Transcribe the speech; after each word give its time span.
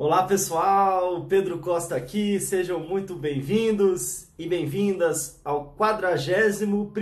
Olá 0.00 0.22
pessoal, 0.22 1.24
Pedro 1.24 1.58
Costa 1.58 1.96
aqui, 1.96 2.38
sejam 2.38 2.78
muito 2.78 3.16
bem-vindos 3.16 4.28
e 4.38 4.48
bem-vindas 4.48 5.40
ao 5.44 5.72
41 5.72 6.92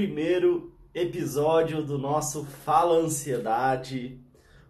episódio 0.94 1.82
do 1.82 1.98
nosso 1.98 2.46
Fala 2.64 2.96
Ansiedade. 2.96 4.18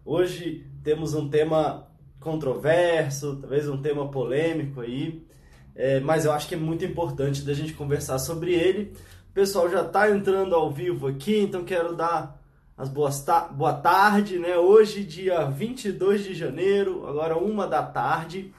Hoje 0.05 0.67
temos 0.83 1.15
um 1.15 1.29
tema 1.29 1.87
controverso, 2.19 3.37
talvez 3.37 3.69
um 3.69 3.81
tema 3.81 4.11
polêmico 4.11 4.81
aí, 4.81 5.25
é, 5.73 6.01
mas 6.01 6.25
eu 6.25 6.33
acho 6.33 6.49
que 6.49 6.57
é 6.57 6.59
muito 6.59 6.85
importante 6.85 7.43
da 7.43 7.55
gente 7.55 7.75
conversar 7.75 8.19
sobre 8.19 8.53
ele. 8.53 8.93
O 9.31 9.35
pessoal 9.35 9.71
já 9.71 9.83
está 9.83 10.11
entrando 10.11 10.53
ao 10.53 10.69
vivo 10.69 11.07
aqui, 11.07 11.39
então 11.39 11.65
quero 11.65 11.95
dar 11.95 12.36
as 12.77 12.91
boas 12.91 13.23
ta 13.23 13.41
boa 13.41 13.73
tarde, 13.73 14.39
né? 14.39 14.59
Hoje, 14.59 15.03
dia 15.03 15.47
22 15.47 16.25
de 16.25 16.35
janeiro, 16.35 17.07
agora 17.07 17.37
uma 17.37 17.67
da 17.67 17.83
tarde. 17.83 18.53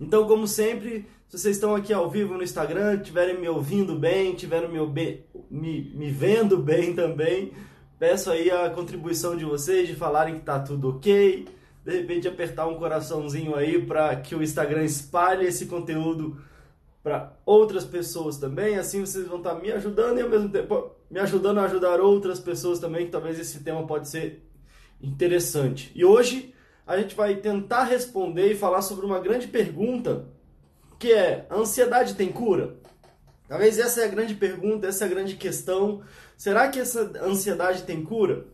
Então, 0.00 0.26
como 0.26 0.46
sempre, 0.46 1.06
se 1.28 1.38
vocês 1.38 1.56
estão 1.56 1.74
aqui 1.74 1.92
ao 1.92 2.08
vivo 2.08 2.34
no 2.34 2.42
Instagram, 2.42 2.94
estiverem 2.94 3.38
me 3.38 3.46
ouvindo 3.46 3.94
bem, 3.94 4.32
estiverem 4.32 4.70
me, 4.70 4.80
me, 5.50 5.92
me 5.94 6.10
vendo 6.10 6.56
bem 6.56 6.94
também, 6.94 7.52
peço 7.98 8.30
aí 8.30 8.50
a 8.50 8.70
contribuição 8.70 9.36
de 9.36 9.44
vocês, 9.44 9.86
de 9.86 9.94
falarem 9.94 10.36
que 10.36 10.44
tá 10.44 10.58
tudo 10.58 10.88
ok, 10.88 11.46
de 11.84 11.92
repente 11.92 12.26
apertar 12.26 12.66
um 12.66 12.76
coraçãozinho 12.76 13.54
aí 13.54 13.84
para 13.84 14.16
que 14.16 14.34
o 14.34 14.42
Instagram 14.42 14.82
espalhe 14.82 15.46
esse 15.46 15.66
conteúdo 15.66 16.38
para 17.04 17.36
outras 17.44 17.84
pessoas 17.84 18.38
também, 18.38 18.78
assim 18.78 19.00
vocês 19.00 19.28
vão 19.28 19.36
estar 19.36 19.56
tá 19.56 19.60
me 19.60 19.70
ajudando 19.70 20.18
e 20.18 20.22
ao 20.22 20.28
mesmo 20.30 20.48
tempo 20.48 20.90
me 21.10 21.20
ajudando 21.20 21.58
a 21.58 21.64
ajudar 21.64 22.00
outras 22.00 22.40
pessoas 22.40 22.78
também, 22.78 23.04
que 23.04 23.12
talvez 23.12 23.38
esse 23.38 23.62
tema 23.62 23.86
pode 23.86 24.08
ser 24.08 24.42
interessante. 25.02 25.92
E 25.94 26.02
hoje 26.02 26.54
a 26.86 26.96
gente 26.96 27.14
vai 27.14 27.36
tentar 27.36 27.84
responder 27.84 28.50
e 28.50 28.56
falar 28.56 28.80
sobre 28.80 29.04
uma 29.04 29.20
grande 29.20 29.46
pergunta, 29.46 30.24
que 30.98 31.12
é: 31.12 31.46
a 31.50 31.56
ansiedade 31.56 32.14
tem 32.14 32.32
cura? 32.32 32.76
Talvez 33.46 33.78
essa 33.78 34.00
é 34.00 34.04
a 34.06 34.08
grande 34.08 34.34
pergunta, 34.34 34.86
essa 34.86 35.04
é 35.04 35.06
a 35.06 35.10
grande 35.10 35.36
questão. 35.36 36.02
Será 36.38 36.68
que 36.68 36.80
essa 36.80 37.12
ansiedade 37.22 37.82
tem 37.82 38.02
cura? 38.02 38.46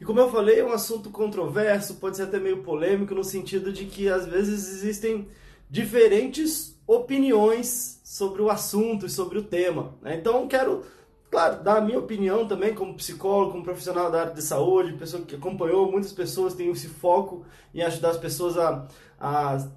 E 0.00 0.06
como 0.06 0.20
eu 0.20 0.30
falei, 0.30 0.60
é 0.60 0.64
um 0.64 0.72
assunto 0.72 1.10
controverso, 1.10 1.96
pode 1.96 2.16
ser 2.16 2.22
até 2.22 2.38
meio 2.38 2.62
polêmico 2.62 3.14
no 3.14 3.22
sentido 3.22 3.70
de 3.70 3.84
que 3.84 4.08
às 4.08 4.24
vezes 4.24 4.66
existem 4.68 5.28
diferentes 5.68 6.79
opiniões 6.94 8.00
sobre 8.02 8.42
o 8.42 8.50
assunto 8.50 9.06
e 9.06 9.10
sobre 9.10 9.38
o 9.38 9.44
tema. 9.44 9.94
Né? 10.02 10.16
Então, 10.16 10.48
quero, 10.48 10.84
claro, 11.30 11.62
dar 11.62 11.76
a 11.76 11.80
minha 11.80 12.00
opinião 12.00 12.48
também 12.48 12.74
como 12.74 12.96
psicólogo, 12.96 13.52
como 13.52 13.62
profissional 13.62 14.10
da 14.10 14.22
área 14.22 14.34
de 14.34 14.42
saúde, 14.42 14.94
pessoa 14.94 15.22
que 15.22 15.36
acompanhou 15.36 15.88
muitas 15.88 16.12
pessoas, 16.12 16.54
tem 16.54 16.68
esse 16.68 16.88
foco 16.88 17.44
em 17.72 17.80
ajudar 17.82 18.10
as 18.10 18.16
pessoas 18.16 18.58
a, 18.58 18.88
a 19.20 19.68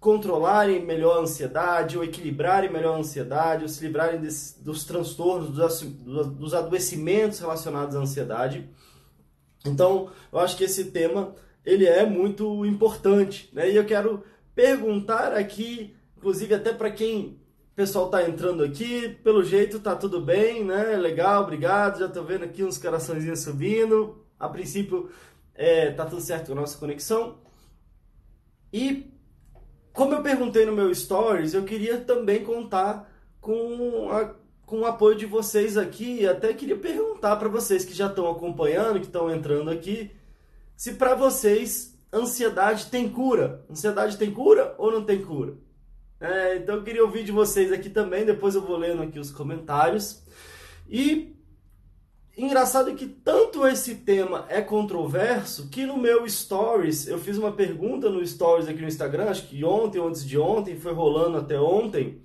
controlarem 0.00 0.82
melhor 0.82 1.18
a 1.18 1.20
ansiedade, 1.20 1.98
ou 1.98 2.04
equilibrarem 2.04 2.72
melhor 2.72 2.96
a 2.96 3.00
ansiedade, 3.00 3.64
ou 3.64 3.68
se 3.68 3.84
livrarem 3.84 4.18
dos 4.18 4.84
transtornos, 4.84 5.50
dos, 5.50 5.82
dos 6.26 6.54
adoecimentos 6.54 7.38
relacionados 7.38 7.94
à 7.94 7.98
ansiedade. 7.98 8.66
Então, 9.66 10.10
eu 10.32 10.38
acho 10.38 10.56
que 10.56 10.64
esse 10.64 10.86
tema 10.86 11.34
ele 11.66 11.84
é 11.84 12.06
muito 12.06 12.64
importante, 12.64 13.50
né? 13.52 13.70
E 13.70 13.76
eu 13.76 13.84
quero 13.84 14.24
perguntar 14.54 15.34
aqui, 15.34 15.94
inclusive 16.22 16.54
até 16.54 16.72
para 16.72 16.88
quem 16.88 17.40
o 17.72 17.74
pessoal 17.74 18.08
tá 18.08 18.22
entrando 18.22 18.62
aqui, 18.62 19.08
pelo 19.24 19.42
jeito 19.42 19.80
tá 19.80 19.96
tudo 19.96 20.20
bem, 20.20 20.64
né? 20.64 20.96
Legal, 20.96 21.42
obrigado. 21.42 21.98
Já 21.98 22.08
tô 22.08 22.22
vendo 22.22 22.44
aqui 22.44 22.62
uns 22.62 22.78
coraçõezinhos 22.78 23.40
subindo. 23.40 24.24
A 24.38 24.48
princípio 24.48 25.10
é, 25.52 25.90
tá 25.90 26.06
tudo 26.06 26.22
certo 26.22 26.46
com 26.46 26.52
a 26.52 26.60
nossa 26.60 26.78
conexão. 26.78 27.38
E 28.72 29.12
como 29.92 30.14
eu 30.14 30.22
perguntei 30.22 30.64
no 30.64 30.72
meu 30.72 30.94
stories, 30.94 31.54
eu 31.54 31.64
queria 31.64 31.98
também 31.98 32.44
contar 32.44 33.12
com, 33.40 34.08
a, 34.12 34.32
com 34.64 34.80
o 34.82 34.86
apoio 34.86 35.16
de 35.16 35.26
vocês 35.26 35.76
aqui. 35.76 36.24
Até 36.24 36.54
queria 36.54 36.76
perguntar 36.76 37.34
para 37.34 37.48
vocês 37.48 37.84
que 37.84 37.94
já 37.94 38.06
estão 38.06 38.30
acompanhando, 38.30 39.00
que 39.00 39.06
estão 39.06 39.28
entrando 39.28 39.70
aqui, 39.70 40.12
se 40.76 40.94
para 40.94 41.16
vocês 41.16 41.98
ansiedade 42.12 42.86
tem 42.86 43.08
cura. 43.08 43.64
Ansiedade 43.68 44.16
tem 44.16 44.30
cura 44.30 44.74
ou 44.78 44.92
não 44.92 45.02
tem 45.02 45.20
cura? 45.20 45.54
É, 46.22 46.54
então 46.54 46.76
eu 46.76 46.84
queria 46.84 47.02
ouvir 47.02 47.24
de 47.24 47.32
vocês 47.32 47.72
aqui 47.72 47.90
também, 47.90 48.24
depois 48.24 48.54
eu 48.54 48.62
vou 48.62 48.76
lendo 48.76 49.02
aqui 49.02 49.18
os 49.18 49.32
comentários. 49.32 50.22
E 50.88 51.34
engraçado 52.38 52.94
que 52.94 53.08
tanto 53.08 53.66
esse 53.66 53.96
tema 53.96 54.46
é 54.48 54.62
controverso 54.62 55.68
que 55.68 55.84
no 55.84 55.96
meu 55.96 56.28
stories, 56.28 57.08
eu 57.08 57.18
fiz 57.18 57.36
uma 57.36 57.50
pergunta 57.50 58.08
no 58.08 58.24
stories 58.24 58.68
aqui 58.68 58.80
no 58.80 58.86
Instagram, 58.86 59.30
acho 59.30 59.48
que 59.48 59.64
ontem 59.64 59.98
ou 59.98 60.06
antes 60.06 60.24
de 60.24 60.38
ontem, 60.38 60.78
foi 60.78 60.92
rolando 60.92 61.38
até 61.38 61.58
ontem, 61.58 62.22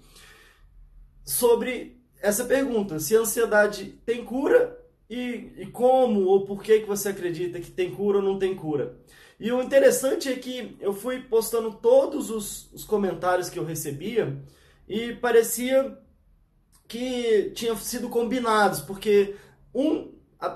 sobre 1.26 2.00
essa 2.22 2.46
pergunta, 2.46 3.00
se 3.00 3.18
a 3.18 3.22
ansiedade 3.22 4.00
tem 4.06 4.24
cura 4.24 4.78
e, 5.10 5.54
e 5.58 5.66
como 5.68 6.26
ou 6.26 6.46
por 6.46 6.62
que, 6.62 6.80
que 6.80 6.88
você 6.88 7.10
acredita 7.10 7.60
que 7.60 7.72
tem 7.72 7.92
cura 7.92 8.18
ou 8.18 8.24
não 8.24 8.38
tem 8.38 8.56
cura. 8.56 8.98
E 9.40 9.52
o 9.52 9.62
interessante 9.62 10.30
é 10.30 10.36
que 10.36 10.76
eu 10.80 10.94
fui 10.94 11.22
postando 11.22 11.72
todos 11.72 12.30
os, 12.32 12.72
os 12.74 12.84
comentários 12.84 13.50
que 13.50 13.60
eu 13.60 13.64
recebia 13.64 14.36
e 14.88 15.14
parecia 15.14 15.98
que 16.88 17.52
tinham 17.54 17.78
sido 17.78 18.10
combinados, 18.10 18.80
porque 18.82 19.36
um, 19.74 20.12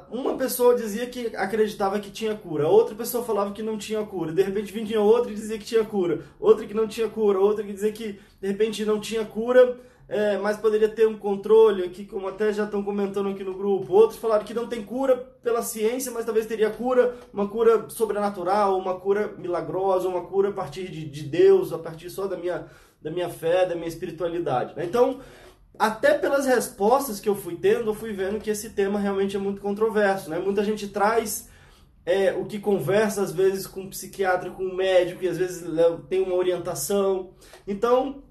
uma 0.09 0.37
pessoa 0.37 0.75
dizia 0.75 1.05
que 1.07 1.35
acreditava 1.35 1.99
que 1.99 2.09
tinha 2.09 2.33
cura, 2.33 2.67
outra 2.67 2.95
pessoa 2.95 3.23
falava 3.23 3.51
que 3.51 3.61
não 3.61 3.77
tinha 3.77 4.03
cura, 4.05 4.31
de 4.31 4.41
repente 4.41 4.71
vinha 4.71 5.01
outra 5.01 5.31
e 5.31 5.35
dizia 5.35 5.59
que 5.59 5.65
tinha 5.65 5.83
cura, 5.83 6.25
outra 6.39 6.65
que 6.65 6.73
não 6.73 6.87
tinha 6.87 7.09
cura, 7.09 7.39
outra 7.39 7.63
que 7.63 7.73
dizia 7.73 7.91
que 7.91 8.19
de 8.39 8.47
repente 8.47 8.85
não 8.85 8.99
tinha 8.99 9.25
cura, 9.25 9.79
é, 10.11 10.37
mas 10.37 10.57
poderia 10.57 10.89
ter 10.89 11.07
um 11.07 11.17
controle 11.17 11.85
aqui, 11.85 12.05
como 12.05 12.27
até 12.27 12.51
já 12.51 12.65
estão 12.65 12.83
comentando 12.83 13.29
aqui 13.29 13.45
no 13.45 13.53
grupo. 13.53 13.93
Outros 13.93 14.19
falaram 14.19 14.43
que 14.43 14.53
não 14.53 14.67
tem 14.67 14.83
cura 14.83 15.15
pela 15.15 15.61
ciência, 15.61 16.11
mas 16.11 16.25
talvez 16.25 16.45
teria 16.45 16.69
cura, 16.69 17.15
uma 17.31 17.47
cura 17.47 17.87
sobrenatural, 17.87 18.77
uma 18.77 18.99
cura 18.99 19.33
milagrosa, 19.37 20.09
uma 20.09 20.25
cura 20.25 20.49
a 20.49 20.51
partir 20.51 20.91
de, 20.91 21.05
de 21.05 21.23
Deus, 21.23 21.71
a 21.71 21.77
partir 21.77 22.09
só 22.09 22.27
da 22.27 22.35
minha, 22.35 22.67
da 23.01 23.09
minha 23.09 23.29
fé, 23.29 23.65
da 23.65 23.73
minha 23.73 23.87
espiritualidade. 23.87 24.75
Né? 24.75 24.83
Então, 24.83 25.21
até 25.79 26.17
pelas 26.17 26.45
respostas 26.45 27.21
que 27.21 27.29
eu 27.29 27.35
fui 27.35 27.55
tendo, 27.55 27.91
eu 27.91 27.95
fui 27.95 28.11
vendo 28.11 28.41
que 28.41 28.49
esse 28.49 28.71
tema 28.71 28.99
realmente 28.99 29.37
é 29.37 29.39
muito 29.39 29.61
controverso. 29.61 30.29
Né? 30.29 30.39
Muita 30.39 30.61
gente 30.61 30.89
traz 30.89 31.47
é, 32.05 32.33
o 32.33 32.43
que 32.43 32.59
conversa 32.59 33.21
às 33.21 33.31
vezes 33.31 33.65
com 33.65 33.83
um 33.83 33.89
psiquiatra, 33.89 34.51
com 34.51 34.63
um 34.63 34.75
médico, 34.75 35.23
e 35.23 35.29
às 35.29 35.37
vezes 35.37 35.63
tem 36.09 36.21
uma 36.21 36.35
orientação. 36.35 37.29
Então, 37.65 38.23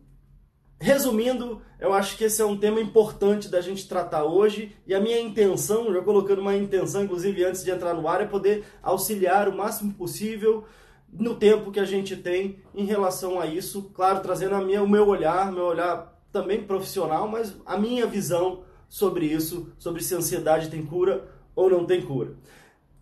Resumindo, 0.82 1.60
eu 1.78 1.92
acho 1.92 2.16
que 2.16 2.24
esse 2.24 2.40
é 2.40 2.44
um 2.44 2.56
tema 2.56 2.80
importante 2.80 3.50
da 3.50 3.60
gente 3.60 3.86
tratar 3.86 4.24
hoje 4.24 4.74
e 4.86 4.94
a 4.94 5.00
minha 5.00 5.20
intenção, 5.20 5.92
já 5.92 6.00
colocando 6.00 6.40
uma 6.40 6.56
intenção, 6.56 7.04
inclusive 7.04 7.44
antes 7.44 7.62
de 7.62 7.70
entrar 7.70 7.92
no 7.92 8.08
ar, 8.08 8.22
é 8.22 8.24
poder 8.24 8.64
auxiliar 8.82 9.46
o 9.46 9.54
máximo 9.54 9.92
possível 9.92 10.64
no 11.12 11.34
tempo 11.34 11.70
que 11.70 11.78
a 11.78 11.84
gente 11.84 12.16
tem 12.16 12.60
em 12.74 12.86
relação 12.86 13.38
a 13.38 13.44
isso, 13.44 13.90
claro, 13.92 14.20
trazendo 14.20 14.54
a 14.54 14.60
minha, 14.62 14.82
o 14.82 14.88
meu 14.88 15.06
olhar, 15.06 15.52
meu 15.52 15.64
olhar 15.64 16.18
também 16.32 16.62
profissional, 16.62 17.28
mas 17.28 17.54
a 17.66 17.76
minha 17.76 18.06
visão 18.06 18.62
sobre 18.88 19.26
isso, 19.26 19.70
sobre 19.78 20.02
se 20.02 20.14
a 20.14 20.18
ansiedade 20.18 20.70
tem 20.70 20.86
cura 20.86 21.28
ou 21.54 21.68
não 21.68 21.84
tem 21.84 22.00
cura. 22.00 22.32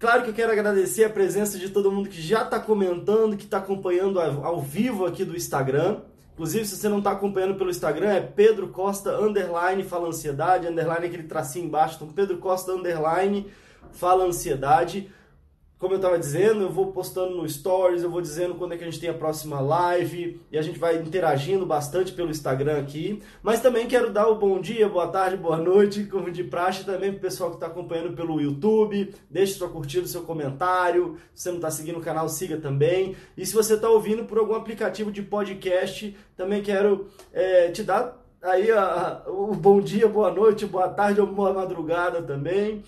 Claro 0.01 0.25
que 0.25 0.31
eu 0.31 0.35
quero 0.35 0.51
agradecer 0.51 1.05
a 1.05 1.11
presença 1.11 1.57
de 1.57 1.69
todo 1.69 1.93
mundo 1.93 2.09
que 2.09 2.21
já 2.21 2.43
está 2.43 2.59
comentando, 2.59 3.37
que 3.37 3.45
está 3.45 3.59
acompanhando 3.59 4.21
ao 4.21 4.61
vivo 4.61 5.07
aqui 5.07 5.25
do 5.25 5.37
Instagram. 5.37 6.01
Inclusive, 6.39 6.67
se 6.67 6.77
você 6.77 6.89
não 6.89 6.99
está 6.99 7.11
acompanhando 7.11 7.57
pelo 7.57 7.69
Instagram, 7.69 8.11
é 8.11 8.21
Pedro 8.21 8.69
Costa 8.69 9.11
underline 9.19 9.83
fala 9.83 10.07
ansiedade, 10.07 10.69
underline 10.69 11.07
aquele 11.07 11.25
tracinho 11.25 11.67
embaixo. 11.67 11.97
Então, 11.97 12.13
Pedro 12.13 12.39
Costa 12.39 12.71
underline 12.71 13.51
fala 13.91 14.25
ansiedade 14.25 15.11
como 15.79 15.95
eu 15.95 15.99
estava 15.99 16.19
dizendo, 16.19 16.63
eu 16.63 16.71
vou 16.71 16.91
postando 16.91 17.37
no 17.37 17.49
Stories, 17.49 18.03
eu 18.03 18.11
vou 18.11 18.21
dizendo 18.21 18.57
quando 18.57 18.75
é 18.75 18.77
que 18.77 18.83
a 18.83 18.87
gente 18.87 18.99
tem 18.99 19.09
a 19.09 19.15
próxima 19.15 19.61
live 19.61 20.41
e 20.51 20.59
a 20.59 20.63
gente 20.63 20.77
vai 20.77 20.97
interagindo 20.97 21.65
bastante 21.65 22.13
pelo 22.13 22.31
Instagram 22.31 22.81
aqui. 22.81 23.23
Mas 23.43 23.61
também 23.61 23.87
quero 23.87 24.13
dar 24.13 24.27
o 24.27 24.35
bom 24.35 24.61
dia, 24.61 24.89
boa 24.89 25.07
tarde, 25.07 25.37
boa 25.37 25.57
noite, 25.57 26.03
como 26.05 26.33
de 26.33 26.43
praxe 26.43 26.85
também 26.85 27.13
para 27.13 27.19
o 27.19 27.23
pessoal 27.23 27.51
que 27.51 27.57
está 27.57 27.69
acompanhando 27.69 28.17
pelo 28.17 28.41
YouTube. 28.41 29.15
Deixe 29.31 29.55
sua 29.55 29.69
curtida, 29.69 30.09
seu 30.09 30.23
comentário. 30.23 31.17
Se 31.33 31.45
você 31.45 31.49
não 31.51 31.59
está 31.59 31.71
seguindo 31.71 31.99
o 31.99 32.03
canal, 32.03 32.29
siga 32.29 32.57
também. 32.57 33.15
E 33.37 33.47
se 33.47 33.55
você 33.55 33.75
está 33.75 33.89
ouvindo 33.89 34.25
por 34.25 34.39
algum 34.39 34.57
aplicativo 34.57 35.13
de 35.13 35.23
podcast, 35.23 36.17
também 36.37 36.61
quero 36.61 37.07
é, 37.33 37.71
te 37.71 37.85
dar 37.85 38.19
aí 38.43 38.71
a, 38.71 39.23
a, 39.27 39.31
o 39.31 39.55
bom 39.55 39.81
dia, 39.81 40.09
boa 40.09 40.31
noite, 40.33 40.67
boa 40.67 40.89
tarde 40.89 41.21
ou 41.21 41.27
boa 41.27 41.53
madrugada 41.53 42.23
também. 42.23 42.83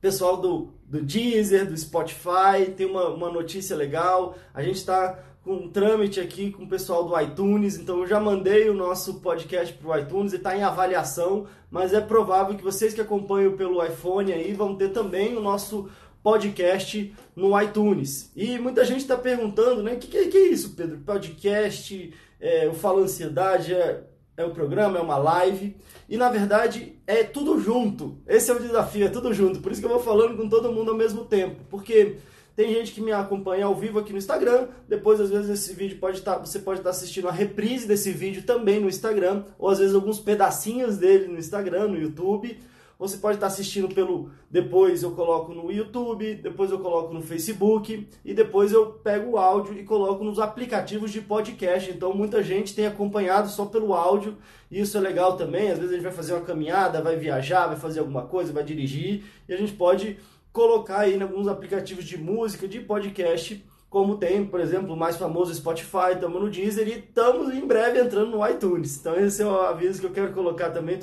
Pessoal 0.00 0.36
do 0.36 0.72
do 0.90 1.00
Deezer, 1.00 1.66
do 1.66 1.76
Spotify, 1.76 2.68
tem 2.76 2.84
uma, 2.84 3.08
uma 3.10 3.30
notícia 3.30 3.76
legal. 3.76 4.36
A 4.52 4.60
gente 4.60 4.78
está 4.78 5.16
com 5.44 5.52
um 5.52 5.70
trâmite 5.70 6.18
aqui 6.18 6.50
com 6.50 6.64
o 6.64 6.68
pessoal 6.68 7.04
do 7.04 7.18
iTunes, 7.18 7.78
então 7.78 8.00
eu 8.00 8.06
já 8.08 8.18
mandei 8.18 8.68
o 8.68 8.74
nosso 8.74 9.20
podcast 9.20 9.72
para 9.74 9.88
o 9.88 9.98
iTunes 9.98 10.32
e 10.32 10.36
está 10.36 10.56
em 10.56 10.64
avaliação, 10.64 11.46
mas 11.70 11.94
é 11.94 12.00
provável 12.00 12.56
que 12.56 12.62
vocês 12.62 12.92
que 12.92 13.00
acompanham 13.00 13.56
pelo 13.56 13.82
iPhone 13.84 14.32
aí 14.32 14.52
vão 14.52 14.74
ter 14.74 14.88
também 14.88 15.36
o 15.36 15.40
nosso 15.40 15.88
podcast 16.24 17.14
no 17.36 17.58
iTunes. 17.62 18.32
E 18.34 18.58
muita 18.58 18.84
gente 18.84 19.00
está 19.02 19.16
perguntando, 19.16 19.84
né? 19.84 19.92
O 19.92 19.96
que, 19.96 20.08
que, 20.08 20.26
que, 20.26 20.36
é 20.36 20.48
isso, 20.48 20.74
Pedro? 20.74 20.98
Podcast, 20.98 22.12
é, 22.40 22.68
o 22.68 22.74
Fala 22.74 23.02
Ansiedade, 23.02 23.72
é, 23.72 24.02
é 24.40 24.46
um 24.46 24.50
programa, 24.50 24.98
é 24.98 25.02
uma 25.02 25.16
live. 25.16 25.76
E 26.08 26.16
na 26.16 26.28
verdade 26.28 26.96
é 27.06 27.22
tudo 27.22 27.60
junto. 27.60 28.18
Esse 28.26 28.50
é 28.50 28.54
o 28.54 28.60
desafio, 28.60 29.06
é 29.06 29.08
tudo 29.08 29.32
junto. 29.32 29.60
Por 29.60 29.70
isso 29.70 29.80
que 29.80 29.86
eu 29.86 29.90
vou 29.90 30.00
falando 30.00 30.36
com 30.36 30.48
todo 30.48 30.72
mundo 30.72 30.90
ao 30.90 30.96
mesmo 30.96 31.24
tempo. 31.24 31.60
Porque 31.70 32.16
tem 32.56 32.74
gente 32.74 32.92
que 32.92 33.00
me 33.00 33.12
acompanha 33.12 33.66
ao 33.66 33.74
vivo 33.74 33.98
aqui 33.98 34.12
no 34.12 34.18
Instagram. 34.18 34.68
Depois, 34.88 35.20
às 35.20 35.30
vezes, 35.30 35.50
esse 35.50 35.72
vídeo 35.72 35.98
pode 35.98 36.18
estar. 36.18 36.34
Tá, 36.34 36.38
você 36.44 36.58
pode 36.58 36.80
estar 36.80 36.90
assistindo 36.90 37.28
a 37.28 37.32
reprise 37.32 37.86
desse 37.86 38.10
vídeo 38.10 38.42
também 38.42 38.80
no 38.80 38.88
Instagram. 38.88 39.44
Ou 39.58 39.68
às 39.68 39.78
vezes 39.78 39.94
alguns 39.94 40.18
pedacinhos 40.18 40.96
dele 40.96 41.28
no 41.28 41.38
Instagram, 41.38 41.88
no 41.88 41.98
YouTube. 41.98 42.58
Você 43.00 43.16
pode 43.16 43.38
estar 43.38 43.46
assistindo 43.46 43.88
pelo. 43.94 44.30
Depois 44.50 45.02
eu 45.02 45.12
coloco 45.12 45.54
no 45.54 45.72
YouTube, 45.72 46.34
depois 46.34 46.70
eu 46.70 46.78
coloco 46.80 47.14
no 47.14 47.22
Facebook 47.22 48.06
e 48.22 48.34
depois 48.34 48.72
eu 48.72 48.92
pego 48.92 49.30
o 49.30 49.38
áudio 49.38 49.72
e 49.72 49.84
coloco 49.84 50.22
nos 50.22 50.38
aplicativos 50.38 51.10
de 51.10 51.22
podcast. 51.22 51.90
Então 51.90 52.12
muita 52.12 52.42
gente 52.42 52.74
tem 52.74 52.86
acompanhado 52.86 53.48
só 53.48 53.64
pelo 53.64 53.94
áudio 53.94 54.36
e 54.70 54.82
isso 54.82 54.98
é 54.98 55.00
legal 55.00 55.34
também. 55.34 55.70
Às 55.70 55.78
vezes 55.78 55.92
a 55.92 55.94
gente 55.94 56.02
vai 56.02 56.12
fazer 56.12 56.34
uma 56.34 56.42
caminhada, 56.42 57.00
vai 57.00 57.16
viajar, 57.16 57.68
vai 57.68 57.76
fazer 57.76 58.00
alguma 58.00 58.26
coisa, 58.26 58.52
vai 58.52 58.62
dirigir 58.62 59.24
e 59.48 59.54
a 59.54 59.56
gente 59.56 59.72
pode 59.72 60.18
colocar 60.52 60.98
aí 60.98 61.16
em 61.16 61.22
alguns 61.22 61.48
aplicativos 61.48 62.04
de 62.04 62.18
música, 62.18 62.68
de 62.68 62.80
podcast 62.80 63.64
como 63.88 64.18
tem, 64.18 64.44
por 64.46 64.60
exemplo, 64.60 64.92
o 64.92 64.96
mais 64.96 65.16
famoso 65.16 65.52
Spotify, 65.52 66.12
estamos 66.12 66.40
no 66.40 66.48
Deezer 66.48 66.86
e 66.86 66.98
estamos 66.98 67.52
em 67.52 67.66
breve 67.66 67.98
entrando 67.98 68.30
no 68.30 68.46
iTunes. 68.46 68.98
Então 68.98 69.16
esse 69.16 69.42
é 69.42 69.46
o 69.46 69.62
aviso 69.62 70.00
que 70.00 70.06
eu 70.06 70.12
quero 70.12 70.32
colocar 70.32 70.70
também. 70.70 70.98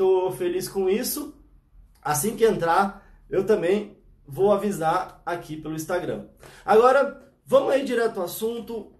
Estou 0.00 0.32
feliz 0.32 0.66
com 0.66 0.88
isso. 0.88 1.34
Assim 2.00 2.34
que 2.34 2.42
entrar, 2.42 3.06
eu 3.28 3.44
também 3.44 3.98
vou 4.26 4.50
avisar 4.50 5.20
aqui 5.26 5.58
pelo 5.58 5.74
Instagram. 5.74 6.24
Agora, 6.64 7.30
vamos 7.44 7.70
aí 7.70 7.84
direto 7.84 8.16
ao 8.16 8.24
assunto. 8.24 8.94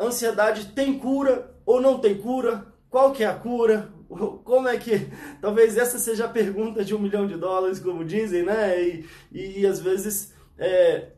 Ansiedade 0.00 0.68
tem 0.68 0.98
cura 0.98 1.54
ou 1.66 1.78
não 1.78 1.98
tem 1.98 2.16
cura? 2.16 2.72
Qual 2.88 3.12
que 3.12 3.22
é 3.22 3.26
a 3.26 3.34
cura? 3.34 3.92
Como 4.08 4.66
é 4.66 4.78
que. 4.78 5.10
Talvez 5.42 5.76
essa 5.76 5.98
seja 5.98 6.24
a 6.24 6.30
pergunta 6.30 6.82
de 6.82 6.94
um 6.94 6.98
milhão 6.98 7.26
de 7.26 7.36
dólares, 7.36 7.78
como 7.78 8.02
dizem, 8.02 8.42
né? 8.42 8.82
E, 8.82 9.06
e, 9.30 9.60
e 9.60 9.66
às 9.66 9.78
vezes 9.78 10.32
é, 10.56 11.08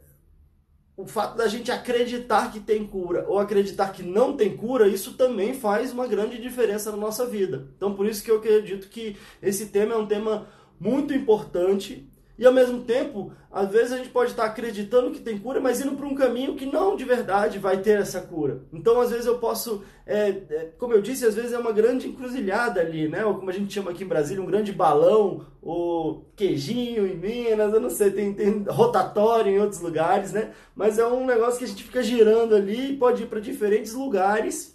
o 0.97 1.07
fato 1.07 1.37
da 1.37 1.49
gente 1.49 1.71
acreditar 1.71 2.53
que 2.53 2.61
tem 2.61 2.87
cura 2.87 3.25
ou 3.27 3.39
acreditar 3.39 3.93
que 3.93 4.03
não 4.03 4.37
tem 4.37 4.57
cura, 4.57 4.89
isso 4.89 5.15
também 5.15 5.55
faz 5.55 5.93
uma 5.93 6.07
grande 6.07 6.41
diferença 6.41 6.91
na 6.91 6.97
nossa 6.97 7.27
vida. 7.27 7.69
Então, 7.77 7.95
por 7.95 8.07
isso 8.07 8.23
que 8.23 8.31
eu 8.31 8.37
acredito 8.37 8.89
que 8.89 9.17
esse 9.41 9.67
tema 9.67 9.95
é 9.95 9.97
um 9.97 10.07
tema 10.07 10.47
muito 10.79 11.15
importante 11.15 12.09
e 12.39 12.47
ao 12.47 12.53
mesmo 12.53 12.83
tempo, 12.83 13.33
às 13.51 13.71
vezes 13.71 13.93
a 13.93 13.99
gente 13.99 14.09
pode 14.09 14.31
estar 14.31 14.47
acreditando 14.47 15.11
que 15.11 15.21
tem 15.21 15.39
cura, 15.39 15.61
mas 15.61 15.81
indo 15.81 15.95
para 15.97 16.07
um 16.07 16.15
caminho 16.15 16.57
que 16.57 16.65
não 16.65 16.97
de 16.97 17.05
verdade 17.05 17.59
vai 17.59 17.77
ter 17.77 18.01
essa 18.01 18.23
cura. 18.23 18.63
Então, 18.73 19.01
às 19.01 19.11
vezes 19.11 19.27
eu 19.27 19.39
posso, 19.39 19.85
é, 20.07 20.29
é, 20.29 20.71
como 20.79 20.95
eu 20.95 21.03
disse, 21.03 21.27
às 21.27 21.35
vezes 21.35 21.53
é 21.53 21.59
uma 21.59 21.73
grande 21.73 22.09
encruzilhada 22.09 22.81
ali, 22.81 23.07
né? 23.07 23.25
Ou 23.25 23.35
como 23.35 23.51
a 23.51 23.53
gente 23.53 23.73
chama 23.73 23.91
aqui 23.91 24.03
em 24.03 24.09
Brasília, 24.09 24.43
um 24.43 24.47
grande 24.47 24.73
balão, 24.73 25.47
ou 25.61 26.27
queijinho 26.35 27.07
em 27.07 27.17
Minas, 27.17 27.75
eu 27.75 27.81
não 27.81 27.91
sei, 27.91 28.11
tem, 28.11 28.33
tem 28.33 28.65
rotatório 28.67 29.53
em 29.53 29.61
outros 29.61 29.81
lugares, 29.81 30.33
né? 30.33 30.53
Mas 30.75 30.99
é 30.99 31.07
um 31.07 31.27
negócio 31.27 31.59
que 31.59 31.65
a 31.65 31.69
gente 31.69 31.85
fica 31.85 32.03
girando 32.03 32.55
ali 32.55 32.93
e 32.93 32.97
pode 32.97 33.25
ir 33.25 33.27
para 33.27 33.41
diferentes 33.41 33.93
lugares. 33.93 34.75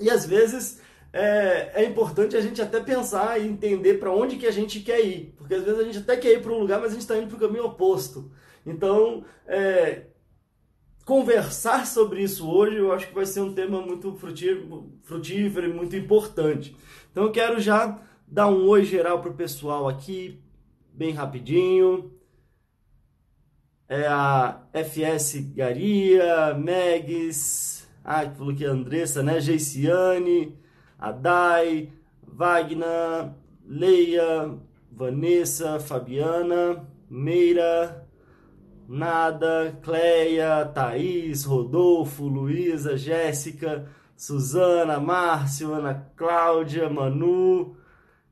E 0.00 0.10
às 0.10 0.26
vezes 0.26 0.80
é, 1.18 1.72
é, 1.74 1.84
importante 1.84 2.36
a 2.36 2.40
gente 2.40 2.62
até 2.62 2.78
pensar 2.78 3.40
e 3.40 3.48
entender 3.48 3.94
para 3.94 4.12
onde 4.12 4.36
que 4.36 4.46
a 4.46 4.52
gente 4.52 4.78
quer 4.80 5.04
ir. 5.04 5.34
Porque 5.36 5.54
às 5.54 5.64
vezes 5.64 5.80
a 5.80 5.84
gente 5.84 5.98
até 5.98 6.16
quer 6.16 6.34
ir 6.34 6.42
para 6.42 6.52
um 6.52 6.60
lugar, 6.60 6.78
mas 6.78 6.90
a 6.90 6.92
gente 6.92 7.00
está 7.00 7.16
indo 7.16 7.26
para 7.26 7.36
o 7.36 7.40
caminho 7.40 7.64
oposto. 7.64 8.30
Então, 8.64 9.24
é, 9.44 10.02
conversar 11.04 11.86
sobre 11.86 12.22
isso 12.22 12.48
hoje 12.48 12.76
eu 12.76 12.92
acho 12.92 13.08
que 13.08 13.14
vai 13.14 13.26
ser 13.26 13.40
um 13.40 13.52
tema 13.52 13.80
muito 13.80 14.14
frutífero, 14.14 15.66
e 15.66 15.72
muito 15.72 15.96
importante. 15.96 16.76
Então 17.10 17.24
eu 17.24 17.32
quero 17.32 17.58
já 17.60 18.00
dar 18.26 18.46
um 18.48 18.68
oi 18.68 18.84
geral 18.84 19.20
para 19.20 19.30
o 19.30 19.34
pessoal 19.34 19.88
aqui, 19.88 20.40
bem 20.92 21.12
rapidinho. 21.12 22.12
É 23.88 24.06
a 24.06 24.62
FS 24.72 25.40
Garia, 25.54 26.54
Megs, 26.54 27.88
ah, 28.04 28.28
falou 28.30 28.54
que 28.54 28.64
é 28.64 28.68
Andressa, 28.68 29.22
né? 29.22 29.40
Geiciane, 29.40 30.56
Adai, 30.98 31.92
Wagner, 32.26 33.32
Leia, 33.66 34.58
Vanessa, 34.90 35.78
Fabiana, 35.78 36.84
Meira, 37.08 38.04
Nada, 38.88 39.78
Cleia, 39.82 40.64
Thaís, 40.74 41.44
Rodolfo, 41.44 42.26
Luísa, 42.26 42.96
Jéssica, 42.96 43.86
Suzana, 44.16 44.98
Márcio, 44.98 45.74
Ana 45.74 46.10
Cláudia, 46.16 46.88
Manu, 46.90 47.76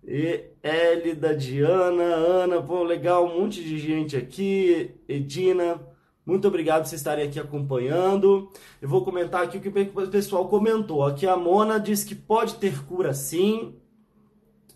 e 0.02 0.44
Elida, 0.62 1.36
Diana, 1.36 2.02
Ana, 2.02 2.62
pô, 2.62 2.82
legal, 2.82 3.26
um 3.26 3.40
monte 3.40 3.62
de 3.62 3.78
gente 3.78 4.16
aqui, 4.16 4.92
Edina, 5.08 5.80
muito 6.26 6.48
obrigado 6.48 6.82
por 6.82 6.88
vocês 6.88 7.00
estarem 7.00 7.24
aqui 7.24 7.38
acompanhando. 7.38 8.50
Eu 8.82 8.88
vou 8.88 9.04
comentar 9.04 9.44
aqui 9.44 9.58
o 9.58 9.60
que 9.60 9.68
o 9.68 10.08
pessoal 10.08 10.48
comentou. 10.48 11.04
Aqui 11.04 11.24
a 11.24 11.36
Mona 11.36 11.78
diz 11.78 12.02
que 12.02 12.16
pode 12.16 12.56
ter 12.56 12.84
cura 12.84 13.14
sim. 13.14 13.76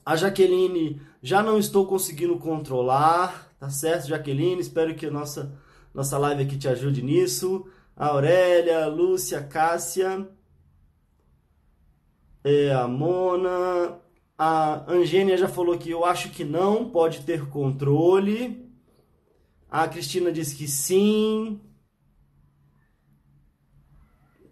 A 0.06 0.14
Jaqueline 0.14 1.02
já 1.20 1.42
não 1.42 1.58
estou 1.58 1.86
conseguindo 1.86 2.38
controlar. 2.38 3.52
Tá 3.58 3.68
certo, 3.68 4.06
Jaqueline? 4.06 4.60
Espero 4.60 4.94
que 4.94 5.06
a 5.06 5.10
nossa, 5.10 5.58
nossa 5.92 6.16
live 6.18 6.44
aqui 6.44 6.56
te 6.56 6.68
ajude 6.68 7.02
nisso. 7.02 7.66
A 7.96 8.06
Aurélia, 8.06 8.86
Lúcia, 8.86 9.42
Cássia. 9.42 10.28
É, 12.44 12.72
a 12.72 12.86
Mona. 12.86 13.98
A 14.38 14.90
Angênia 14.90 15.36
já 15.36 15.48
falou 15.48 15.76
que 15.76 15.90
eu 15.90 16.04
acho 16.04 16.30
que 16.30 16.44
não 16.44 16.88
pode 16.88 17.22
ter 17.22 17.48
controle. 17.48 18.69
A 19.70 19.86
Cristina 19.86 20.32
diz 20.32 20.52
que 20.52 20.66
sim. 20.66 21.60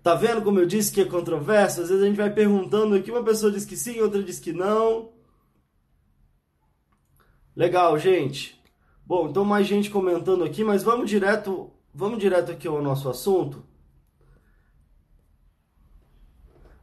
Tá 0.02 0.14
vendo 0.14 0.42
como 0.42 0.60
eu 0.60 0.66
disse 0.66 0.92
que 0.92 1.00
é 1.00 1.04
controverso? 1.04 1.80
Às 1.80 1.88
vezes 1.88 2.02
a 2.02 2.06
gente 2.06 2.16
vai 2.16 2.32
perguntando 2.32 2.94
aqui, 2.94 3.10
uma 3.10 3.24
pessoa 3.24 3.50
diz 3.50 3.64
que 3.64 3.76
sim, 3.76 4.00
outra 4.00 4.22
diz 4.22 4.38
que 4.38 4.52
não. 4.52 5.12
Legal, 7.56 7.98
gente. 7.98 8.62
Bom, 9.04 9.28
então 9.28 9.44
mais 9.44 9.66
gente 9.66 9.90
comentando 9.90 10.44
aqui, 10.44 10.62
mas 10.62 10.84
vamos 10.84 11.10
direto, 11.10 11.72
vamos 11.92 12.20
direto 12.20 12.52
aqui 12.52 12.68
ao 12.68 12.80
nosso 12.80 13.08
assunto. 13.08 13.66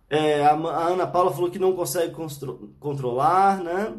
É, 0.09 0.45
a, 0.45 0.53
Ana 0.53 1.07
Paula 1.07 1.31
falou 1.31 1.49
que 1.49 1.57
não 1.57 1.75
consegue 1.75 2.13
controlar, 2.79 3.63
né? 3.63 3.95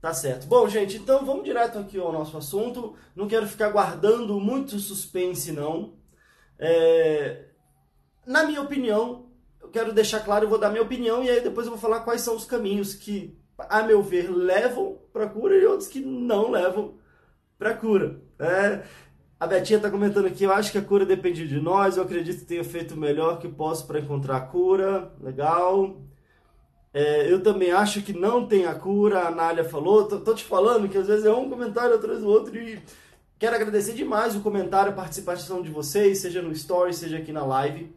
Tá 0.00 0.12
certo. 0.12 0.46
Bom, 0.46 0.68
gente, 0.68 0.96
então 0.96 1.24
vamos 1.24 1.44
direto 1.44 1.78
aqui 1.78 1.98
ao 1.98 2.12
nosso 2.12 2.36
assunto. 2.36 2.94
Não 3.14 3.26
quero 3.26 3.46
ficar 3.46 3.70
guardando 3.70 4.38
muito 4.38 4.78
suspense, 4.78 5.52
não. 5.52 5.94
É... 6.58 7.46
Na 8.26 8.44
minha 8.44 8.60
opinião, 8.60 9.30
eu 9.60 9.68
quero 9.68 9.92
deixar 9.92 10.20
claro, 10.20 10.44
eu 10.44 10.48
vou 10.48 10.58
dar 10.58 10.70
minha 10.70 10.82
opinião 10.82 11.22
e 11.22 11.30
aí 11.30 11.40
depois 11.40 11.66
eu 11.66 11.72
vou 11.72 11.80
falar 11.80 12.00
quais 12.00 12.20
são 12.20 12.36
os 12.36 12.44
caminhos 12.44 12.94
que, 12.94 13.38
a 13.58 13.82
meu 13.82 14.02
ver, 14.02 14.30
levam 14.30 14.98
para 15.12 15.28
cura 15.28 15.56
e 15.56 15.64
outros 15.64 15.88
que 15.88 16.00
não 16.00 16.50
levam 16.50 16.94
para 17.58 17.74
cura. 17.74 18.20
É, 18.38 18.82
a 19.38 19.46
Betinha 19.46 19.76
está 19.78 19.90
comentando 19.90 20.26
aqui, 20.26 20.44
eu 20.44 20.52
acho 20.52 20.72
que 20.72 20.78
a 20.78 20.82
cura 20.82 21.04
depende 21.04 21.46
de 21.46 21.60
nós, 21.60 21.96
eu 21.96 22.02
acredito 22.02 22.40
que 22.40 22.46
tenha 22.46 22.64
feito 22.64 22.94
o 22.94 22.96
melhor 22.96 23.38
que 23.38 23.48
posso 23.48 23.86
para 23.86 24.00
encontrar 24.00 24.36
a 24.36 24.40
cura. 24.40 25.12
Legal. 25.20 26.05
É, 26.98 27.30
eu 27.30 27.42
também 27.42 27.72
acho 27.72 28.00
que 28.00 28.14
não 28.14 28.46
tem 28.46 28.64
a 28.64 28.74
cura, 28.74 29.18
a 29.18 29.28
Anália 29.28 29.62
falou. 29.62 30.08
Tô, 30.08 30.18
tô, 30.18 30.34
te 30.34 30.42
falando 30.42 30.88
que 30.88 30.96
às 30.96 31.06
vezes 31.06 31.26
é 31.26 31.30
um 31.30 31.50
comentário 31.50 31.94
atrás 31.94 32.20
do 32.20 32.26
outro 32.26 32.56
e 32.56 32.80
quero 33.38 33.54
agradecer 33.54 33.92
demais 33.92 34.34
o 34.34 34.40
comentário, 34.40 34.92
a 34.92 34.94
participação 34.94 35.60
de 35.60 35.68
vocês, 35.68 36.20
seja 36.20 36.40
no 36.40 36.50
story, 36.52 36.94
seja 36.94 37.18
aqui 37.18 37.32
na 37.32 37.44
live. 37.44 37.94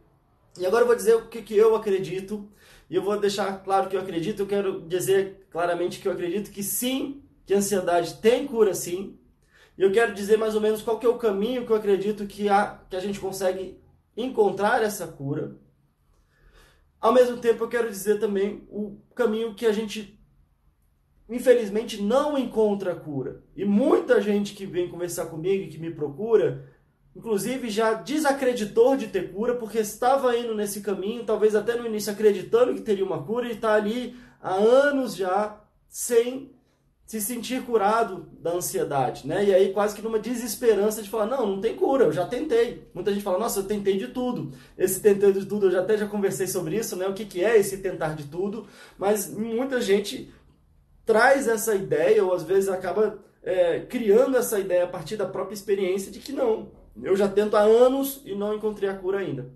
E 0.58 0.66
agora 0.66 0.82
eu 0.82 0.86
vou 0.86 0.94
dizer 0.94 1.14
o 1.14 1.28
que, 1.28 1.40
que 1.40 1.56
eu 1.56 1.74
acredito. 1.74 2.46
E 2.90 2.96
eu 2.96 3.02
vou 3.02 3.18
deixar 3.18 3.64
claro 3.64 3.88
que 3.88 3.96
eu 3.96 4.00
acredito, 4.02 4.40
eu 4.40 4.46
quero 4.46 4.82
dizer 4.82 5.46
claramente 5.50 5.98
que 5.98 6.06
eu 6.06 6.12
acredito 6.12 6.50
que 6.50 6.62
sim, 6.62 7.22
que 7.46 7.54
a 7.54 7.56
ansiedade 7.56 8.16
tem 8.16 8.46
cura 8.46 8.74
sim. 8.74 9.16
E 9.78 9.82
eu 9.82 9.90
quero 9.90 10.12
dizer 10.12 10.36
mais 10.36 10.54
ou 10.54 10.60
menos 10.60 10.82
qual 10.82 10.98
que 10.98 11.06
é 11.06 11.08
o 11.08 11.16
caminho 11.16 11.64
que 11.64 11.72
eu 11.72 11.76
acredito 11.76 12.26
que, 12.26 12.50
há, 12.50 12.78
que 12.90 12.96
a 12.96 13.00
gente 13.00 13.18
consegue 13.18 13.80
encontrar 14.14 14.82
essa 14.82 15.06
cura. 15.06 15.56
Ao 17.00 17.14
mesmo 17.14 17.38
tempo, 17.38 17.64
eu 17.64 17.68
quero 17.68 17.88
dizer 17.88 18.18
também 18.18 18.62
o 18.68 18.98
caminho 19.14 19.54
que 19.54 19.64
a 19.64 19.72
gente, 19.72 20.20
infelizmente, 21.28 22.02
não 22.02 22.36
encontra 22.36 22.94
cura. 22.94 23.42
E 23.56 23.64
muita 23.64 24.20
gente 24.20 24.54
que 24.54 24.66
vem 24.66 24.88
conversar 24.88 25.26
comigo 25.26 25.64
e 25.64 25.68
que 25.68 25.78
me 25.78 25.90
procura, 25.90 26.70
inclusive 27.16 27.70
já 27.70 27.94
desacreditou 27.94 28.96
de 28.96 29.06
ter 29.06 29.32
cura, 29.32 29.54
porque 29.54 29.78
estava 29.78 30.36
indo 30.36 30.54
nesse 30.54 30.82
caminho, 30.82 31.24
talvez 31.24 31.54
até 31.54 31.74
no 31.74 31.86
início 31.86 32.12
acreditando 32.12 32.74
que 32.74 32.82
teria 32.82 33.04
uma 33.04 33.22
cura, 33.22 33.48
e 33.48 33.52
está 33.52 33.74
ali 33.74 34.14
há 34.42 34.54
anos 34.54 35.16
já 35.16 35.58
sem 35.88 36.52
se 37.10 37.20
sentir 37.20 37.62
curado 37.62 38.28
da 38.40 38.52
ansiedade, 38.52 39.26
né? 39.26 39.44
E 39.44 39.52
aí 39.52 39.72
quase 39.72 39.96
que 39.96 40.00
numa 40.00 40.20
desesperança 40.20 41.02
de 41.02 41.10
falar, 41.10 41.26
não, 41.26 41.44
não 41.44 41.60
tem 41.60 41.74
cura, 41.74 42.04
eu 42.04 42.12
já 42.12 42.24
tentei. 42.24 42.88
Muita 42.94 43.12
gente 43.12 43.24
fala, 43.24 43.36
nossa, 43.36 43.58
eu 43.58 43.64
tentei 43.64 43.96
de 43.96 44.06
tudo. 44.06 44.52
Esse 44.78 45.00
tentei 45.00 45.32
de 45.32 45.44
tudo, 45.44 45.66
eu 45.66 45.72
já 45.72 45.80
até 45.80 45.98
já 45.98 46.06
conversei 46.06 46.46
sobre 46.46 46.76
isso, 46.76 46.94
né? 46.94 47.08
O 47.08 47.12
que, 47.12 47.24
que 47.24 47.44
é 47.44 47.58
esse 47.58 47.78
tentar 47.78 48.14
de 48.14 48.28
tudo? 48.28 48.64
Mas 48.96 49.28
muita 49.28 49.80
gente 49.80 50.32
traz 51.04 51.48
essa 51.48 51.74
ideia, 51.74 52.24
ou 52.24 52.32
às 52.32 52.44
vezes 52.44 52.68
acaba 52.68 53.18
é, 53.42 53.80
criando 53.80 54.36
essa 54.36 54.60
ideia 54.60 54.84
a 54.84 54.88
partir 54.88 55.16
da 55.16 55.26
própria 55.26 55.54
experiência 55.54 56.12
de 56.12 56.20
que 56.20 56.30
não, 56.30 56.70
eu 57.02 57.16
já 57.16 57.28
tento 57.28 57.56
há 57.56 57.62
anos 57.62 58.22
e 58.24 58.36
não 58.36 58.54
encontrei 58.54 58.88
a 58.88 58.94
cura 58.94 59.18
ainda. 59.18 59.50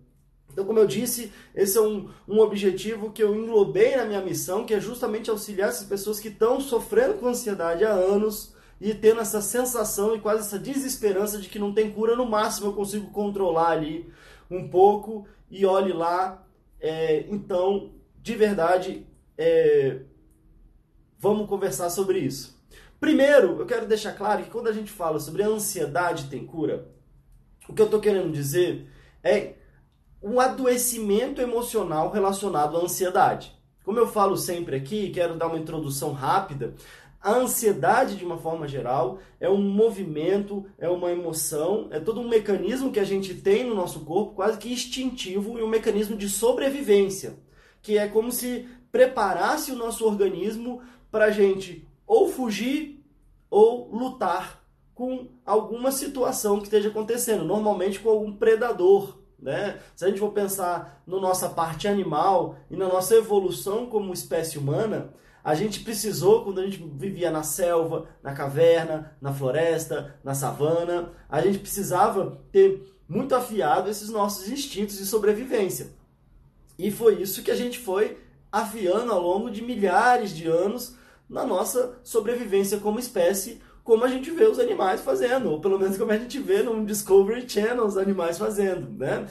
Então, 0.54 0.64
como 0.64 0.78
eu 0.78 0.86
disse, 0.86 1.32
esse 1.52 1.76
é 1.76 1.80
um, 1.80 2.08
um 2.28 2.38
objetivo 2.38 3.10
que 3.10 3.20
eu 3.20 3.34
englobei 3.34 3.96
na 3.96 4.04
minha 4.04 4.20
missão, 4.20 4.64
que 4.64 4.72
é 4.72 4.78
justamente 4.78 5.28
auxiliar 5.28 5.68
essas 5.68 5.84
pessoas 5.84 6.20
que 6.20 6.28
estão 6.28 6.60
sofrendo 6.60 7.14
com 7.14 7.26
ansiedade 7.26 7.84
há 7.84 7.90
anos 7.90 8.54
e 8.80 8.94
tendo 8.94 9.20
essa 9.20 9.42
sensação 9.42 10.14
e 10.14 10.20
quase 10.20 10.42
essa 10.42 10.56
desesperança 10.56 11.38
de 11.40 11.48
que 11.48 11.58
não 11.58 11.74
tem 11.74 11.90
cura, 11.90 12.14
no 12.14 12.24
máximo 12.24 12.68
eu 12.68 12.72
consigo 12.72 13.10
controlar 13.10 13.70
ali 13.70 14.08
um 14.48 14.68
pouco 14.68 15.26
e 15.50 15.66
olhe 15.66 15.92
lá. 15.92 16.46
É, 16.80 17.26
então, 17.28 17.90
de 18.22 18.36
verdade, 18.36 19.04
é, 19.36 20.02
vamos 21.18 21.48
conversar 21.48 21.90
sobre 21.90 22.20
isso. 22.20 22.62
Primeiro, 23.00 23.58
eu 23.58 23.66
quero 23.66 23.88
deixar 23.88 24.12
claro 24.12 24.44
que 24.44 24.50
quando 24.50 24.68
a 24.68 24.72
gente 24.72 24.92
fala 24.92 25.18
sobre 25.18 25.42
a 25.42 25.48
ansiedade 25.48 26.30
tem 26.30 26.46
cura, 26.46 26.86
o 27.68 27.74
que 27.74 27.82
eu 27.82 27.86
estou 27.86 28.00
querendo 28.00 28.30
dizer 28.30 28.88
é 29.20 29.54
um 30.24 30.40
adoecimento 30.40 31.42
emocional 31.42 32.10
relacionado 32.10 32.78
à 32.78 32.80
ansiedade. 32.80 33.52
Como 33.84 33.98
eu 33.98 34.08
falo 34.08 34.38
sempre 34.38 34.74
aqui, 34.74 35.10
quero 35.10 35.36
dar 35.36 35.48
uma 35.48 35.58
introdução 35.58 36.12
rápida. 36.12 36.74
A 37.20 37.32
ansiedade, 37.32 38.16
de 38.16 38.24
uma 38.24 38.38
forma 38.38 38.66
geral, 38.66 39.18
é 39.38 39.50
um 39.50 39.60
movimento, 39.60 40.64
é 40.78 40.88
uma 40.88 41.12
emoção, 41.12 41.88
é 41.90 42.00
todo 42.00 42.22
um 42.22 42.28
mecanismo 42.28 42.90
que 42.90 42.98
a 42.98 43.04
gente 43.04 43.34
tem 43.34 43.64
no 43.64 43.74
nosso 43.74 44.00
corpo, 44.00 44.34
quase 44.34 44.56
que 44.56 44.72
instintivo, 44.72 45.58
e 45.58 45.62
um 45.62 45.68
mecanismo 45.68 46.16
de 46.16 46.28
sobrevivência, 46.30 47.34
que 47.82 47.98
é 47.98 48.08
como 48.08 48.32
se 48.32 48.66
preparasse 48.90 49.72
o 49.72 49.76
nosso 49.76 50.06
organismo 50.06 50.80
para 51.10 51.26
a 51.26 51.30
gente 51.30 51.86
ou 52.06 52.28
fugir 52.28 52.98
ou 53.50 53.90
lutar 53.94 54.64
com 54.94 55.28
alguma 55.44 55.92
situação 55.92 56.58
que 56.58 56.64
esteja 56.64 56.88
acontecendo, 56.88 57.44
normalmente 57.44 58.00
com 58.00 58.08
algum 58.08 58.32
predador, 58.32 59.23
né? 59.44 59.78
Se 59.94 60.04
a 60.04 60.08
gente 60.08 60.18
for 60.18 60.32
pensar 60.32 61.02
na 61.06 61.20
nossa 61.20 61.50
parte 61.50 61.86
animal 61.86 62.56
e 62.70 62.76
na 62.76 62.88
nossa 62.88 63.14
evolução 63.14 63.86
como 63.86 64.14
espécie 64.14 64.58
humana, 64.58 65.12
a 65.44 65.54
gente 65.54 65.80
precisou, 65.80 66.42
quando 66.42 66.60
a 66.60 66.64
gente 66.64 66.82
vivia 66.96 67.30
na 67.30 67.42
selva, 67.42 68.08
na 68.22 68.32
caverna, 68.32 69.14
na 69.20 69.34
floresta, 69.34 70.18
na 70.24 70.34
savana, 70.34 71.12
a 71.28 71.42
gente 71.42 71.58
precisava 71.58 72.40
ter 72.50 72.90
muito 73.06 73.34
afiado 73.34 73.90
esses 73.90 74.08
nossos 74.08 74.48
instintos 74.48 74.96
de 74.96 75.04
sobrevivência. 75.04 75.88
E 76.78 76.90
foi 76.90 77.20
isso 77.20 77.42
que 77.42 77.50
a 77.50 77.56
gente 77.56 77.78
foi 77.78 78.18
afiando 78.50 79.12
ao 79.12 79.20
longo 79.20 79.50
de 79.50 79.60
milhares 79.60 80.34
de 80.34 80.46
anos 80.46 80.96
na 81.28 81.44
nossa 81.44 81.98
sobrevivência 82.02 82.78
como 82.78 82.98
espécie, 82.98 83.60
como 83.84 84.04
a 84.04 84.08
gente 84.08 84.30
vê 84.30 84.44
os 84.46 84.58
animais 84.58 85.02
fazendo, 85.02 85.50
ou 85.50 85.60
pelo 85.60 85.78
menos 85.78 85.96
como 85.98 86.10
a 86.10 86.16
gente 86.16 86.40
vê 86.40 86.62
no 86.62 86.84
Discovery 86.84 87.48
Channel 87.48 87.84
os 87.84 87.98
animais 87.98 88.38
fazendo, 88.38 88.88
né? 88.98 89.28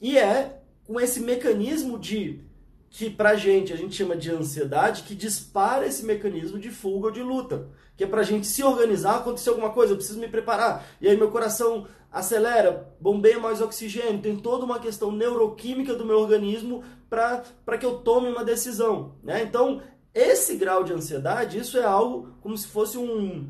E 0.00 0.16
é 0.16 0.62
com 0.86 0.98
esse 1.00 1.20
mecanismo 1.20 1.98
de 1.98 2.40
que 2.88 3.10
pra 3.10 3.34
gente 3.36 3.72
a 3.72 3.76
gente 3.76 3.94
chama 3.94 4.16
de 4.16 4.30
ansiedade, 4.30 5.02
que 5.02 5.14
dispara 5.14 5.86
esse 5.86 6.04
mecanismo 6.04 6.58
de 6.58 6.70
fuga 6.70 7.06
ou 7.06 7.12
de 7.12 7.22
luta, 7.22 7.68
que 7.96 8.04
é 8.04 8.06
pra 8.06 8.22
gente 8.22 8.46
se 8.46 8.62
organizar, 8.62 9.16
acontecer 9.16 9.50
alguma 9.50 9.70
coisa, 9.70 9.92
eu 9.92 9.96
preciso 9.96 10.18
me 10.18 10.28
preparar, 10.28 10.84
e 11.00 11.08
aí 11.08 11.16
meu 11.16 11.30
coração 11.30 11.86
acelera, 12.10 12.92
bombeia 13.00 13.38
mais 13.38 13.60
oxigênio, 13.60 14.20
tem 14.20 14.36
toda 14.36 14.64
uma 14.64 14.80
questão 14.80 15.12
neuroquímica 15.12 15.94
do 15.94 16.04
meu 16.04 16.18
organismo 16.18 16.82
para 17.08 17.78
que 17.78 17.86
eu 17.86 17.98
tome 17.98 18.28
uma 18.28 18.44
decisão, 18.44 19.14
né? 19.22 19.42
Então, 19.42 19.80
esse 20.12 20.56
grau 20.56 20.82
de 20.82 20.92
ansiedade, 20.92 21.58
isso 21.58 21.78
é 21.78 21.84
algo 21.84 22.34
como 22.40 22.56
se 22.58 22.66
fosse 22.66 22.98
um, 22.98 23.48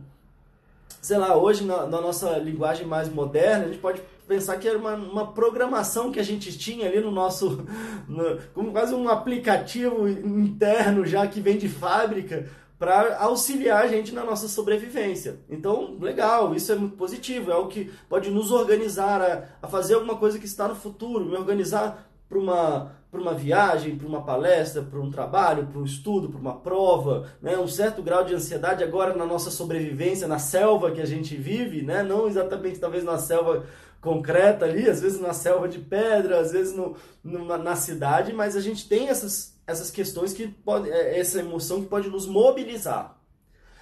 sei 1.01 1.19
lá, 1.19 1.37
hoje 1.37 1.65
na, 1.65 1.87
na, 1.87 2.01
nossa 2.01 2.39
linguagem 2.39 2.87
mais 2.87 3.09
moderna, 3.09 3.65
a 3.65 3.69
gente 3.69 3.81
pode 3.81 4.03
pensar 4.27 4.59
que 4.59 4.69
era 4.69 4.79
uma, 4.79 4.95
uma 4.95 5.27
programação 5.33 6.13
que 6.13 6.21
a 6.21 6.23
gente 6.23 6.57
tinha 6.57 6.89
ali 6.89 7.01
no 7.01 7.11
nosso, 7.11 7.67
no, 8.09 8.39
como 8.55 8.73
quase 8.73 8.95
um 8.95 9.09
aplicativo 9.09 10.09
interno 10.09 11.05
já 11.05 11.27
que 11.27 11.41
vem 11.41 11.59
de 11.59 11.69
fábrica 11.69 12.49
para 12.79 13.19
auxiliar 13.19 13.85
a 13.85 13.89
gente 13.89 14.15
na 14.15 14.25
nossa 14.25 14.49
sobrevivência. 14.49 15.39
Então, 15.51 15.99
legal, 16.01 16.55
isso 16.55 16.73
é 16.73 16.75
muito 16.75 16.97
positivo, 16.97 17.51
é 17.51 17.55
algo 17.55 17.69
que 17.69 17.93
pode 18.09 18.31
nos 18.31 18.51
organizar 18.51 19.21
a, 19.21 19.45
a 19.61 19.69
fazer 19.69 19.95
alguma 19.95 20.17
coisa 20.17 20.39
que 20.39 20.47
está 20.47 20.67
no 20.67 20.75
futuro, 20.75 21.27
me 21.27 21.37
organizar 21.37 22.11
para 22.27 22.39
uma, 22.39 22.93
para 23.11 23.21
uma 23.21 23.35
viagem, 23.35 23.97
para 23.97 24.07
uma 24.07 24.23
palestra, 24.23 24.83
para 24.83 25.01
um 25.01 25.11
trabalho, 25.11 25.67
para 25.67 25.79
um 25.79 25.85
estudo, 25.85 26.29
para 26.29 26.39
uma 26.39 26.61
prova, 26.61 27.29
né? 27.43 27.59
um 27.59 27.67
certo 27.67 28.03
grau 28.03 28.25
de 28.25 28.35
ansiedade 28.35 28.85
agora 28.85 29.17
na 29.17 29.27
nossa 29.27 29.51
sobrevivência, 29.51 30.29
na 30.29 30.39
selva 30.39 30.93
que 30.93 31.01
a 31.01 31.07
gente 31.07 31.35
vive, 31.37 31.83
né? 31.83 32.03
não 32.03 32.29
exatamente 32.29 32.79
talvez 32.79 33.03
na 33.03 33.19
selva 33.19 33.67
concreta 34.01 34.65
ali, 34.65 34.89
às 34.89 35.01
vezes 35.01 35.21
na 35.21 35.33
selva 35.33 35.69
de 35.69 35.81
pedra, 35.81 36.39
às 36.39 36.53
vezes 36.53 36.75
no, 36.75 36.97
numa, 37.23 37.59
na 37.59 37.75
cidade, 37.75 38.33
mas 38.33 38.57
a 38.57 38.61
gente 38.61 38.89
tem 38.89 39.09
essas, 39.09 39.59
essas 39.67 39.91
questões 39.91 40.33
que 40.33 40.47
pode, 40.47 40.89
é, 40.89 41.19
essa 41.19 41.41
emoção 41.41 41.83
que 41.83 41.89
pode 41.89 42.09
nos 42.09 42.27
mobilizar. 42.27 43.19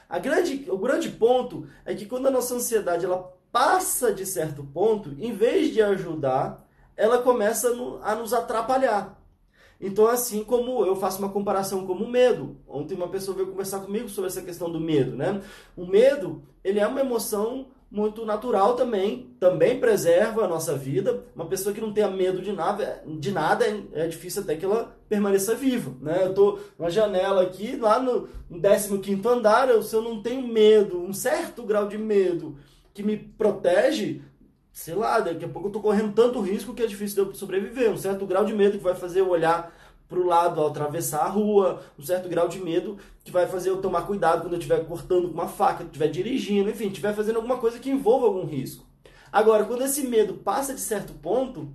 A 0.08 0.18
grande, 0.18 0.64
o 0.70 0.78
grande 0.78 1.10
ponto 1.10 1.66
é 1.84 1.94
que 1.94 2.06
quando 2.06 2.28
a 2.28 2.30
nossa 2.30 2.54
ansiedade 2.54 3.04
ela 3.04 3.30
passa 3.52 4.12
de 4.12 4.24
certo 4.24 4.64
ponto, 4.64 5.14
em 5.18 5.32
vez 5.32 5.72
de 5.72 5.82
ajudar, 5.82 6.66
ela 6.96 7.18
começa 7.18 7.68
a 8.02 8.14
nos 8.14 8.32
atrapalhar. 8.32 9.17
Então, 9.80 10.08
assim 10.08 10.42
como 10.42 10.84
eu 10.84 10.96
faço 10.96 11.18
uma 11.20 11.28
comparação 11.28 11.86
como 11.86 12.04
o 12.04 12.10
medo. 12.10 12.56
Ontem 12.66 12.94
uma 12.94 13.08
pessoa 13.08 13.36
veio 13.36 13.48
conversar 13.48 13.80
comigo 13.80 14.08
sobre 14.08 14.28
essa 14.28 14.42
questão 14.42 14.70
do 14.70 14.80
medo, 14.80 15.14
né? 15.14 15.40
O 15.76 15.86
medo, 15.86 16.42
ele 16.64 16.80
é 16.80 16.86
uma 16.86 17.00
emoção 17.00 17.66
muito 17.90 18.26
natural 18.26 18.74
também, 18.74 19.34
também 19.40 19.80
preserva 19.80 20.44
a 20.44 20.48
nossa 20.48 20.74
vida. 20.74 21.24
Uma 21.34 21.46
pessoa 21.46 21.74
que 21.74 21.80
não 21.80 21.92
tenha 21.92 22.10
medo 22.10 22.42
de 22.42 22.52
nada, 22.52 23.02
de 23.06 23.30
nada 23.30 23.64
é 23.92 24.06
difícil 24.06 24.42
até 24.42 24.56
que 24.56 24.64
ela 24.64 24.96
permaneça 25.08 25.54
viva, 25.54 25.94
né? 26.02 26.26
Eu 26.26 26.34
tô 26.34 26.58
na 26.78 26.90
janela 26.90 27.42
aqui, 27.42 27.76
lá 27.76 27.98
no 27.98 28.28
15º 28.50 29.24
andar, 29.26 29.70
eu, 29.70 29.82
se 29.82 29.94
eu 29.94 30.02
não 30.02 30.22
tenho 30.22 30.46
medo, 30.46 31.00
um 31.00 31.12
certo 31.12 31.62
grau 31.62 31.88
de 31.88 31.96
medo 31.96 32.56
que 32.92 33.02
me 33.02 33.16
protege, 33.16 34.22
sei 34.78 34.94
lá, 34.94 35.18
daqui 35.18 35.44
a 35.44 35.48
pouco 35.48 35.66
eu 35.66 35.72
tô 35.72 35.80
correndo 35.80 36.12
tanto 36.12 36.40
risco 36.40 36.72
que 36.72 36.80
é 36.80 36.86
difícil 36.86 37.24
de 37.24 37.30
eu 37.30 37.34
sobreviver. 37.34 37.90
Um 37.90 37.96
certo 37.96 38.24
grau 38.24 38.44
de 38.44 38.54
medo 38.54 38.78
que 38.78 38.84
vai 38.84 38.94
fazer 38.94 39.20
eu 39.20 39.28
olhar 39.28 39.74
para 40.08 40.20
o 40.20 40.24
lado 40.24 40.60
ao 40.60 40.68
atravessar 40.68 41.22
a 41.24 41.28
rua, 41.28 41.82
um 41.98 42.02
certo 42.02 42.28
grau 42.28 42.46
de 42.46 42.60
medo 42.60 42.96
que 43.24 43.32
vai 43.32 43.48
fazer 43.48 43.70
eu 43.70 43.82
tomar 43.82 44.02
cuidado 44.02 44.42
quando 44.42 44.52
eu 44.52 44.58
estiver 44.58 44.86
cortando 44.86 45.26
com 45.26 45.34
uma 45.34 45.48
faca, 45.48 45.82
estiver 45.82 46.06
dirigindo, 46.06 46.70
enfim, 46.70 46.86
estiver 46.86 47.12
fazendo 47.12 47.36
alguma 47.36 47.58
coisa 47.58 47.80
que 47.80 47.90
envolva 47.90 48.26
algum 48.26 48.46
risco. 48.46 48.86
Agora, 49.32 49.64
quando 49.64 49.82
esse 49.82 50.06
medo 50.06 50.34
passa 50.34 50.72
de 50.72 50.80
certo 50.80 51.12
ponto, 51.12 51.72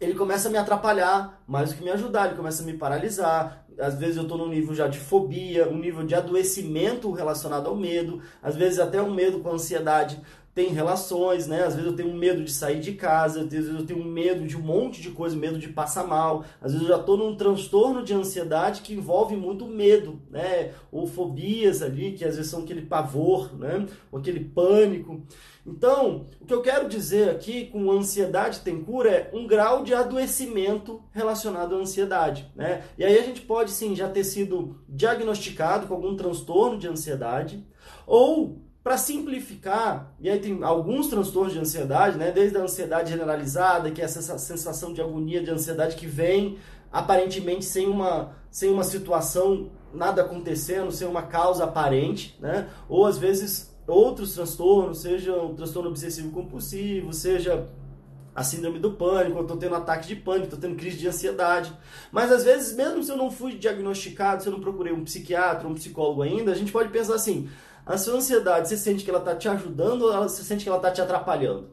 ele 0.00 0.14
começa 0.14 0.48
a 0.48 0.50
me 0.50 0.56
atrapalhar 0.56 1.42
mais 1.46 1.70
do 1.70 1.76
que 1.76 1.84
me 1.84 1.90
ajudar, 1.90 2.28
ele 2.28 2.36
começa 2.36 2.62
a 2.62 2.66
me 2.66 2.72
paralisar, 2.72 3.62
às 3.78 3.94
vezes 3.94 4.16
eu 4.16 4.22
estou 4.22 4.38
num 4.38 4.48
nível 4.48 4.74
já 4.74 4.88
de 4.88 4.98
fobia, 4.98 5.68
um 5.68 5.78
nível 5.78 6.04
de 6.04 6.14
adoecimento 6.14 7.10
relacionado 7.12 7.68
ao 7.68 7.76
medo, 7.76 8.22
às 8.42 8.56
vezes 8.56 8.78
até 8.78 9.00
um 9.00 9.12
medo 9.12 9.40
com 9.40 9.52
ansiedade 9.52 10.20
tem 10.54 10.68
relações, 10.68 11.46
né? 11.46 11.62
Às 11.64 11.74
vezes 11.74 11.90
eu 11.90 11.96
tenho 11.96 12.12
medo 12.12 12.44
de 12.44 12.52
sair 12.52 12.78
de 12.78 12.92
casa, 12.92 13.40
às 13.40 13.48
vezes 13.48 13.74
eu 13.74 13.86
tenho 13.86 14.04
medo 14.04 14.46
de 14.46 14.56
um 14.56 14.60
monte 14.60 15.00
de 15.00 15.10
coisa, 15.10 15.34
medo 15.34 15.58
de 15.58 15.68
passar 15.68 16.06
mal, 16.06 16.44
às 16.60 16.72
vezes 16.72 16.86
eu 16.86 16.94
já 16.94 17.00
estou 17.00 17.16
num 17.16 17.34
transtorno 17.34 18.02
de 18.02 18.12
ansiedade 18.12 18.82
que 18.82 18.92
envolve 18.92 19.34
muito 19.34 19.66
medo, 19.66 20.20
né? 20.30 20.72
Ou 20.90 21.06
fobias 21.06 21.80
ali, 21.80 22.12
que 22.12 22.24
às 22.24 22.36
vezes 22.36 22.50
são 22.50 22.60
aquele 22.60 22.82
pavor, 22.82 23.56
né? 23.58 23.86
Ou 24.10 24.18
aquele 24.18 24.40
pânico. 24.40 25.22
Então, 25.66 26.26
o 26.40 26.44
que 26.44 26.52
eu 26.52 26.60
quero 26.60 26.88
dizer 26.88 27.30
aqui 27.30 27.66
com 27.66 27.90
ansiedade 27.90 28.60
tem 28.60 28.82
cura 28.82 29.10
é 29.10 29.30
um 29.32 29.46
grau 29.46 29.82
de 29.82 29.94
adoecimento 29.94 31.02
relacionado 31.12 31.74
à 31.74 31.78
ansiedade, 31.78 32.50
né? 32.54 32.84
E 32.98 33.04
aí 33.04 33.16
a 33.16 33.22
gente 33.22 33.40
pode 33.40 33.70
sim 33.70 33.94
já 33.94 34.08
ter 34.08 34.24
sido 34.24 34.82
diagnosticado 34.86 35.86
com 35.86 35.94
algum 35.94 36.14
transtorno 36.14 36.76
de 36.76 36.88
ansiedade 36.88 37.64
ou 38.06 38.60
para 38.82 38.98
simplificar, 38.98 40.12
e 40.18 40.28
aí 40.28 40.40
tem 40.40 40.62
alguns 40.64 41.06
transtornos 41.06 41.52
de 41.52 41.58
ansiedade, 41.60 42.18
né? 42.18 42.32
Desde 42.32 42.58
a 42.58 42.62
ansiedade 42.62 43.10
generalizada, 43.10 43.90
que 43.92 44.00
é 44.02 44.04
essa 44.04 44.36
sensação 44.38 44.92
de 44.92 45.00
agonia, 45.00 45.42
de 45.42 45.50
ansiedade 45.50 45.94
que 45.94 46.06
vem 46.06 46.58
aparentemente 46.90 47.64
sem 47.64 47.86
uma, 47.86 48.32
sem 48.50 48.70
uma 48.70 48.84
situação, 48.84 49.70
nada 49.94 50.22
acontecendo, 50.22 50.90
sem 50.90 51.06
uma 51.06 51.22
causa 51.22 51.64
aparente, 51.64 52.36
né? 52.40 52.68
Ou 52.88 53.06
às 53.06 53.18
vezes 53.18 53.72
outros 53.86 54.34
transtornos, 54.34 55.02
seja 55.02 55.32
o 55.32 55.54
transtorno 55.54 55.88
obsessivo 55.88 56.30
compulsivo, 56.30 57.12
seja 57.12 57.68
a 58.34 58.42
síndrome 58.42 58.78
do 58.78 58.92
pânico, 58.92 59.38
eu 59.38 59.42
estou 59.42 59.56
tendo 59.58 59.74
ataque 59.74 60.08
de 60.08 60.16
pânico, 60.16 60.46
estou 60.46 60.58
tendo 60.58 60.76
crise 60.76 60.96
de 60.96 61.06
ansiedade. 61.06 61.72
Mas 62.10 62.32
às 62.32 62.44
vezes, 62.44 62.74
mesmo 62.74 63.02
se 63.02 63.10
eu 63.10 63.16
não 63.16 63.30
fui 63.30 63.54
diagnosticado, 63.54 64.42
se 64.42 64.48
eu 64.48 64.52
não 64.52 64.60
procurei 64.60 64.92
um 64.92 65.04
psiquiatra, 65.04 65.68
um 65.68 65.74
psicólogo 65.74 66.22
ainda, 66.22 66.50
a 66.50 66.54
gente 66.54 66.72
pode 66.72 66.88
pensar 66.88 67.14
assim: 67.14 67.48
a 67.84 67.98
sua 67.98 68.14
ansiedade, 68.14 68.68
você 68.68 68.76
sente 68.76 69.04
que 69.04 69.10
ela 69.10 69.18
está 69.18 69.34
te 69.34 69.48
ajudando 69.48 70.02
ou 70.02 70.22
você 70.22 70.42
sente 70.42 70.62
que 70.62 70.68
ela 70.68 70.78
está 70.78 70.90
te 70.90 71.00
atrapalhando? 71.00 71.70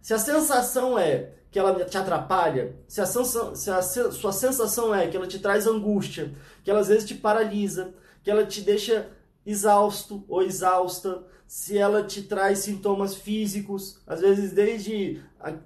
Se 0.00 0.14
a 0.14 0.18
sensação 0.18 0.98
é 0.98 1.32
que 1.50 1.58
ela 1.58 1.84
te 1.84 1.96
atrapalha, 1.96 2.76
se 2.86 3.00
a, 3.00 3.06
sensação, 3.06 3.54
se 3.54 3.70
a 3.70 3.82
sua 3.82 4.32
sensação 4.32 4.94
é 4.94 5.06
que 5.06 5.16
ela 5.16 5.26
te 5.26 5.38
traz 5.38 5.66
angústia, 5.66 6.32
que 6.62 6.70
ela 6.70 6.80
às 6.80 6.88
vezes 6.88 7.04
te 7.04 7.14
paralisa, 7.14 7.94
que 8.22 8.30
ela 8.30 8.44
te 8.44 8.60
deixa 8.60 9.08
exausto 9.48 10.24
ou 10.28 10.42
exausta, 10.42 11.24
se 11.46 11.78
ela 11.78 12.02
te 12.02 12.22
traz 12.22 12.58
sintomas 12.58 13.14
físicos, 13.14 14.02
às 14.06 14.20
vezes 14.20 14.52
desde 14.52 15.22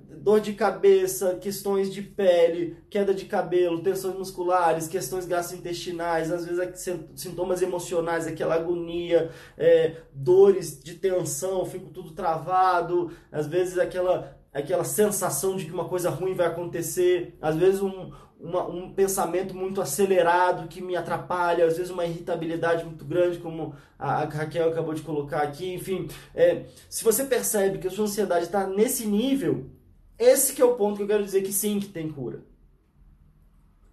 dor 0.09 0.41
de 0.41 0.53
cabeça, 0.53 1.35
questões 1.41 1.93
de 1.93 2.01
pele, 2.01 2.77
queda 2.89 3.13
de 3.13 3.25
cabelo, 3.25 3.83
tensões 3.83 4.17
musculares, 4.17 4.87
questões 4.87 5.27
gastrointestinais, 5.27 6.31
às 6.31 6.47
vezes 6.47 7.01
sintomas 7.17 7.63
emocionais, 7.63 8.29
aquela 8.29 8.55
agonia, 8.55 9.33
é, 9.59 9.97
dores 10.13 10.81
de 10.81 10.95
tensão, 10.95 11.67
fico 11.67 11.91
tudo 11.91 12.13
travado, 12.13 13.11
às 13.33 13.49
vezes 13.49 13.79
aquela 13.79 14.41
aquela 14.53 14.85
sensação 14.85 15.57
de 15.57 15.65
que 15.65 15.73
uma 15.73 15.89
coisa 15.89 16.11
ruim 16.11 16.35
vai 16.35 16.47
acontecer, 16.47 17.37
às 17.41 17.57
vezes 17.57 17.81
um, 17.81 18.13
uma, 18.43 18.67
um 18.67 18.93
pensamento 18.93 19.55
muito 19.55 19.81
acelerado 19.81 20.67
que 20.67 20.83
me 20.83 20.97
atrapalha, 20.97 21.65
às 21.65 21.77
vezes 21.77 21.93
uma 21.93 22.05
irritabilidade 22.05 22.85
muito 22.85 23.05
grande, 23.05 23.39
como 23.39 23.75
a, 23.97 24.23
a 24.23 24.25
Raquel 24.25 24.69
acabou 24.69 24.93
de 24.93 25.03
colocar 25.03 25.43
aqui. 25.43 25.73
Enfim, 25.73 26.09
é, 26.35 26.65
se 26.91 27.05
você 27.05 27.25
percebe 27.25 27.79
que 27.79 27.87
a 27.87 27.91
sua 27.91 28.05
ansiedade 28.05 28.47
está 28.47 28.67
nesse 28.67 29.07
nível, 29.07 29.71
esse 30.19 30.53
que 30.55 30.61
é 30.61 30.65
o 30.65 30.75
ponto 30.75 30.97
que 30.97 31.05
eu 31.05 31.07
quero 31.07 31.25
dizer 31.25 31.43
que 31.43 31.53
sim, 31.53 31.79
que 31.79 31.87
tem 31.87 32.11
cura. 32.11 32.43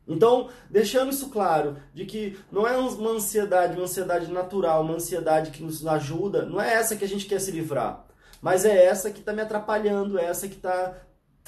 Então, 0.07 0.49
deixando 0.67 1.11
isso 1.11 1.29
claro, 1.29 1.77
de 1.93 2.03
que 2.03 2.35
não 2.51 2.67
é 2.67 2.75
uma 2.75 3.11
ansiedade, 3.11 3.75
uma 3.75 3.83
ansiedade 3.83 4.31
natural, 4.31 4.81
uma 4.81 4.95
ansiedade 4.95 5.51
que 5.51 5.61
nos 5.61 5.85
ajuda, 5.85 6.45
não 6.45 6.59
é 6.59 6.73
essa 6.73 6.95
que 6.95 7.05
a 7.05 7.07
gente 7.07 7.27
quer 7.27 7.39
se 7.39 7.51
livrar. 7.51 8.07
Mas 8.41 8.65
é 8.65 8.85
essa 8.85 9.11
que 9.11 9.19
está 9.19 9.31
me 9.31 9.41
atrapalhando, 9.41 10.17
é 10.17 10.25
essa 10.25 10.47
que 10.47 10.55
está 10.55 10.95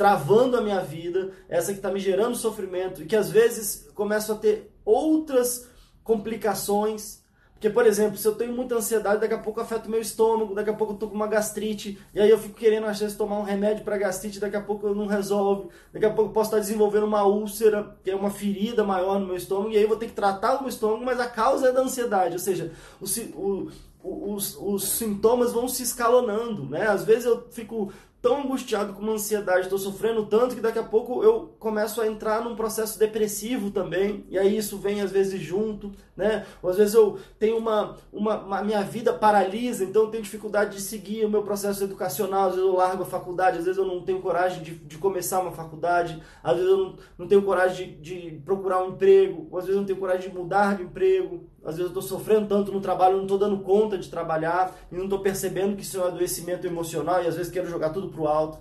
travando 0.02 0.58
a 0.58 0.62
minha 0.62 0.80
vida, 0.80 1.30
essa 1.48 1.72
que 1.72 1.78
está 1.78 1.92
me 1.92 2.00
gerando 2.00 2.36
sofrimento 2.36 3.04
e 3.04 3.06
que 3.06 3.16
às 3.16 3.30
vezes 3.30 3.88
começo 3.94 4.32
a 4.32 4.36
ter 4.36 4.74
outras 4.84 5.70
complicações. 6.04 7.22
Porque, 7.54 7.70
por 7.70 7.86
exemplo, 7.86 8.18
se 8.18 8.28
eu 8.28 8.34
tenho 8.34 8.52
muita 8.52 8.74
ansiedade, 8.74 9.22
daqui 9.22 9.36
a 9.36 9.38
pouco 9.38 9.62
afeta 9.62 9.88
o 9.88 9.92
meu 9.92 10.02
estômago, 10.02 10.56
daqui 10.56 10.72
a 10.72 10.74
pouco 10.74 10.94
eu 10.94 10.98
tô 10.98 11.08
com 11.08 11.14
uma 11.14 11.28
gastrite, 11.28 12.00
e 12.16 12.20
aí 12.20 12.32
eu 12.32 12.40
fico 12.40 12.56
querendo 12.56 12.88
às 12.88 13.00
vezes 13.00 13.16
tomar 13.16 13.38
um 13.38 13.44
remédio 13.44 13.86
para 13.86 13.96
gastrite, 13.96 14.40
daqui 14.40 14.56
a 14.56 14.62
pouco 14.62 14.88
eu 14.88 14.96
não 14.96 15.06
resolve, 15.06 15.70
daqui 15.94 16.08
a 16.08 16.10
pouco 16.10 16.32
eu 16.32 16.34
posso 16.34 16.48
estar 16.48 16.60
desenvolvendo 16.60 17.06
uma 17.06 17.24
úlcera, 17.24 17.96
que 18.04 18.10
é 18.10 18.16
uma 18.16 18.32
ferida 18.32 18.84
maior 18.84 19.20
no 19.20 19.28
meu 19.28 19.36
estômago, 19.36 19.70
e 19.70 19.78
aí 19.78 19.84
eu 19.84 19.88
vou 19.88 19.98
ter 19.98 20.08
que 20.08 20.14
tratar 20.14 20.56
o 20.56 20.62
meu 20.62 20.70
estômago, 20.70 21.06
mas 21.06 21.20
a 21.20 21.28
causa 21.28 21.68
é 21.68 21.72
da 21.72 21.82
ansiedade, 21.82 22.34
ou 22.34 22.40
seja, 22.40 22.72
o, 23.00 23.70
o, 24.04 24.34
os, 24.34 24.58
os 24.60 24.84
sintomas 24.84 25.54
vão 25.54 25.68
se 25.68 25.84
escalonando, 25.84 26.66
né? 26.66 26.88
Às 26.88 27.04
vezes 27.04 27.26
eu 27.26 27.48
fico 27.52 27.94
tão 28.22 28.42
angustiado 28.42 28.94
com 28.94 29.02
uma 29.02 29.14
ansiedade, 29.14 29.62
estou 29.62 29.80
sofrendo 29.80 30.26
tanto 30.26 30.56
que 30.56 30.62
daqui 30.62 30.78
a 30.78 30.84
pouco 30.84 31.24
eu 31.24 31.56
começo 31.58 32.00
a 32.00 32.08
entrar 32.08 32.44
num 32.44 32.56
processo 32.56 33.00
depressivo 33.00 33.72
também, 33.72 34.26
e 34.30 34.38
aí 34.38 34.56
isso 34.56 34.78
vem 34.78 35.02
às 35.02 35.12
vezes 35.12 35.42
junto, 35.42 35.92
né? 36.16 36.46
Ou 36.62 36.70
às 36.70 36.78
vezes 36.78 36.94
eu 36.94 37.18
tenho 37.40 37.58
uma, 37.58 37.96
uma, 38.14 38.40
uma, 38.44 38.64
minha 38.64 38.84
vida 38.84 39.12
paralisa, 39.12 39.84
então 39.84 40.04
eu 40.04 40.10
tenho 40.10 40.24
dificuldade 40.24 40.76
de 40.76 40.82
seguir 40.82 41.26
o 41.26 41.30
meu 41.30 41.42
processo 41.42 41.84
educacional, 41.84 42.50
às 42.50 42.56
vezes 42.56 42.70
eu 42.70 42.76
largo 42.76 43.02
a 43.02 43.08
faculdade, 43.08 43.58
às 43.58 43.66
vezes 43.66 43.80
eu 43.80 43.86
não 43.86 44.02
tenho 44.02 44.22
coragem 44.22 44.62
de, 44.62 44.76
de 44.76 44.98
começar 45.00 45.40
uma 45.40 45.52
faculdade, 45.52 46.22
às 46.44 46.56
vezes 46.56 46.70
eu 46.70 46.78
não, 46.78 46.96
não 47.18 47.28
tenho 47.28 47.42
coragem 47.42 47.98
de, 48.00 48.20
de 48.20 48.42
procurar 48.46 48.84
um 48.84 48.90
emprego, 48.90 49.48
ou 49.50 49.58
às 49.58 49.66
vezes 49.66 49.76
eu 49.76 49.82
não 49.82 49.88
tenho 49.88 50.00
coragem 50.00 50.30
de 50.30 50.38
mudar 50.38 50.78
de 50.78 50.84
emprego, 50.84 51.50
às 51.64 51.78
vezes 51.78 51.92
eu 51.92 52.00
estou 52.00 52.02
sofrendo 52.02 52.48
tanto 52.48 52.72
no 52.72 52.82
trabalho, 52.82 53.18
não 53.18 53.24
estou 53.24 53.38
dando 53.38 53.60
conta 53.60 53.98
de 53.98 54.10
trabalhar 54.10 54.76
e 54.92 54.96
não 54.96 55.04
estou 55.04 55.20
percebendo 55.20 55.76
que 55.76 55.84
isso 55.84 55.98
é 55.98 56.02
um 56.02 56.08
adoecimento 56.08 56.66
emocional 56.66 57.24
e 57.24 57.28
às 57.28 57.36
vezes 57.36 57.52
quero 57.52 57.70
jogar 57.70 57.92
tudo 57.92 58.10
para 58.10 58.22
o 58.22 58.28
alto. 58.28 58.58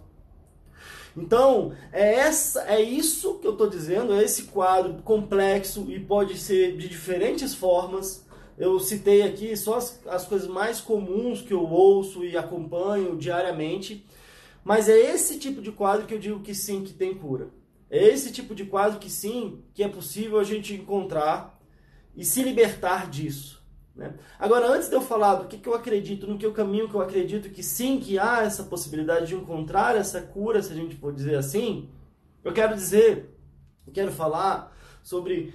Então, 1.17 1.73
é, 1.93 2.15
essa, 2.15 2.63
é 2.65 2.81
isso 2.81 3.39
que 3.39 3.47
eu 3.47 3.53
estou 3.53 3.69
dizendo, 3.69 4.13
é 4.13 4.23
esse 4.23 4.45
quadro 4.45 5.03
complexo 5.03 5.87
e 5.89 5.99
pode 5.99 6.39
ser 6.39 6.77
de 6.77 6.89
diferentes 6.89 7.55
formas. 7.55 8.25
Eu 8.57 8.79
citei 8.79 9.23
aqui 9.23 9.57
só 9.57 9.77
as, 9.77 10.01
as 10.07 10.27
coisas 10.27 10.47
mais 10.47 10.81
comuns 10.81 11.41
que 11.41 11.53
eu 11.53 11.67
ouço 11.67 12.25
e 12.25 12.37
acompanho 12.37 13.17
diariamente, 13.17 14.07
mas 14.63 14.89
é 14.89 14.99
esse 14.99 15.39
tipo 15.39 15.63
de 15.63 15.73
quadro 15.73 16.07
que 16.07 16.15
eu 16.15 16.19
digo 16.19 16.41
que 16.41 16.55
sim, 16.55 16.85
que 16.85 16.93
tem 16.93 17.15
cura. 17.15 17.49
É 17.91 18.07
esse 18.07 18.31
tipo 18.31 18.55
de 18.55 18.65
quadro 18.67 19.01
que 19.01 19.11
sim, 19.11 19.63
que 19.75 19.83
é 19.83 19.89
possível 19.89 20.39
a 20.39 20.45
gente 20.45 20.75
encontrar 20.75 21.60
e 22.21 22.25
se 22.25 22.43
libertar 22.43 23.09
disso. 23.09 23.65
Né? 23.97 24.13
Agora, 24.39 24.71
antes 24.71 24.91
de 24.91 24.95
eu 24.95 25.01
falar 25.01 25.37
do 25.37 25.49
que, 25.49 25.57
que 25.57 25.67
eu 25.67 25.73
acredito, 25.73 26.27
no 26.27 26.37
que 26.37 26.47
o 26.47 26.53
caminho 26.53 26.87
que 26.87 26.95
eu 26.95 27.01
acredito 27.01 27.49
que 27.49 27.63
sim, 27.63 27.99
que 27.99 28.19
há 28.19 28.43
essa 28.43 28.65
possibilidade 28.65 29.29
de 29.29 29.35
encontrar 29.35 29.97
essa 29.97 30.21
cura, 30.21 30.63
se 30.63 30.71
a 30.71 30.77
gente 30.77 30.97
pode 30.97 31.17
dizer 31.17 31.35
assim, 31.37 31.89
eu 32.45 32.53
quero 32.53 32.75
dizer, 32.75 33.35
eu 33.87 33.93
quero 33.95 34.13
falar 34.13 34.77
sobre 35.03 35.55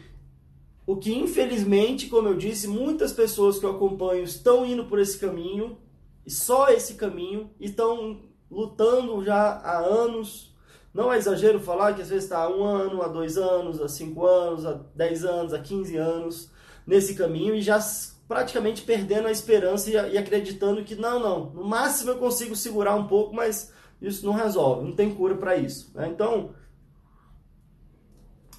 o 0.88 0.97
que 0.97 1.13
infelizmente, 1.13 2.08
como 2.08 2.30
eu 2.30 2.36
disse, 2.36 2.67
muitas 2.67 3.13
pessoas 3.13 3.60
que 3.60 3.65
eu 3.67 3.69
acompanho 3.69 4.23
estão 4.23 4.65
indo 4.65 4.86
por 4.86 4.97
esse 4.97 5.19
caminho, 5.19 5.78
e 6.25 6.32
só 6.32 6.69
esse 6.69 6.95
caminho, 6.95 7.51
e 7.60 7.65
estão 7.65 8.23
lutando 8.49 9.23
já 9.23 9.38
há 9.38 9.78
anos 9.78 10.51
não 10.91 11.12
é 11.12 11.17
exagero 11.17 11.60
falar 11.60 11.93
que 11.93 12.01
às 12.01 12.08
vezes 12.08 12.23
está 12.23 12.39
há 12.39 12.49
um 12.49 12.63
ano, 12.63 13.01
há 13.01 13.10
dois 13.10 13.38
anos, 13.38 13.82
há 13.82 13.88
cinco 13.89 14.25
anos, 14.25 14.65
há 14.65 14.80
dez 14.95 15.25
anos, 15.25 15.54
há 15.54 15.60
quinze 15.60 15.97
anos 15.97 16.55
nesse 16.86 17.15
caminho 17.15 17.56
e 17.56 17.62
já 17.62 17.80
praticamente 18.28 18.82
perdendo 18.82 19.28
a 19.28 19.32
esperança 19.32 19.89
e, 19.89 19.93
e 19.93 20.17
acreditando 20.17 20.84
que 20.84 20.95
não, 20.95 21.19
não, 21.19 21.50
no 21.52 21.63
máximo 21.63 22.12
eu 22.12 22.17
consigo 22.17 22.56
segurar 22.56 22.95
um 22.95 23.08
pouco, 23.08 23.36
mas 23.36 23.71
isso 24.02 24.26
não 24.26 24.34
resolve, 24.34 24.86
não 24.86 24.95
tem 24.95 25.13
cura 25.13 25.36
para 25.36 25.56
isso. 25.56 25.91
Né? 25.93 26.08
Então, 26.10 26.54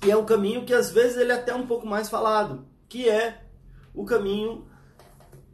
e 0.05 0.11
é 0.11 0.17
um 0.17 0.25
caminho 0.25 0.65
que 0.65 0.75
às 0.75 0.91
vezes 0.91 1.17
ele 1.17 1.33
é 1.33 1.35
até 1.35 1.55
um 1.55 1.67
pouco 1.67 1.87
mais 1.87 2.09
falado, 2.09 2.67
que 2.89 3.09
é 3.09 3.43
o 3.95 4.05
caminho 4.05 4.67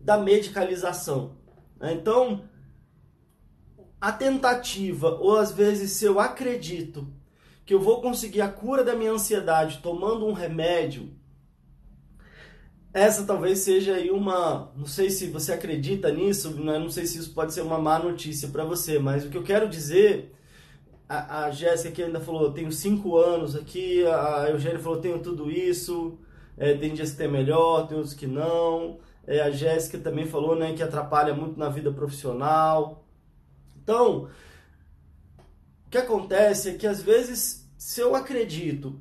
da 0.00 0.18
medicalização. 0.18 1.36
Né? 1.78 1.94
Então, 1.94 2.44
a 4.00 4.12
tentativa, 4.12 5.10
ou 5.10 5.38
às 5.38 5.52
vezes 5.52 5.92
se 5.92 6.04
eu 6.04 6.18
acredito 6.18 7.06
que 7.64 7.72
eu 7.72 7.80
vou 7.80 8.00
conseguir 8.00 8.40
a 8.40 8.48
cura 8.48 8.82
da 8.82 8.94
minha 8.94 9.12
ansiedade 9.12 9.80
tomando 9.80 10.26
um 10.26 10.32
remédio, 10.32 11.14
essa 12.92 13.24
talvez 13.24 13.60
seja 13.60 13.94
aí 13.94 14.10
uma, 14.10 14.70
não 14.76 14.86
sei 14.86 15.08
se 15.10 15.28
você 15.28 15.52
acredita 15.52 16.12
nisso, 16.12 16.50
né? 16.62 16.78
não 16.78 16.90
sei 16.90 17.06
se 17.06 17.18
isso 17.18 17.32
pode 17.32 17.54
ser 17.54 17.62
uma 17.62 17.78
má 17.78 17.98
notícia 17.98 18.48
para 18.48 18.64
você, 18.64 18.98
mas 18.98 19.24
o 19.24 19.30
que 19.30 19.36
eu 19.36 19.42
quero 19.42 19.68
dizer, 19.68 20.34
a, 21.08 21.44
a 21.44 21.50
Jéssica 21.50 21.88
aqui 21.88 22.02
ainda 22.02 22.20
falou, 22.20 22.52
tenho 22.52 22.70
cinco 22.70 23.16
anos 23.16 23.56
aqui, 23.56 24.04
a 24.06 24.50
Eugênia 24.50 24.78
falou, 24.78 25.00
tenho 25.00 25.18
tudo 25.20 25.50
isso, 25.50 26.18
é, 26.56 26.74
tem 26.74 26.92
dias 26.92 27.12
que 27.12 27.16
tem 27.16 27.28
melhor, 27.28 27.86
tem 27.88 27.96
outros 27.96 28.14
que 28.14 28.26
não, 28.26 28.98
é, 29.26 29.40
a 29.40 29.50
Jéssica 29.50 29.98
também 29.98 30.26
falou, 30.26 30.54
né, 30.54 30.74
que 30.74 30.82
atrapalha 30.82 31.34
muito 31.34 31.58
na 31.58 31.70
vida 31.70 31.90
profissional, 31.90 33.02
então, 33.82 34.28
o 35.86 35.90
que 35.90 35.98
acontece 35.98 36.70
é 36.70 36.74
que 36.74 36.86
às 36.86 37.02
vezes, 37.02 37.68
se 37.76 38.00
eu 38.00 38.14
acredito 38.14 39.00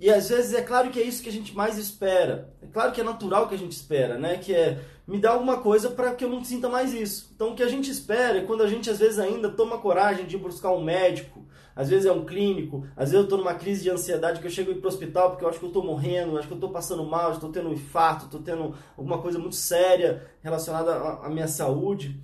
E 0.00 0.10
às 0.10 0.30
vezes 0.30 0.54
é 0.54 0.62
claro 0.62 0.90
que 0.90 0.98
é 0.98 1.02
isso 1.02 1.22
que 1.22 1.28
a 1.28 1.32
gente 1.32 1.54
mais 1.54 1.76
espera. 1.76 2.54
É 2.62 2.66
claro 2.66 2.90
que 2.90 3.02
é 3.02 3.04
natural 3.04 3.46
que 3.46 3.54
a 3.54 3.58
gente 3.58 3.72
espera, 3.72 4.18
né? 4.18 4.38
Que 4.38 4.54
é 4.54 4.80
me 5.06 5.18
dar 5.18 5.32
alguma 5.32 5.58
coisa 5.58 5.90
para 5.90 6.14
que 6.14 6.24
eu 6.24 6.30
não 6.30 6.42
sinta 6.42 6.70
mais 6.70 6.94
isso. 6.94 7.30
Então 7.34 7.50
o 7.50 7.54
que 7.54 7.62
a 7.62 7.68
gente 7.68 7.90
espera 7.90 8.38
é 8.38 8.44
quando 8.46 8.62
a 8.62 8.66
gente 8.66 8.88
às 8.88 8.98
vezes 8.98 9.18
ainda 9.18 9.50
toma 9.50 9.76
coragem 9.76 10.24
de 10.24 10.36
ir 10.36 10.38
buscar 10.38 10.72
um 10.72 10.82
médico, 10.82 11.44
às 11.76 11.90
vezes 11.90 12.06
é 12.06 12.12
um 12.12 12.24
clínico, 12.24 12.86
às 12.96 13.10
vezes 13.10 13.14
eu 13.14 13.22
estou 13.24 13.38
numa 13.38 13.54
crise 13.54 13.82
de 13.82 13.90
ansiedade 13.90 14.40
que 14.40 14.46
eu 14.46 14.50
chego 14.50 14.74
para 14.74 14.86
o 14.86 14.88
hospital 14.88 15.30
porque 15.30 15.44
eu 15.44 15.48
acho 15.48 15.58
que 15.58 15.64
eu 15.64 15.70
estou 15.70 15.84
morrendo, 15.84 16.38
acho 16.38 16.46
que 16.46 16.54
eu 16.54 16.56
estou 16.56 16.70
passando 16.70 17.04
mal, 17.04 17.32
estou 17.32 17.52
tendo 17.52 17.68
um 17.68 17.72
infarto, 17.74 18.24
estou 18.24 18.40
tendo 18.40 18.74
alguma 18.96 19.18
coisa 19.18 19.38
muito 19.38 19.56
séria 19.56 20.26
relacionada 20.42 20.94
à 20.94 21.28
minha 21.28 21.48
saúde 21.48 22.18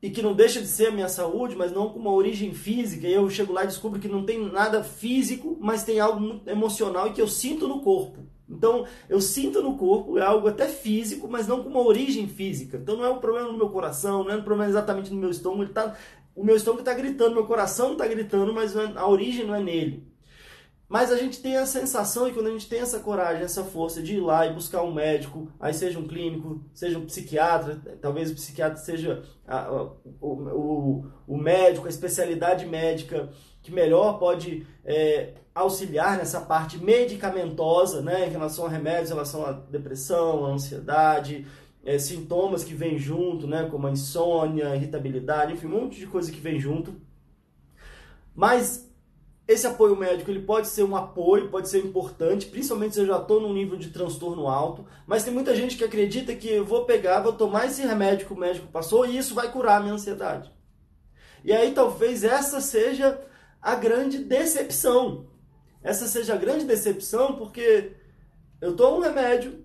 e 0.00 0.10
que 0.10 0.22
não 0.22 0.32
deixa 0.32 0.60
de 0.60 0.68
ser 0.68 0.88
a 0.88 0.92
minha 0.92 1.08
saúde, 1.08 1.56
mas 1.56 1.72
não 1.72 1.88
com 1.90 1.98
uma 1.98 2.12
origem 2.12 2.54
física, 2.54 3.06
e 3.06 3.12
eu 3.12 3.28
chego 3.28 3.52
lá 3.52 3.64
e 3.64 3.66
descubro 3.66 3.98
que 3.98 4.08
não 4.08 4.24
tem 4.24 4.38
nada 4.50 4.82
físico, 4.84 5.56
mas 5.60 5.82
tem 5.82 5.98
algo 5.98 6.40
emocional 6.46 7.08
e 7.08 7.12
que 7.12 7.20
eu 7.20 7.26
sinto 7.26 7.66
no 7.66 7.80
corpo. 7.80 8.18
Então, 8.48 8.86
eu 9.08 9.20
sinto 9.20 9.60
no 9.60 9.76
corpo, 9.76 10.16
é 10.16 10.22
algo 10.22 10.48
até 10.48 10.66
físico, 10.66 11.28
mas 11.28 11.46
não 11.46 11.62
com 11.62 11.68
uma 11.68 11.82
origem 11.82 12.26
física. 12.26 12.78
Então, 12.78 12.96
não 12.96 13.04
é 13.04 13.10
um 13.10 13.18
problema 13.18 13.52
no 13.52 13.58
meu 13.58 13.68
coração, 13.68 14.24
não 14.24 14.30
é 14.30 14.36
um 14.36 14.42
problema 14.42 14.70
exatamente 14.70 15.12
no 15.12 15.20
meu 15.20 15.30
estômago. 15.30 15.64
Ele 15.64 15.72
tá, 15.72 15.94
o 16.34 16.42
meu 16.42 16.56
estômago 16.56 16.80
está 16.80 16.94
gritando, 16.94 17.34
meu 17.34 17.46
coração 17.46 17.92
está 17.92 18.06
gritando, 18.06 18.54
mas 18.54 18.74
a 18.74 19.06
origem 19.06 19.46
não 19.46 19.54
é 19.54 19.62
nele. 19.62 20.07
Mas 20.88 21.12
a 21.12 21.18
gente 21.18 21.42
tem 21.42 21.58
a 21.58 21.66
sensação, 21.66 22.26
e 22.26 22.32
quando 22.32 22.46
a 22.46 22.50
gente 22.50 22.66
tem 22.66 22.80
essa 22.80 22.98
coragem, 22.98 23.42
essa 23.42 23.62
força 23.62 24.02
de 24.02 24.16
ir 24.16 24.20
lá 24.20 24.46
e 24.46 24.54
buscar 24.54 24.82
um 24.82 24.92
médico, 24.92 25.52
aí 25.60 25.74
seja 25.74 25.98
um 25.98 26.08
clínico, 26.08 26.64
seja 26.72 26.98
um 26.98 27.04
psiquiatra, 27.04 27.78
talvez 28.00 28.30
o 28.30 28.34
psiquiatra 28.34 28.78
seja 28.78 29.22
a, 29.46 29.66
a, 29.66 29.82
o, 30.18 31.04
o, 31.26 31.36
médico, 31.36 31.84
a 31.84 31.90
especialidade 31.90 32.64
médica 32.64 33.28
que 33.60 33.70
melhor 33.70 34.18
pode 34.18 34.66
é, 34.82 35.34
auxiliar 35.54 36.16
nessa 36.16 36.40
parte 36.40 36.78
medicamentosa, 36.82 38.00
né, 38.00 38.26
em 38.26 38.30
relação 38.30 38.64
a 38.64 38.70
remédios, 38.70 39.10
em 39.10 39.14
relação 39.14 39.44
à 39.44 39.52
depressão, 39.52 40.46
à 40.46 40.52
ansiedade, 40.52 41.46
é, 41.84 41.98
sintomas 41.98 42.64
que 42.64 42.72
vêm 42.72 42.96
junto, 42.96 43.46
né, 43.46 43.68
como 43.70 43.86
a 43.86 43.90
insônia, 43.90 44.74
irritabilidade, 44.74 45.52
enfim, 45.52 45.66
um 45.66 45.82
monte 45.82 45.98
de 45.98 46.06
coisa 46.06 46.32
que 46.32 46.40
vem 46.40 46.58
junto. 46.58 46.96
Mas 48.34 48.87
esse 49.48 49.66
apoio 49.66 49.96
médico 49.96 50.30
ele 50.30 50.42
pode 50.42 50.68
ser 50.68 50.82
um 50.82 50.94
apoio, 50.94 51.48
pode 51.48 51.70
ser 51.70 51.78
importante, 51.78 52.46
principalmente 52.46 52.94
se 52.94 53.00
eu 53.00 53.06
já 53.06 53.16
estou 53.16 53.40
num 53.40 53.54
nível 53.54 53.78
de 53.78 53.88
transtorno 53.88 54.46
alto. 54.46 54.84
Mas 55.06 55.24
tem 55.24 55.32
muita 55.32 55.56
gente 55.56 55.74
que 55.74 55.82
acredita 55.82 56.36
que 56.36 56.50
eu 56.50 56.66
vou 56.66 56.84
pegar, 56.84 57.22
vou 57.22 57.32
tomar 57.32 57.64
esse 57.64 57.80
remédio 57.80 58.26
que 58.26 58.32
o 58.34 58.38
médico 58.38 58.66
passou 58.66 59.06
e 59.06 59.16
isso 59.16 59.34
vai 59.34 59.50
curar 59.50 59.78
a 59.78 59.80
minha 59.80 59.94
ansiedade. 59.94 60.52
E 61.42 61.50
aí 61.50 61.72
talvez 61.72 62.24
essa 62.24 62.60
seja 62.60 63.18
a 63.62 63.74
grande 63.74 64.18
decepção. 64.18 65.26
Essa 65.82 66.06
seja 66.06 66.34
a 66.34 66.36
grande 66.36 66.66
decepção 66.66 67.36
porque 67.36 67.92
eu 68.60 68.76
tomo 68.76 68.98
um 68.98 69.00
remédio, 69.00 69.64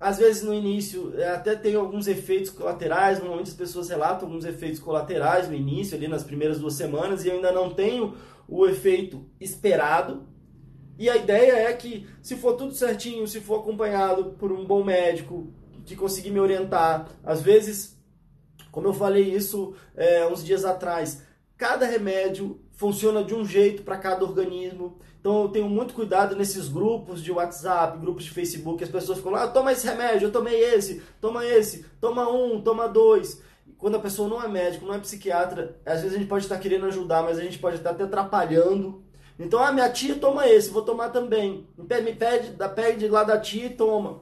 às 0.00 0.18
vezes 0.18 0.42
no 0.42 0.54
início 0.54 1.12
é, 1.18 1.30
até 1.30 1.56
tem 1.56 1.74
alguns 1.74 2.06
efeitos 2.06 2.50
colaterais, 2.50 3.18
normalmente 3.18 3.50
as 3.50 3.56
pessoas 3.56 3.88
relatam 3.88 4.28
alguns 4.28 4.44
efeitos 4.44 4.78
colaterais 4.78 5.48
no 5.48 5.54
início, 5.54 5.96
ali 5.96 6.06
nas 6.06 6.22
primeiras 6.22 6.58
duas 6.60 6.74
semanas, 6.74 7.24
e 7.24 7.28
eu 7.28 7.34
ainda 7.34 7.50
não 7.50 7.74
tenho 7.74 8.14
o 8.46 8.66
efeito 8.66 9.24
esperado. 9.40 10.26
E 10.96 11.08
a 11.08 11.16
ideia 11.16 11.68
é 11.68 11.72
que, 11.72 12.06
se 12.22 12.36
for 12.36 12.54
tudo 12.54 12.74
certinho, 12.74 13.26
se 13.26 13.40
for 13.40 13.60
acompanhado 13.60 14.36
por 14.38 14.50
um 14.52 14.64
bom 14.64 14.84
médico 14.84 15.52
que 15.84 15.96
conseguir 15.96 16.30
me 16.30 16.40
orientar, 16.40 17.08
às 17.24 17.40
vezes, 17.40 17.96
como 18.70 18.88
eu 18.88 18.92
falei 18.92 19.34
isso 19.34 19.74
é, 19.96 20.26
uns 20.26 20.44
dias 20.44 20.64
atrás, 20.64 21.22
cada 21.56 21.86
remédio 21.86 22.60
funciona 22.78 23.22
de 23.22 23.34
um 23.34 23.44
jeito 23.44 23.82
para 23.82 23.98
cada 23.98 24.24
organismo. 24.24 24.96
Então 25.20 25.42
eu 25.42 25.48
tenho 25.48 25.68
muito 25.68 25.92
cuidado 25.92 26.34
nesses 26.34 26.68
grupos 26.68 27.22
de 27.22 27.30
WhatsApp, 27.30 27.98
grupos 27.98 28.24
de 28.24 28.30
Facebook, 28.30 28.82
as 28.82 28.88
pessoas 28.88 29.18
ficam 29.18 29.32
lá, 29.32 29.42
ah, 29.42 29.48
toma 29.48 29.72
esse 29.72 29.86
remédio, 29.86 30.28
eu 30.28 30.32
tomei 30.32 30.58
esse, 30.58 31.02
toma 31.20 31.44
esse, 31.44 31.84
toma 32.00 32.30
um, 32.30 32.62
toma 32.62 32.88
dois 32.88 33.42
quando 33.76 33.96
a 33.96 34.00
pessoa 34.00 34.28
não 34.28 34.42
é 34.42 34.48
médico, 34.48 34.86
não 34.86 34.94
é 34.94 34.98
psiquiatra, 34.98 35.76
às 35.86 36.00
vezes 36.00 36.16
a 36.16 36.18
gente 36.18 36.28
pode 36.28 36.44
estar 36.44 36.58
querendo 36.58 36.86
ajudar, 36.86 37.22
mas 37.22 37.38
a 37.38 37.42
gente 37.42 37.58
pode 37.58 37.76
estar 37.76 37.90
até 37.90 38.04
atrapalhando. 38.04 39.04
Então, 39.38 39.62
ah, 39.62 39.70
minha 39.70 39.88
tia 39.88 40.16
toma 40.16 40.48
esse, 40.48 40.70
vou 40.70 40.82
tomar 40.82 41.10
também. 41.10 41.68
Me 41.76 42.12
pede, 42.12 42.56
pede 42.74 43.06
lá 43.06 43.22
da 43.22 43.38
tia 43.38 43.66
e 43.66 43.70
toma. 43.70 44.20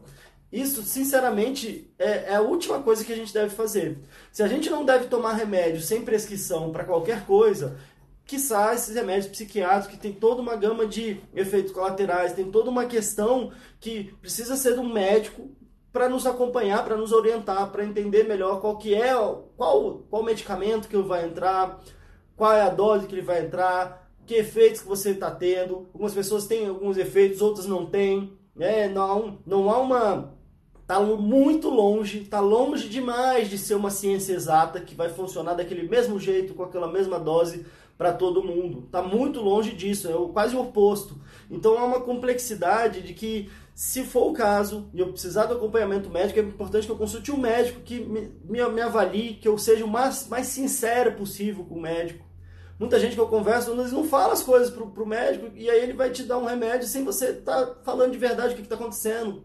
Isso, 0.53 0.83
sinceramente, 0.83 1.90
é, 1.99 2.33
é, 2.33 2.35
a 2.37 2.42
última 2.42 2.83
coisa 2.83 3.05
que 3.05 3.12
a 3.12 3.16
gente 3.16 3.33
deve 3.33 3.49
fazer. 3.49 3.99
Se 4.31 4.42
a 4.42 4.49
gente 4.49 4.69
não 4.69 4.85
deve 4.85 5.07
tomar 5.07 5.33
remédio 5.33 5.81
sem 5.81 6.03
prescrição 6.03 6.71
para 6.71 6.85
qualquer 6.85 7.25
coisa, 7.25 7.79
quiçá 8.26 8.74
esses 8.74 8.94
remédios 8.94 9.28
psiquiátricos 9.28 9.94
que 9.94 10.02
tem 10.02 10.12
toda 10.12 10.42
uma 10.42 10.56
gama 10.56 10.84
de 10.84 11.20
efeitos 11.32 11.72
colaterais, 11.72 12.32
tem 12.32 12.50
toda 12.50 12.68
uma 12.68 12.86
questão 12.86 13.52
que 13.78 14.12
precisa 14.20 14.56
ser 14.56 14.74
de 14.74 14.80
um 14.80 14.92
médico 14.92 15.48
para 15.92 16.08
nos 16.08 16.26
acompanhar, 16.26 16.84
para 16.84 16.96
nos 16.96 17.12
orientar, 17.12 17.70
para 17.70 17.84
entender 17.84 18.24
melhor 18.24 18.60
qual 18.60 18.76
que 18.76 18.94
é, 18.94 19.14
qual, 19.56 20.02
qual 20.10 20.22
medicamento 20.22 20.88
que 20.88 20.96
vai 20.98 21.24
entrar, 21.24 21.80
qual 22.36 22.52
é 22.52 22.62
a 22.62 22.68
dose 22.68 23.06
que 23.06 23.14
ele 23.14 23.22
vai 23.22 23.46
entrar, 23.46 24.10
que 24.26 24.34
efeitos 24.34 24.82
que 24.82 24.88
você 24.88 25.10
está 25.10 25.30
tendo. 25.30 25.88
Algumas 25.94 26.12
pessoas 26.12 26.46
têm 26.46 26.66
alguns 26.68 26.98
efeitos, 26.98 27.40
outras 27.40 27.66
não 27.66 27.86
têm. 27.86 28.36
Né? 28.54 28.88
Não, 28.88 29.38
não 29.46 29.70
há 29.70 29.78
uma. 29.78 30.36
Está 30.82 31.00
muito 31.00 31.68
longe, 31.68 32.22
está 32.22 32.38
longe 32.40 32.88
demais 32.88 33.48
de 33.48 33.58
ser 33.58 33.74
uma 33.74 33.90
ciência 33.90 34.34
exata 34.34 34.80
que 34.80 34.94
vai 34.94 35.08
funcionar 35.08 35.54
daquele 35.54 35.88
mesmo 35.88 36.18
jeito, 36.18 36.54
com 36.54 36.62
aquela 36.62 36.86
mesma 36.86 37.18
dose 37.18 37.66
para 37.96 38.12
todo 38.12 38.42
mundo. 38.42 38.85
Está 38.87 39.02
muito 39.02 39.40
longe 39.40 39.74
disso, 39.74 40.09
é 40.09 40.32
quase 40.32 40.54
o 40.54 40.61
oposto. 40.61 41.18
Então 41.50 41.78
há 41.78 41.85
uma 41.85 42.00
complexidade 42.00 43.02
de 43.02 43.14
que 43.14 43.50
se 43.74 44.04
for 44.04 44.30
o 44.30 44.32
caso 44.32 44.88
e 44.94 45.00
eu 45.00 45.12
precisar 45.12 45.46
do 45.46 45.54
acompanhamento 45.54 46.09
médico, 46.09 46.38
é 46.38 46.42
importante 46.42 46.87
que 46.87 46.92
eu 46.92 46.96
consulte 46.96 47.30
um 47.30 47.37
médico 47.37 47.80
que 47.80 48.00
me, 48.00 48.32
me, 48.44 48.68
me 48.70 48.80
avalie, 48.80 49.35
que 49.35 49.46
eu 49.46 49.59
seja 49.59 49.85
o 49.85 49.88
mais, 49.88 50.28
mais 50.28 50.46
sincero 50.46 51.12
possível 51.12 51.64
com 51.64 51.74
o 51.74 51.80
médico. 51.80 52.24
Muita 52.78 52.98
gente 53.00 53.14
que 53.14 53.20
eu 53.20 53.28
converso, 53.28 53.72
eles 53.72 53.92
não 53.92 54.04
fala 54.04 54.35
as 54.35 54.42
coisas 54.42 54.70
pro, 54.70 54.90
pro 54.90 55.06
médico 55.06 55.50
e 55.54 55.68
aí 55.70 55.82
ele 55.82 55.94
vai 55.94 56.11
te 56.11 56.22
dar 56.22 56.38
um 56.38 56.44
remédio 56.44 56.87
sem 56.87 57.04
você 57.04 57.30
estar 57.30 57.66
tá 57.66 57.74
falando 57.82 58.12
de 58.12 58.18
verdade 58.18 58.52
o 58.52 58.56
que 58.56 58.62
está 58.62 58.74
acontecendo. 58.74 59.44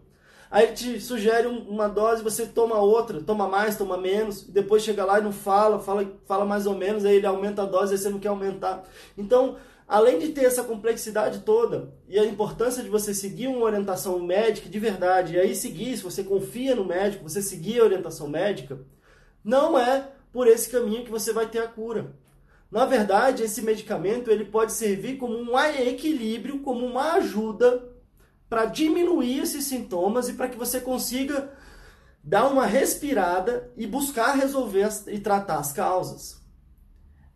Aí 0.52 0.66
ele 0.66 0.72
te 0.74 1.00
sugere 1.00 1.46
uma 1.46 1.88
dose, 1.88 2.22
você 2.22 2.44
toma 2.44 2.78
outra, 2.78 3.22
toma 3.22 3.48
mais, 3.48 3.74
toma 3.74 3.96
menos, 3.96 4.42
depois 4.42 4.82
chega 4.82 5.02
lá 5.02 5.18
e 5.18 5.22
não 5.22 5.32
fala, 5.32 5.80
fala, 5.80 6.06
fala 6.26 6.44
mais 6.44 6.66
ou 6.66 6.74
menos, 6.74 7.06
aí 7.06 7.16
ele 7.16 7.26
aumenta 7.26 7.62
a 7.62 7.64
dose, 7.64 7.94
aí 7.94 7.98
você 7.98 8.10
não 8.10 8.18
quer 8.18 8.28
aumentar. 8.28 8.84
Então, 9.16 9.56
além 9.88 10.18
de 10.18 10.28
ter 10.28 10.44
essa 10.44 10.62
complexidade 10.62 11.38
toda 11.38 11.94
e 12.06 12.18
a 12.18 12.26
importância 12.26 12.82
de 12.82 12.90
você 12.90 13.14
seguir 13.14 13.46
uma 13.46 13.64
orientação 13.64 14.18
médica 14.18 14.68
de 14.68 14.78
verdade, 14.78 15.36
e 15.36 15.40
aí 15.40 15.54
seguir, 15.54 15.96
se 15.96 16.02
você 16.02 16.22
confia 16.22 16.74
no 16.74 16.84
médico, 16.84 17.26
você 17.26 17.40
seguir 17.40 17.80
a 17.80 17.84
orientação 17.84 18.28
médica, 18.28 18.78
não 19.42 19.78
é 19.78 20.06
por 20.30 20.46
esse 20.46 20.68
caminho 20.68 21.02
que 21.02 21.10
você 21.10 21.32
vai 21.32 21.46
ter 21.46 21.60
a 21.60 21.66
cura. 21.66 22.12
Na 22.70 22.84
verdade, 22.84 23.42
esse 23.42 23.62
medicamento 23.62 24.30
ele 24.30 24.44
pode 24.44 24.72
servir 24.72 25.16
como 25.16 25.34
um 25.34 25.58
equilíbrio, 25.58 26.58
como 26.58 26.84
uma 26.84 27.14
ajuda 27.14 27.90
para 28.52 28.66
diminuir 28.66 29.40
esses 29.40 29.64
sintomas 29.64 30.28
e 30.28 30.34
para 30.34 30.46
que 30.46 30.58
você 30.58 30.78
consiga 30.78 31.50
dar 32.22 32.46
uma 32.48 32.66
respirada 32.66 33.72
e 33.78 33.86
buscar 33.86 34.34
resolver 34.34 34.90
e 35.06 35.18
tratar 35.18 35.56
as 35.56 35.72
causas. 35.72 36.38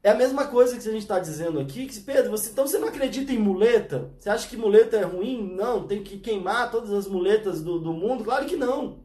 É 0.03 0.11
a 0.11 0.15
mesma 0.15 0.47
coisa 0.47 0.75
que 0.75 0.87
a 0.87 0.93
gente 0.93 1.01
está 1.01 1.19
dizendo 1.19 1.59
aqui, 1.59 1.87
que 1.87 1.99
Pedro, 2.01 2.33
você, 2.33 2.51
então 2.51 2.67
você 2.67 2.77
não 2.77 2.89
acredita 2.89 3.33
em 3.33 3.39
muleta? 3.39 4.11
Você 4.19 4.29
acha 4.29 4.47
que 4.47 4.59
muleta 4.59 4.99
é 4.99 5.05
ruim? 5.05 5.55
Não, 5.55 5.87
tem 5.87 6.03
que 6.03 6.19
queimar 6.19 6.71
todas 6.71 6.93
as 6.93 7.09
muletas 7.09 7.63
do, 7.63 7.79
do 7.79 7.95
mundo? 7.95 8.23
Claro 8.23 8.45
que 8.45 8.55
não. 8.55 8.99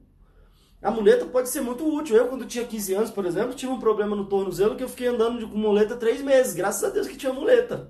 A 0.81 0.91
muleta 0.91 1.25
pode 1.25 1.47
ser 1.47 1.61
muito 1.61 1.87
útil. 1.87 2.17
Eu, 2.17 2.27
quando 2.27 2.45
tinha 2.45 2.65
15 2.65 2.93
anos, 2.93 3.09
por 3.09 3.25
exemplo, 3.25 3.55
tive 3.55 3.71
um 3.71 3.79
problema 3.79 4.17
no 4.17 4.25
tornozelo 4.25 4.75
que 4.75 4.83
eu 4.83 4.89
fiquei 4.89 5.07
andando 5.07 5.39
de 5.39 5.45
muleta 5.45 5.95
três 5.95 6.21
meses. 6.21 6.53
Graças 6.53 6.83
a 6.83 6.89
Deus 6.89 7.07
que 7.07 7.15
tinha 7.15 7.31
muleta. 7.31 7.89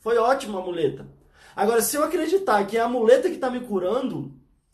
Foi 0.00 0.18
ótima 0.18 0.58
a 0.58 0.64
muleta. 0.64 1.21
Agora, 1.54 1.82
se 1.82 1.96
eu 1.96 2.04
acreditar 2.04 2.64
que 2.66 2.76
é 2.76 2.80
a 2.80 2.88
muleta 2.88 3.28
que 3.28 3.34
está 3.34 3.50
me 3.50 3.60
curando, 3.60 4.32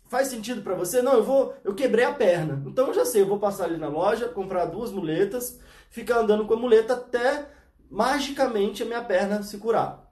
faz 0.08 0.28
sentido 0.28 0.62
para 0.62 0.74
você? 0.74 1.02
Não, 1.02 1.14
eu 1.14 1.22
vou, 1.22 1.54
eu 1.64 1.74
quebrei 1.74 2.04
a 2.04 2.14
perna. 2.14 2.62
Então 2.66 2.88
eu 2.88 2.94
já 2.94 3.04
sei, 3.04 3.22
eu 3.22 3.26
vou 3.26 3.38
passar 3.38 3.64
ali 3.64 3.76
na 3.76 3.88
loja, 3.88 4.28
comprar 4.28 4.66
duas 4.66 4.90
muletas, 4.90 5.58
ficar 5.90 6.18
andando 6.18 6.46
com 6.46 6.54
a 6.54 6.58
muleta 6.58 6.94
até 6.94 7.46
magicamente 7.90 8.82
a 8.82 8.86
minha 8.86 9.02
perna 9.02 9.42
se 9.42 9.58
curar. 9.58 10.08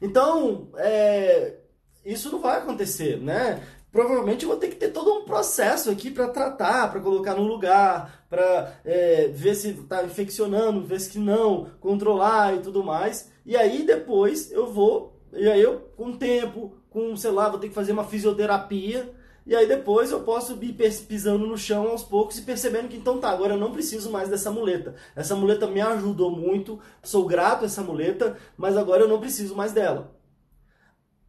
Então, 0.00 0.68
é, 0.76 1.58
isso 2.04 2.30
não 2.30 2.40
vai 2.40 2.58
acontecer, 2.58 3.18
né? 3.18 3.62
Provavelmente 3.90 4.42
eu 4.44 4.48
vou 4.48 4.58
ter 4.58 4.68
que 4.68 4.76
ter 4.76 4.88
todo 4.88 5.12
um 5.12 5.24
processo 5.24 5.90
aqui 5.90 6.10
para 6.10 6.28
tratar, 6.28 6.90
para 6.90 7.00
colocar 7.00 7.34
no 7.34 7.42
lugar, 7.42 8.24
para 8.28 8.80
é, 8.84 9.28
ver 9.28 9.54
se 9.54 9.68
está 9.68 10.02
infeccionando, 10.02 10.84
ver 10.84 10.98
se 10.98 11.18
não, 11.18 11.66
controlar 11.78 12.54
e 12.54 12.60
tudo 12.60 12.82
mais. 12.82 13.30
E 13.44 13.56
aí 13.56 13.84
depois 13.84 14.50
eu 14.52 14.72
vou, 14.72 15.20
e 15.32 15.48
aí 15.48 15.60
eu 15.60 15.80
com 15.96 16.16
tempo, 16.16 16.74
com, 16.90 17.16
sei 17.16 17.30
lá, 17.30 17.48
vou 17.48 17.58
ter 17.58 17.68
que 17.68 17.74
fazer 17.74 17.92
uma 17.92 18.04
fisioterapia 18.04 19.12
e 19.44 19.56
aí 19.56 19.66
depois 19.66 20.12
eu 20.12 20.20
posso 20.22 20.56
ir 20.62 20.72
pisando 20.72 21.46
no 21.46 21.58
chão 21.58 21.88
aos 21.88 22.04
poucos 22.04 22.38
e 22.38 22.42
percebendo 22.42 22.88
que 22.88 22.96
então 22.96 23.18
tá, 23.18 23.30
agora 23.30 23.54
eu 23.54 23.58
não 23.58 23.72
preciso 23.72 24.10
mais 24.10 24.28
dessa 24.28 24.52
muleta. 24.52 24.94
Essa 25.16 25.34
muleta 25.34 25.66
me 25.66 25.80
ajudou 25.80 26.30
muito, 26.30 26.78
sou 27.02 27.26
grato 27.26 27.62
a 27.62 27.66
essa 27.66 27.82
muleta, 27.82 28.36
mas 28.56 28.76
agora 28.76 29.02
eu 29.02 29.08
não 29.08 29.20
preciso 29.20 29.56
mais 29.56 29.72
dela. 29.72 30.16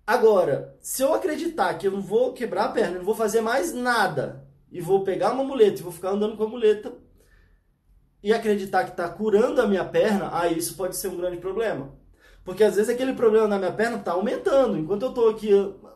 Agora, 0.06 0.78
se 0.80 1.02
eu 1.02 1.14
acreditar 1.14 1.74
que 1.76 1.88
eu 1.88 1.92
não 1.92 2.02
vou 2.02 2.34
quebrar 2.34 2.66
a 2.66 2.70
perna, 2.70 2.98
não 2.98 3.06
vou 3.06 3.16
fazer 3.16 3.42
mais 3.42 3.74
nada, 3.74 4.48
e 4.72 4.80
vou 4.80 5.04
pegar 5.04 5.32
uma 5.32 5.44
muleta 5.44 5.80
e 5.80 5.84
vou 5.84 5.92
ficar 5.92 6.12
andando 6.12 6.38
com 6.38 6.44
a 6.44 6.48
muleta, 6.48 6.94
e 8.22 8.32
acreditar 8.32 8.84
que 8.84 8.92
está 8.92 9.10
curando 9.10 9.62
a 9.62 9.68
minha 9.68 9.84
perna, 9.84 10.30
aí 10.34 10.58
isso 10.58 10.76
pode 10.76 10.96
ser 10.96 11.08
um 11.08 11.18
grande 11.18 11.38
problema. 11.38 11.94
Porque 12.44 12.64
às 12.64 12.76
vezes 12.76 12.90
aquele 12.90 13.14
problema 13.14 13.48
na 13.48 13.58
minha 13.58 13.72
perna 13.72 13.98
está 13.98 14.12
aumentando. 14.12 14.78
Enquanto 14.78 15.04
eu 15.04 15.10
estou 15.10 15.30
aqui, 15.30 15.50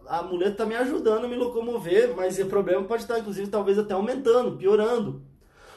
a 0.07 0.23
muleta 0.23 0.51
está 0.51 0.65
me 0.65 0.75
ajudando 0.75 1.25
a 1.25 1.27
me 1.27 1.35
locomover, 1.35 2.15
mas 2.15 2.39
o 2.39 2.45
problema 2.45 2.83
pode 2.85 3.03
estar, 3.03 3.19
inclusive, 3.19 3.47
talvez 3.47 3.77
até 3.77 3.93
aumentando, 3.93 4.57
piorando. 4.57 5.21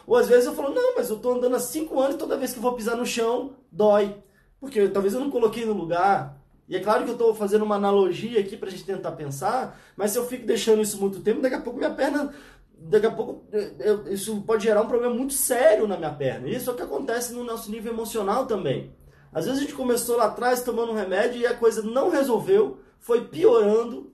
Ou 0.07 0.17
às 0.17 0.29
vezes 0.29 0.47
eu 0.47 0.55
falo, 0.55 0.75
não, 0.75 0.97
mas 0.97 1.11
eu 1.11 1.17
estou 1.17 1.35
andando 1.35 1.57
há 1.57 1.61
5 1.61 2.01
anos 2.01 2.17
toda 2.17 2.37
vez 2.37 2.53
que 2.53 2.61
vou 2.61 2.75
pisar 2.75 2.97
no 2.97 3.05
chão, 3.05 3.57
dói. 3.71 4.17
Porque 4.61 4.89
talvez 4.89 5.15
eu 5.15 5.21
não 5.21 5.31
coloquei 5.31 5.65
no 5.65 5.73
lugar. 5.73 6.41
E 6.69 6.77
é 6.77 6.81
claro 6.81 7.03
que 7.03 7.11
eu 7.11 7.15
estou 7.15 7.35
fazendo 7.35 7.65
uma 7.65 7.75
analogia 7.75 8.39
aqui 8.39 8.57
para 8.57 8.69
a 8.69 8.71
gente 8.71 8.85
tentar 8.85 9.13
pensar, 9.13 9.77
mas 9.97 10.13
se 10.13 10.19
eu 10.19 10.27
fico 10.27 10.47
deixando 10.47 10.81
isso 10.81 11.01
muito 11.01 11.21
tempo, 11.21 11.41
daqui 11.41 11.57
a 11.57 11.61
pouco 11.61 11.79
minha 11.79 11.91
perna 11.91 12.33
daqui 12.81 13.07
a 13.07 13.11
pouco 13.11 13.45
eu, 13.79 14.11
isso 14.11 14.41
pode 14.43 14.65
gerar 14.65 14.83
um 14.83 14.89
problema 14.89 15.15
muito 15.15 15.35
sério 15.35 15.87
na 15.87 15.97
minha 15.97 16.13
perna. 16.13 16.49
Isso 16.49 16.71
é 16.71 16.73
o 16.73 16.77
que 16.77 16.83
acontece 16.83 17.35
no 17.35 17.45
nosso 17.45 17.71
nível 17.71 17.93
emocional 17.93 18.47
também. 18.47 18.95
Às 19.33 19.45
vezes 19.45 19.61
a 19.61 19.63
gente 19.63 19.75
começou 19.75 20.17
lá 20.17 20.27
atrás 20.27 20.63
tomando 20.63 20.93
um 20.93 20.97
remédio 20.97 21.41
e 21.41 21.47
a 21.47 21.55
coisa 21.55 21.83
não 21.83 22.11
resolveu, 22.11 22.79
foi 22.99 23.25
piorando, 23.25 24.13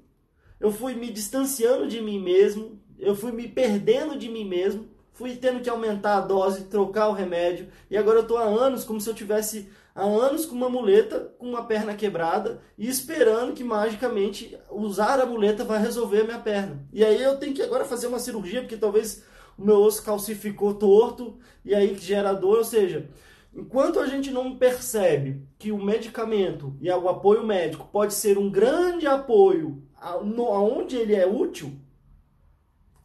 eu 0.60 0.70
fui 0.70 0.94
me 0.94 1.10
distanciando 1.10 1.86
de 1.86 2.00
mim 2.00 2.18
mesmo, 2.18 2.78
eu 2.98 3.14
fui 3.14 3.32
me 3.32 3.48
perdendo 3.48 4.16
de 4.16 4.28
mim 4.28 4.44
mesmo, 4.44 4.88
fui 5.12 5.34
tendo 5.34 5.60
que 5.60 5.70
aumentar 5.70 6.16
a 6.18 6.20
dose, 6.20 6.64
trocar 6.64 7.08
o 7.08 7.12
remédio, 7.12 7.68
e 7.90 7.96
agora 7.96 8.18
eu 8.18 8.22
estou 8.22 8.36
há 8.36 8.44
anos 8.44 8.84
como 8.84 9.00
se 9.00 9.08
eu 9.08 9.14
tivesse 9.14 9.68
há 9.94 10.04
anos 10.04 10.44
com 10.44 10.54
uma 10.54 10.68
muleta, 10.68 11.32
com 11.38 11.48
uma 11.48 11.64
perna 11.64 11.94
quebrada 11.94 12.60
e 12.76 12.86
esperando 12.86 13.54
que 13.54 13.64
magicamente 13.64 14.56
usar 14.70 15.18
a 15.18 15.24
muleta 15.26 15.64
vai 15.64 15.80
resolver 15.80 16.20
a 16.20 16.24
minha 16.24 16.38
perna. 16.38 16.84
E 16.92 17.02
aí 17.02 17.22
eu 17.22 17.38
tenho 17.38 17.54
que 17.54 17.62
agora 17.62 17.86
fazer 17.86 18.06
uma 18.06 18.18
cirurgia 18.18 18.60
porque 18.60 18.76
talvez 18.76 19.24
o 19.56 19.64
meu 19.64 19.76
osso 19.76 20.02
calcificou 20.02 20.74
torto 20.74 21.38
e 21.64 21.74
aí 21.74 21.96
gera 21.98 22.34
dor, 22.34 22.58
ou 22.58 22.64
seja, 22.64 23.08
enquanto 23.56 23.98
a 23.98 24.06
gente 24.06 24.30
não 24.30 24.56
percebe 24.56 25.42
que 25.58 25.72
o 25.72 25.82
medicamento 25.82 26.76
e 26.80 26.90
o 26.90 27.08
apoio 27.08 27.44
médico 27.44 27.88
pode 27.90 28.12
ser 28.12 28.36
um 28.36 28.50
grande 28.50 29.06
apoio 29.06 29.82
aonde 29.98 30.96
ele 30.96 31.14
é 31.14 31.26
útil, 31.26 31.72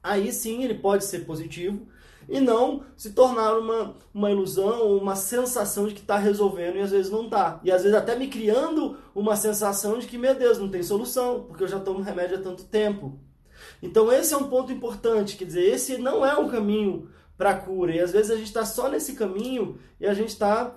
aí 0.04 0.32
sim 0.34 0.64
ele 0.64 0.76
pode 0.76 1.06
ser 1.06 1.20
positivo 1.20 1.88
e 2.28 2.40
não 2.40 2.84
se 2.98 3.14
tornar 3.14 3.58
uma, 3.58 3.96
uma 4.14 4.30
ilusão 4.30 4.82
ou 4.82 4.98
uma 4.98 5.16
sensação 5.16 5.88
de 5.88 5.94
que 5.94 6.02
está 6.02 6.18
resolvendo 6.18 6.76
e 6.76 6.82
às 6.82 6.92
vezes 6.92 7.12
não 7.12 7.26
está. 7.26 7.60
E 7.64 7.72
às 7.72 7.84
vezes 7.84 7.98
até 7.98 8.16
me 8.16 8.28
criando 8.28 8.98
uma 9.16 9.36
sensação 9.36 9.98
de 9.98 10.06
que, 10.06 10.18
meu 10.18 10.36
Deus, 10.36 10.58
não 10.58 10.70
tem 10.70 10.84
solução, 10.84 11.46
porque 11.48 11.64
eu 11.64 11.68
já 11.68 11.80
tomo 11.80 12.02
remédio 12.02 12.38
há 12.38 12.42
tanto 12.42 12.66
tempo. 12.66 13.18
Então 13.82 14.12
esse 14.12 14.34
é 14.34 14.38
um 14.38 14.50
ponto 14.50 14.72
importante, 14.72 15.38
quer 15.38 15.46
dizer, 15.46 15.64
esse 15.64 15.98
não 15.98 16.26
é 16.26 16.38
um 16.38 16.50
caminho 16.50 17.10
para 17.42 17.50
a 17.50 17.58
cura. 17.58 17.96
E 17.96 18.00
às 18.00 18.12
vezes 18.12 18.30
a 18.30 18.36
gente 18.36 18.46
está 18.46 18.64
só 18.64 18.88
nesse 18.88 19.14
caminho 19.14 19.80
e 20.00 20.06
a 20.06 20.14
gente 20.14 20.30
está 20.30 20.76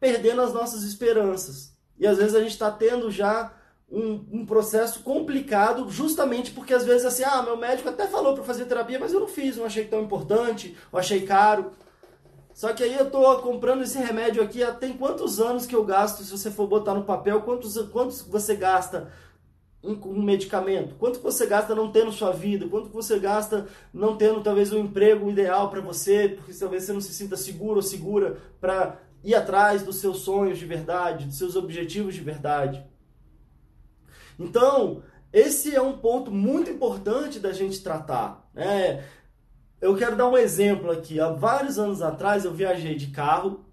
perdendo 0.00 0.40
as 0.40 0.54
nossas 0.54 0.82
esperanças. 0.82 1.76
E 1.98 2.06
às 2.06 2.16
vezes 2.16 2.34
a 2.34 2.40
gente 2.40 2.52
está 2.52 2.70
tendo 2.70 3.10
já 3.10 3.52
um, 3.92 4.24
um, 4.32 4.46
processo 4.46 5.00
complicado, 5.00 5.90
justamente 5.90 6.50
porque 6.52 6.72
às 6.72 6.86
vezes 6.86 7.04
assim, 7.04 7.24
ah, 7.24 7.42
meu 7.42 7.58
médico 7.58 7.90
até 7.90 8.06
falou 8.06 8.32
para 8.32 8.42
fazer 8.42 8.64
terapia, 8.64 8.98
mas 8.98 9.12
eu 9.12 9.20
não 9.20 9.28
fiz, 9.28 9.58
não 9.58 9.66
achei 9.66 9.84
tão 9.84 10.00
importante, 10.00 10.74
eu 10.90 10.98
achei 10.98 11.26
caro. 11.26 11.72
Só 12.54 12.72
que 12.72 12.82
aí 12.82 12.96
eu 12.96 13.10
tô 13.10 13.36
comprando 13.40 13.82
esse 13.82 13.98
remédio 13.98 14.42
aqui, 14.42 14.60
tem 14.80 14.94
quantos 14.94 15.38
anos 15.38 15.66
que 15.66 15.76
eu 15.76 15.84
gasto, 15.84 16.24
se 16.24 16.30
você 16.30 16.50
for 16.50 16.66
botar 16.66 16.94
no 16.94 17.04
papel, 17.04 17.42
quantos, 17.42 17.76
quantos 17.88 18.22
você 18.22 18.56
gasta 18.56 19.12
com 19.82 20.10
um 20.10 20.22
medicamento? 20.22 20.94
Quanto 20.96 21.20
você 21.20 21.46
gasta 21.46 21.74
não 21.74 21.90
tendo 21.90 22.12
sua 22.12 22.32
vida? 22.32 22.68
Quanto 22.68 22.88
você 22.88 23.18
gasta 23.18 23.66
não 23.92 24.16
tendo 24.16 24.42
talvez 24.42 24.72
o 24.72 24.76
um 24.76 24.80
emprego 24.80 25.30
ideal 25.30 25.70
para 25.70 25.80
você, 25.80 26.28
porque 26.28 26.52
talvez 26.52 26.84
você 26.84 26.92
não 26.92 27.00
se 27.00 27.14
sinta 27.14 27.36
seguro 27.36 27.76
ou 27.76 27.82
segura 27.82 28.38
para 28.60 29.00
ir 29.22 29.34
atrás 29.34 29.82
dos 29.82 29.96
seus 29.96 30.20
sonhos 30.20 30.58
de 30.58 30.66
verdade, 30.66 31.26
dos 31.26 31.38
seus 31.38 31.56
objetivos 31.56 32.14
de 32.14 32.20
verdade? 32.20 32.84
Então, 34.38 35.02
esse 35.32 35.74
é 35.74 35.82
um 35.82 35.98
ponto 35.98 36.30
muito 36.30 36.70
importante 36.70 37.38
da 37.38 37.52
gente 37.52 37.82
tratar. 37.82 38.48
Né? 38.54 39.04
Eu 39.80 39.96
quero 39.96 40.16
dar 40.16 40.28
um 40.28 40.36
exemplo 40.36 40.90
aqui. 40.90 41.20
Há 41.20 41.30
vários 41.30 41.78
anos 41.78 42.02
atrás 42.02 42.44
eu 42.44 42.52
viajei 42.52 42.94
de 42.94 43.08
carro 43.08 43.64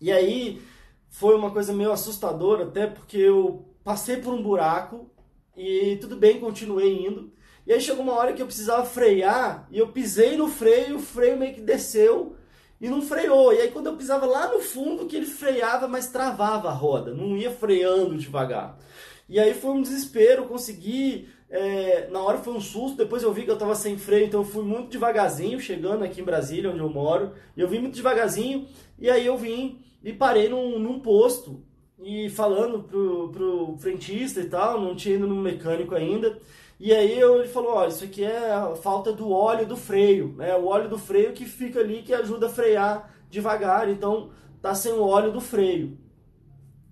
e 0.00 0.12
aí 0.12 0.62
foi 1.08 1.34
uma 1.34 1.50
coisa 1.50 1.72
meio 1.72 1.92
assustadora, 1.92 2.64
até 2.64 2.86
porque 2.86 3.16
eu 3.16 3.75
passei 3.86 4.16
por 4.16 4.34
um 4.34 4.42
buraco 4.42 5.08
e 5.56 5.96
tudo 6.00 6.16
bem, 6.16 6.40
continuei 6.40 7.06
indo. 7.06 7.30
E 7.64 7.72
aí 7.72 7.80
chegou 7.80 8.02
uma 8.02 8.14
hora 8.14 8.32
que 8.32 8.42
eu 8.42 8.46
precisava 8.46 8.84
frear 8.84 9.68
e 9.70 9.78
eu 9.78 9.92
pisei 9.92 10.36
no 10.36 10.48
freio, 10.48 10.96
o 10.96 10.98
freio 10.98 11.36
meio 11.38 11.54
que 11.54 11.60
desceu 11.60 12.34
e 12.80 12.88
não 12.88 13.00
freou. 13.00 13.52
E 13.52 13.60
aí 13.60 13.70
quando 13.70 13.86
eu 13.86 13.96
pisava 13.96 14.26
lá 14.26 14.52
no 14.52 14.58
fundo 14.58 15.06
que 15.06 15.14
ele 15.14 15.24
freava, 15.24 15.86
mas 15.86 16.08
travava 16.08 16.68
a 16.68 16.72
roda, 16.72 17.14
não 17.14 17.36
ia 17.36 17.52
freando 17.52 18.18
devagar. 18.18 18.76
E 19.28 19.38
aí 19.38 19.54
foi 19.54 19.70
um 19.70 19.82
desespero, 19.82 20.46
consegui. 20.46 21.28
É, 21.48 22.08
na 22.10 22.20
hora 22.20 22.38
foi 22.38 22.54
um 22.54 22.60
susto, 22.60 22.96
depois 22.96 23.22
eu 23.22 23.32
vi 23.32 23.44
que 23.44 23.50
eu 23.50 23.54
estava 23.54 23.76
sem 23.76 23.96
freio, 23.96 24.26
então 24.26 24.40
eu 24.40 24.44
fui 24.44 24.64
muito 24.64 24.90
devagarzinho, 24.90 25.60
chegando 25.60 26.02
aqui 26.02 26.20
em 26.20 26.24
Brasília, 26.24 26.70
onde 26.70 26.80
eu 26.80 26.90
moro. 26.90 27.34
E 27.56 27.60
eu 27.60 27.68
vim 27.68 27.78
muito 27.78 27.94
devagarzinho, 27.94 28.66
e 28.98 29.08
aí 29.08 29.24
eu 29.24 29.38
vim 29.38 29.80
e 30.02 30.12
parei 30.12 30.48
num, 30.48 30.76
num 30.76 30.98
posto. 30.98 31.62
E 31.98 32.28
falando 32.28 32.82
pro, 32.82 33.30
pro 33.30 33.76
frentista 33.78 34.40
e 34.40 34.48
tal, 34.48 34.80
não 34.80 34.94
tinha 34.94 35.16
ido 35.16 35.26
no 35.26 35.36
mecânico 35.36 35.94
ainda. 35.94 36.38
E 36.78 36.92
aí 36.92 37.18
eu, 37.18 37.38
ele 37.38 37.48
falou, 37.48 37.74
olha, 37.74 37.88
isso 37.88 38.04
aqui 38.04 38.22
é 38.22 38.52
a 38.52 38.74
falta 38.76 39.12
do 39.12 39.30
óleo 39.30 39.66
do 39.66 39.76
freio, 39.76 40.34
né? 40.36 40.54
O 40.56 40.66
óleo 40.66 40.90
do 40.90 40.98
freio 40.98 41.32
que 41.32 41.46
fica 41.46 41.80
ali, 41.80 42.02
que 42.02 42.12
ajuda 42.12 42.46
a 42.46 42.50
frear 42.50 43.10
devagar, 43.30 43.88
então 43.88 44.30
tá 44.60 44.74
sem 44.74 44.92
o 44.92 45.02
óleo 45.02 45.32
do 45.32 45.40
freio. 45.40 45.98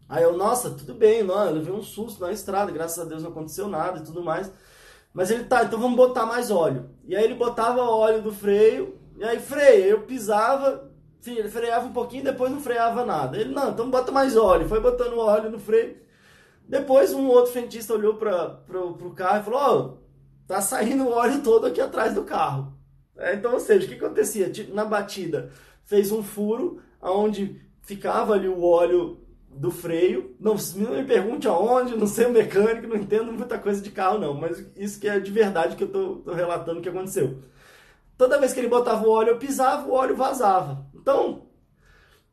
Aí 0.09 0.23
eu, 0.23 0.37
nossa, 0.37 0.71
tudo 0.71 0.95
bem, 0.95 1.23
não, 1.23 1.45
eu 1.45 1.55
levei 1.55 1.73
um 1.73 1.83
susto 1.83 2.21
na 2.23 2.33
estrada, 2.33 2.73
graças 2.73 2.99
a 2.99 3.09
Deus 3.09 3.23
não 3.23 3.31
aconteceu 3.31 3.69
nada 3.69 3.99
e 3.99 4.05
tudo 4.05 4.23
mais. 4.23 4.51
Mas 5.13 5.31
ele, 5.31 5.45
tá, 5.45 5.65
então 5.65 5.79
vamos 5.79 5.97
botar 5.97 6.27
mais 6.27 6.51
óleo. 6.51 6.89
E 7.07 7.15
aí 7.15 7.25
ele 7.25 7.35
botava 7.35 7.83
óleo 7.83 8.23
do 8.23 8.33
freio, 8.33 8.99
e 9.17 9.25
aí 9.25 9.39
freia, 9.39 9.85
eu 9.87 10.03
pisava, 10.03 10.91
enfim, 11.25 11.39
ele 11.39 11.49
freava 11.49 11.87
um 11.87 11.93
pouquinho, 11.93 12.23
depois 12.23 12.53
não 12.53 12.61
freava 12.61 13.03
nada. 13.03 13.39
Ele, 13.39 13.55
não, 13.55 13.71
então 13.71 13.91
bota 13.91 14.13
mais 14.13 14.37
óleo. 14.37 14.69
Foi 14.69 14.79
botando 14.79 15.19
óleo 15.19 15.51
no 15.51 15.59
freio. 15.59 15.97
Depois 16.69 17.15
um 17.15 17.29
outro 17.29 17.53
frentista 17.53 17.95
olhou 17.95 18.17
para 18.17 18.51
pro 18.67 19.15
carro 19.15 19.41
e 19.41 19.45
falou, 19.45 19.61
ó, 19.61 19.79
oh, 19.79 19.99
tá 20.47 20.61
saindo 20.61 21.05
o 21.05 21.13
óleo 21.13 21.43
todo 21.43 21.67
aqui 21.67 21.81
atrás 21.81 22.15
do 22.15 22.25
carro. 22.25 22.75
É, 23.17 23.35
então, 23.35 23.55
ou 23.55 23.61
seja, 23.61 23.87
o 23.87 23.89
que 23.89 23.95
acontecia? 23.95 24.53
Na 24.69 24.85
batida, 24.85 25.51
fez 25.85 26.13
um 26.13 26.23
furo, 26.23 26.81
onde 27.01 27.59
ficava 27.81 28.35
ali 28.35 28.49
o 28.49 28.63
óleo 28.63 29.21
do 29.49 29.71
freio. 29.71 30.37
Não, 30.39 30.57
não 30.77 30.93
me 30.93 31.05
pergunte 31.05 31.49
aonde, 31.49 31.97
não 31.97 32.07
sei 32.07 32.27
o 32.27 32.33
mecânico, 32.33 32.87
não 32.87 32.97
entendo 32.97 33.33
muita 33.33 33.59
coisa 33.59 33.81
de 33.81 33.91
carro, 33.91 34.19
não. 34.19 34.35
Mas 34.35 34.63
isso 34.77 35.01
que 35.01 35.09
é 35.09 35.19
de 35.19 35.31
verdade 35.31 35.75
que 35.75 35.85
eu 35.85 35.89
tô, 35.89 36.17
tô 36.17 36.35
relatando 36.35 36.83
que 36.83 36.89
aconteceu. 36.89 37.39
Toda 38.17 38.39
vez 38.39 38.53
que 38.53 38.61
ele 38.61 38.69
botava 38.69 39.07
o 39.07 39.11
óleo, 39.11 39.31
eu 39.31 39.39
pisava, 39.39 39.89
o 39.89 39.93
óleo 39.93 40.17
vazava. 40.17 40.87
Então, 40.95 41.49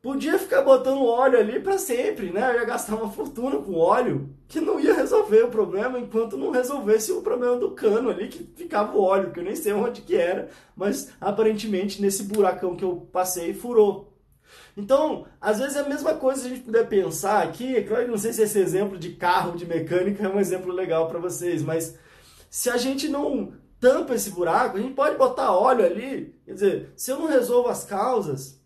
podia 0.02 0.38
ficar 0.38 0.62
botando 0.62 1.04
óleo 1.04 1.38
ali 1.38 1.60
para 1.60 1.78
sempre, 1.78 2.30
né? 2.30 2.50
Eu 2.50 2.60
ia 2.60 2.64
gastar 2.64 2.96
uma 2.96 3.10
fortuna 3.10 3.56
com 3.58 3.76
óleo 3.76 4.30
que 4.48 4.60
não 4.60 4.78
ia 4.78 4.94
resolver 4.94 5.44
o 5.44 5.50
problema 5.50 5.98
enquanto 5.98 6.36
não 6.36 6.50
resolvesse 6.50 7.12
o 7.12 7.22
problema 7.22 7.56
do 7.56 7.70
cano 7.70 8.10
ali 8.10 8.28
que 8.28 8.44
ficava 8.56 8.96
o 8.96 9.00
óleo, 9.00 9.30
que 9.30 9.40
eu 9.40 9.44
nem 9.44 9.56
sei 9.56 9.72
onde 9.72 10.02
que 10.02 10.16
era, 10.16 10.48
mas 10.76 11.10
aparentemente 11.20 12.02
nesse 12.02 12.24
buracão 12.24 12.76
que 12.76 12.84
eu 12.84 13.08
passei 13.12 13.54
furou. 13.54 14.12
Então, 14.76 15.26
às 15.40 15.58
vezes 15.58 15.76
é 15.76 15.80
a 15.80 15.88
mesma 15.88 16.14
coisa 16.14 16.46
a 16.46 16.48
gente 16.48 16.62
puder 16.62 16.86
pensar 16.88 17.42
aqui, 17.42 17.76
é 17.76 17.82
claro 17.82 18.08
não 18.08 18.18
sei 18.18 18.32
se 18.32 18.42
esse 18.42 18.58
exemplo 18.58 18.98
de 18.98 19.10
carro, 19.10 19.56
de 19.56 19.66
mecânica 19.66 20.24
é 20.24 20.28
um 20.28 20.40
exemplo 20.40 20.72
legal 20.72 21.08
para 21.08 21.18
vocês, 21.18 21.62
mas 21.62 21.96
se 22.50 22.68
a 22.68 22.76
gente 22.76 23.08
não 23.08 23.52
tampa 23.82 24.14
esse 24.14 24.30
buraco, 24.30 24.76
a 24.76 24.80
gente 24.80 24.94
pode 24.94 25.18
botar 25.18 25.50
óleo 25.50 25.84
ali, 25.84 26.40
quer 26.46 26.54
dizer, 26.54 26.92
se 26.94 27.10
eu 27.10 27.18
não 27.18 27.26
resolvo 27.26 27.68
as 27.68 27.84
causas, 27.84 28.62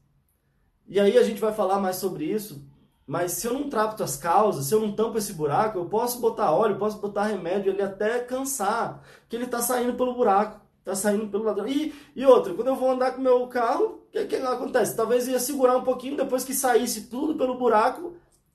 e 0.86 1.00
aí 1.00 1.16
a 1.16 1.22
gente 1.22 1.40
vai 1.40 1.54
falar 1.54 1.80
mais 1.80 1.96
sobre 1.96 2.26
isso, 2.26 2.62
mas 3.06 3.32
se 3.32 3.46
eu 3.46 3.54
não 3.54 3.70
trato 3.70 4.04
as 4.04 4.18
causas, 4.18 4.66
se 4.66 4.74
eu 4.74 4.80
não 4.80 4.92
tampo 4.92 5.16
esse 5.16 5.32
buraco, 5.32 5.78
eu 5.78 5.86
posso 5.86 6.20
botar 6.20 6.52
óleo, 6.52 6.76
posso 6.76 6.98
botar 6.98 7.24
remédio 7.24 7.72
ali 7.72 7.80
até 7.80 8.18
cansar, 8.18 9.02
que 9.26 9.34
ele 9.34 9.46
está 9.46 9.62
saindo 9.62 9.94
pelo 9.94 10.12
buraco 10.12 10.60
tá 10.84 10.94
saindo 10.94 11.26
pelo 11.26 11.42
ladrão. 11.42 11.66
E, 11.66 11.92
e 12.14 12.24
outra, 12.24 12.54
quando 12.54 12.68
eu 12.68 12.76
vou 12.76 12.92
andar 12.92 13.10
com 13.10 13.20
o 13.20 13.24
meu 13.24 13.48
carro, 13.48 14.06
o 14.06 14.12
que, 14.12 14.24
que 14.24 14.36
acontece? 14.36 14.94
Talvez 14.94 15.26
ia 15.26 15.40
segurar 15.40 15.76
um 15.76 15.82
pouquinho, 15.82 16.16
depois 16.16 16.44
que 16.44 16.54
saísse 16.54 17.08
tudo 17.08 17.34
pelo 17.34 17.58
buraco, 17.58 18.14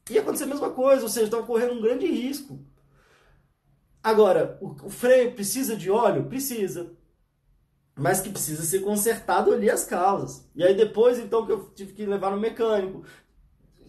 ia 0.09 0.21
acontecer 0.21 0.45
a 0.45 0.47
mesma 0.47 0.69
coisa, 0.69 1.03
ou 1.03 1.09
seja, 1.09 1.25
estava 1.25 1.43
correndo 1.43 1.73
um 1.73 1.81
grande 1.81 2.07
risco. 2.07 2.57
Agora, 4.03 4.57
o, 4.61 4.69
o 4.85 4.89
freio 4.89 5.33
precisa 5.33 5.75
de 5.75 5.91
óleo? 5.91 6.25
Precisa. 6.25 6.91
Mas 7.95 8.21
que 8.21 8.29
precisa 8.29 8.63
ser 8.63 8.79
consertado 8.79 9.53
ali 9.53 9.69
as 9.69 9.85
causas. 9.85 10.49
E 10.55 10.63
aí 10.63 10.73
depois, 10.73 11.19
então, 11.19 11.45
que 11.45 11.51
eu 11.51 11.69
tive 11.75 11.93
que 11.93 12.05
levar 12.05 12.31
no 12.31 12.39
mecânico, 12.39 13.03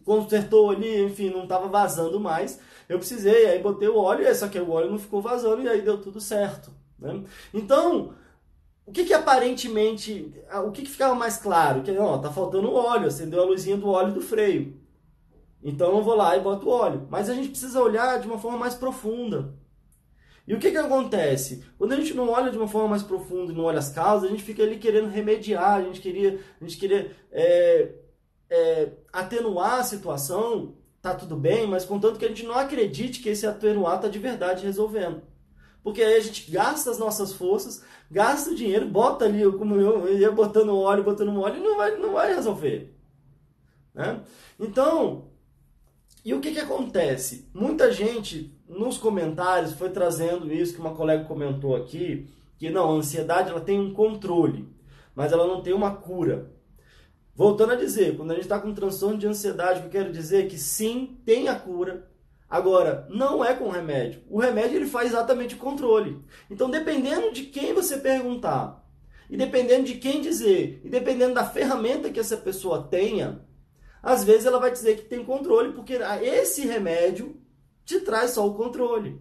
consertou 0.04 0.70
ali, 0.70 1.02
enfim, 1.04 1.30
não 1.30 1.44
estava 1.44 1.68
vazando 1.68 2.20
mais 2.20 2.60
eu 2.92 2.98
precisei, 2.98 3.46
aí 3.46 3.62
botei 3.62 3.88
o 3.88 3.96
óleo, 3.96 4.34
só 4.34 4.48
que 4.48 4.58
o 4.58 4.70
óleo 4.70 4.90
não 4.90 4.98
ficou 4.98 5.22
vazando 5.22 5.62
e 5.62 5.68
aí 5.68 5.80
deu 5.82 6.00
tudo 6.00 6.20
certo. 6.20 6.70
Né? 6.98 7.24
Então, 7.52 8.14
o 8.86 8.92
que, 8.92 9.04
que 9.04 9.14
aparentemente, 9.14 10.32
o 10.64 10.70
que, 10.70 10.82
que 10.82 10.90
ficava 10.90 11.14
mais 11.14 11.36
claro? 11.38 11.82
Que 11.82 11.96
ó, 11.96 12.18
tá 12.18 12.30
faltando 12.30 12.72
óleo, 12.72 13.06
acendeu 13.06 13.42
a 13.42 13.46
luzinha 13.46 13.76
do 13.76 13.88
óleo 13.88 14.12
do 14.12 14.20
freio. 14.20 14.80
Então 15.62 15.96
eu 15.96 16.02
vou 16.02 16.14
lá 16.14 16.36
e 16.36 16.40
boto 16.40 16.68
o 16.68 16.72
óleo. 16.72 17.06
Mas 17.08 17.30
a 17.30 17.34
gente 17.34 17.48
precisa 17.48 17.80
olhar 17.80 18.20
de 18.20 18.26
uma 18.26 18.38
forma 18.38 18.58
mais 18.58 18.74
profunda. 18.74 19.54
E 20.46 20.54
o 20.54 20.58
que, 20.58 20.70
que 20.70 20.76
acontece? 20.76 21.64
Quando 21.78 21.92
a 21.92 21.96
gente 21.96 22.14
não 22.14 22.28
olha 22.28 22.50
de 22.50 22.58
uma 22.58 22.66
forma 22.66 22.88
mais 22.88 23.02
profunda 23.02 23.52
e 23.52 23.54
não 23.54 23.64
olha 23.64 23.78
as 23.78 23.90
causas, 23.90 24.28
a 24.28 24.32
gente 24.32 24.42
fica 24.42 24.62
ali 24.62 24.76
querendo 24.76 25.08
remediar, 25.08 25.74
a 25.74 25.82
gente 25.82 26.00
queria, 26.00 26.40
a 26.60 26.64
gente 26.64 26.78
queria 26.78 27.12
é, 27.30 27.92
é, 28.50 28.88
atenuar 29.12 29.80
a 29.80 29.84
situação, 29.84 30.74
tá 31.00 31.14
tudo 31.14 31.36
bem, 31.36 31.66
mas 31.66 31.84
contanto 31.84 32.18
que 32.18 32.24
a 32.24 32.28
gente 32.28 32.44
não 32.44 32.54
acredite 32.54 33.20
que 33.20 33.28
esse 33.28 33.46
atenuar 33.46 34.00
tá 34.00 34.08
de 34.08 34.18
verdade 34.18 34.64
resolvendo. 34.64 35.22
Porque 35.82 36.02
aí 36.02 36.14
a 36.14 36.20
gente 36.20 36.50
gasta 36.50 36.90
as 36.90 36.98
nossas 36.98 37.32
forças, 37.32 37.84
gasta 38.10 38.50
o 38.50 38.54
dinheiro, 38.54 38.86
bota 38.86 39.24
ali, 39.24 39.44
como 39.52 39.76
eu, 39.76 40.16
ia 40.16 40.30
botando 40.30 40.76
óleo, 40.76 41.02
botando 41.02 41.40
óleo, 41.40 41.56
e 41.56 41.60
não 41.60 41.76
vai, 41.76 41.96
não 41.96 42.12
vai 42.12 42.34
resolver. 42.34 42.94
Né? 43.94 44.20
Então, 44.58 45.31
e 46.24 46.32
o 46.34 46.40
que, 46.40 46.52
que 46.52 46.60
acontece? 46.60 47.48
Muita 47.52 47.90
gente 47.90 48.56
nos 48.68 48.96
comentários 48.96 49.72
foi 49.72 49.90
trazendo 49.90 50.52
isso 50.52 50.74
que 50.74 50.80
uma 50.80 50.94
colega 50.94 51.24
comentou 51.24 51.74
aqui, 51.74 52.28
que 52.56 52.70
não, 52.70 52.90
a 52.90 52.94
ansiedade 52.94 53.50
ela 53.50 53.60
tem 53.60 53.80
um 53.80 53.92
controle, 53.92 54.68
mas 55.14 55.32
ela 55.32 55.46
não 55.46 55.62
tem 55.62 55.72
uma 55.72 55.96
cura. 55.96 56.52
Voltando 57.34 57.72
a 57.72 57.76
dizer, 57.76 58.16
quando 58.16 58.30
a 58.30 58.34
gente 58.34 58.44
está 58.44 58.60
com 58.60 58.72
transtorno 58.72 59.18
de 59.18 59.26
ansiedade, 59.26 59.78
o 59.78 59.82
que 59.82 59.88
eu 59.88 60.02
quero 60.02 60.12
dizer 60.12 60.44
é 60.44 60.48
que 60.48 60.58
sim, 60.58 61.18
tem 61.24 61.48
a 61.48 61.58
cura. 61.58 62.08
Agora, 62.48 63.06
não 63.10 63.44
é 63.44 63.54
com 63.54 63.70
remédio. 63.70 64.22
O 64.28 64.38
remédio 64.38 64.76
ele 64.76 64.86
faz 64.86 65.08
exatamente 65.08 65.54
o 65.54 65.58
controle. 65.58 66.22
Então, 66.50 66.70
dependendo 66.70 67.32
de 67.32 67.44
quem 67.44 67.72
você 67.72 67.96
perguntar, 67.96 68.86
e 69.28 69.36
dependendo 69.36 69.84
de 69.84 69.94
quem 69.94 70.20
dizer, 70.20 70.82
e 70.84 70.88
dependendo 70.90 71.34
da 71.34 71.46
ferramenta 71.46 72.10
que 72.10 72.20
essa 72.20 72.36
pessoa 72.36 72.82
tenha, 72.82 73.40
às 74.02 74.24
vezes 74.24 74.46
ela 74.46 74.58
vai 74.58 74.72
dizer 74.72 74.96
que 74.96 75.04
tem 75.04 75.24
controle, 75.24 75.72
porque 75.72 75.94
esse 76.22 76.66
remédio 76.66 77.40
te 77.84 78.00
traz 78.00 78.32
só 78.32 78.46
o 78.46 78.54
controle. 78.54 79.20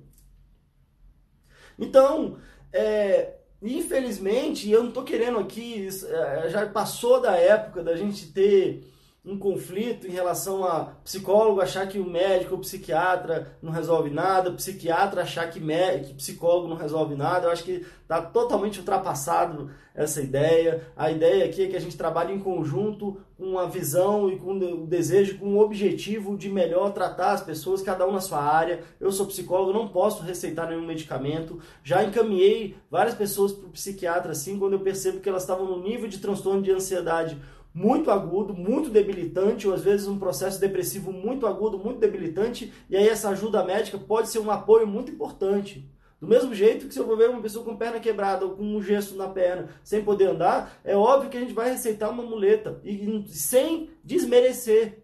Então, 1.78 2.38
é, 2.74 3.36
infelizmente, 3.62 4.70
eu 4.70 4.82
não 4.82 4.90
estou 4.90 5.04
querendo 5.04 5.38
aqui, 5.40 5.88
é, 5.88 6.50
já 6.50 6.66
passou 6.68 7.22
da 7.22 7.36
época 7.36 7.84
da 7.84 7.96
gente 7.96 8.32
ter 8.32 8.84
um 9.24 9.38
conflito 9.38 10.08
em 10.08 10.10
relação 10.10 10.64
a 10.64 10.94
psicólogo 11.04 11.62
achar 11.62 11.88
que 11.88 12.00
o 12.00 12.10
médico 12.10 12.56
ou 12.56 12.62
psiquiatra 12.62 13.56
não 13.62 13.72
resolve 13.72 14.10
nada, 14.10 14.52
psiquiatra 14.52 15.22
achar 15.22 15.48
que, 15.52 15.60
que 15.60 16.14
psicólogo 16.16 16.68
não 16.68 16.76
resolve 16.76 17.14
nada. 17.14 17.46
Eu 17.46 17.52
acho 17.52 17.64
que 17.64 17.86
está 18.02 18.20
totalmente 18.20 18.80
ultrapassado 18.80 19.70
essa 19.94 20.22
ideia. 20.22 20.88
A 20.98 21.12
ideia 21.12 21.46
aqui 21.46 21.64
é 21.64 21.68
que 21.68 21.78
a 21.78 21.80
gente 21.80 21.96
trabalhe 21.96 22.34
em 22.34 22.40
conjunto 22.40 23.22
com 23.38 23.46
uma 23.46 23.70
visão 23.70 24.28
e 24.28 24.38
com 24.38 24.54
o 24.54 24.88
desejo, 24.88 25.38
com 25.38 25.54
o 25.54 25.60
objetivo 25.60 26.36
de 26.36 26.50
melhor 26.50 26.92
tratar 26.92 27.34
as 27.34 27.44
pessoas, 27.44 27.84
cada 27.84 28.08
um 28.08 28.12
na 28.12 28.22
sua 28.22 28.42
área. 28.42 28.82
Eu 29.00 29.12
sou 29.12 29.28
psicólogo, 29.28 29.72
não 29.72 29.88
posso 29.88 30.24
receitar 30.24 30.68
nenhum 30.68 30.86
medicamento. 30.86 31.60
Já 31.84 32.04
encaminhei 32.04 32.76
várias 32.90 33.14
pessoas 33.14 33.52
para 33.52 33.68
o 33.68 33.72
psiquiatra 33.72 34.32
assim, 34.32 34.58
quando 34.58 34.74
eu 34.74 34.80
percebo 34.80 35.20
que 35.20 35.30
elas 35.30 35.44
estavam 35.44 35.68
no 35.68 35.84
nível 35.84 36.10
de 36.10 36.18
transtorno 36.18 36.64
de 36.64 36.72
ansiedade 36.72 37.38
muito 37.74 38.12
agudo, 38.12 38.54
muito 38.54 38.90
debilitante, 38.90 39.68
ou 39.68 39.74
às 39.74 39.84
vezes 39.84 40.08
um 40.08 40.20
processo 40.20 40.60
depressivo 40.60 41.12
muito 41.12 41.48
agudo, 41.48 41.78
muito 41.78 42.00
debilitante, 42.00 42.74
e 42.90 42.98
aí 42.98 43.08
essa 43.08 43.30
ajuda 43.30 43.64
médica 43.64 43.98
pode 43.98 44.30
ser 44.30 44.40
um 44.40 44.52
apoio 44.52 44.86
muito 44.86 45.12
importante. 45.12 45.90
Do 46.20 46.28
mesmo 46.28 46.54
jeito 46.54 46.88
que 46.88 46.94
se 46.94 47.00
eu 47.00 47.08
vou 47.08 47.18
ver 47.18 47.30
uma 47.30 47.42
pessoa 47.42 47.66
com 47.66 47.76
perna 47.76 48.00
quebrada 48.00 48.46
ou 48.46 48.52
com 48.52 48.64
um 48.64 48.82
gesso 48.82 49.16
na 49.16 49.28
perna, 49.28 49.70
sem 49.84 50.04
poder 50.04 50.28
andar, 50.28 50.80
é 50.84 50.96
óbvio 50.96 51.30
que 51.30 51.38
a 51.38 51.40
gente 51.40 51.54
vai 51.54 51.72
receitar 51.72 52.12
uma 52.12 52.24
muleta, 52.24 52.80
e 52.84 53.24
sem 53.28 53.90
desmerecer. 54.04 55.04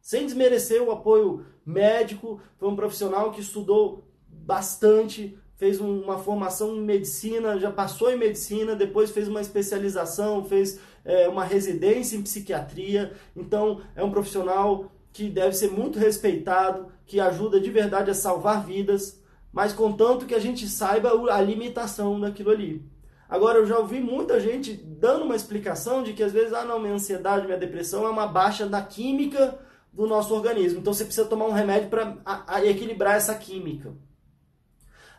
Sem 0.00 0.26
desmerecer 0.26 0.82
o 0.82 0.90
apoio 0.90 1.46
médico, 1.64 2.40
foi 2.58 2.68
um 2.68 2.76
profissional 2.76 3.30
que 3.30 3.40
estudou 3.40 4.04
bastante, 4.28 5.38
fez 5.56 5.80
uma 5.80 6.18
formação 6.18 6.76
em 6.76 6.80
medicina, 6.82 7.58
já 7.58 7.70
passou 7.70 8.10
em 8.10 8.16
medicina, 8.16 8.74
depois 8.74 9.10
fez 9.10 9.28
uma 9.28 9.40
especialização, 9.40 10.44
fez 10.44 10.80
é, 11.04 11.28
uma 11.28 11.44
residência 11.44 12.16
em 12.16 12.22
psiquiatria. 12.22 13.12
Então, 13.36 13.80
é 13.94 14.02
um 14.02 14.10
profissional 14.10 14.90
que 15.12 15.28
deve 15.30 15.54
ser 15.54 15.70
muito 15.70 15.98
respeitado, 15.98 16.88
que 17.06 17.20
ajuda 17.20 17.60
de 17.60 17.70
verdade 17.70 18.10
a 18.10 18.14
salvar 18.14 18.64
vidas, 18.64 19.22
mas 19.52 19.72
contanto 19.72 20.26
que 20.26 20.34
a 20.34 20.40
gente 20.40 20.66
saiba 20.68 21.10
a 21.32 21.40
limitação 21.40 22.20
daquilo 22.20 22.50
ali. 22.50 22.84
Agora, 23.28 23.58
eu 23.58 23.66
já 23.66 23.78
ouvi 23.78 24.00
muita 24.00 24.40
gente 24.40 24.74
dando 24.74 25.24
uma 25.24 25.36
explicação 25.36 26.02
de 26.02 26.12
que 26.12 26.22
às 26.22 26.32
vezes, 26.32 26.52
ah, 26.52 26.64
não, 26.64 26.80
minha 26.80 26.94
ansiedade, 26.94 27.46
minha 27.46 27.58
depressão 27.58 28.04
é 28.04 28.10
uma 28.10 28.26
baixa 28.26 28.66
da 28.66 28.82
química 28.82 29.58
do 29.92 30.06
nosso 30.06 30.34
organismo. 30.34 30.80
Então, 30.80 30.92
você 30.92 31.04
precisa 31.04 31.26
tomar 31.26 31.46
um 31.46 31.52
remédio 31.52 31.88
para 31.88 32.16
equilibrar 32.64 33.14
essa 33.14 33.34
química. 33.34 33.92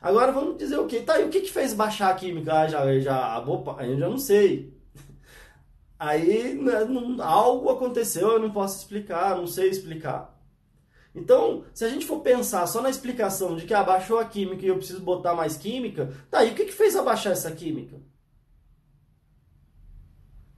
Agora 0.02 0.32
vamos 0.32 0.58
dizer 0.58 0.78
o 0.78 0.88
que? 0.88 1.02
Tá, 1.02 1.20
e 1.20 1.26
o 1.26 1.30
que, 1.30 1.42
que 1.42 1.52
fez 1.52 1.74
baixar 1.74 2.10
a 2.12 2.16
química? 2.16 2.54
Ah, 2.54 2.68
já, 2.68 3.00
já, 3.00 3.40
opa, 3.40 3.84
eu 3.84 3.98
já 3.98 4.10
não 4.10 4.18
sei. 4.18 4.74
Aí 6.00 6.54
né, 6.56 6.74
algo 7.22 7.70
aconteceu, 7.70 8.30
eu 8.34 8.40
não 8.40 8.52
posso 8.52 8.78
explicar, 8.80 9.36
não 9.36 9.48
sei 9.48 9.70
explicar. 9.70 10.36
Então, 11.16 11.64
se 11.74 11.86
a 11.86 11.90
gente 11.90 12.06
for 12.06 12.20
pensar 12.20 12.68
só 12.68 12.82
na 12.82 12.90
explicação 12.90 13.56
de 13.56 13.66
que 13.66 13.74
abaixou 13.74 14.20
a 14.20 14.26
química 14.26 14.66
e 14.66 14.68
eu 14.68 14.78
preciso 14.78 15.02
botar 15.02 15.34
mais 15.34 15.56
química, 15.58 16.14
tá, 16.30 16.44
e 16.44 16.52
o 16.52 16.56
que, 16.56 16.66
que 16.66 16.74
fez 16.74 16.96
abaixar 16.96 17.32
essa 17.32 17.52
química? 17.52 17.96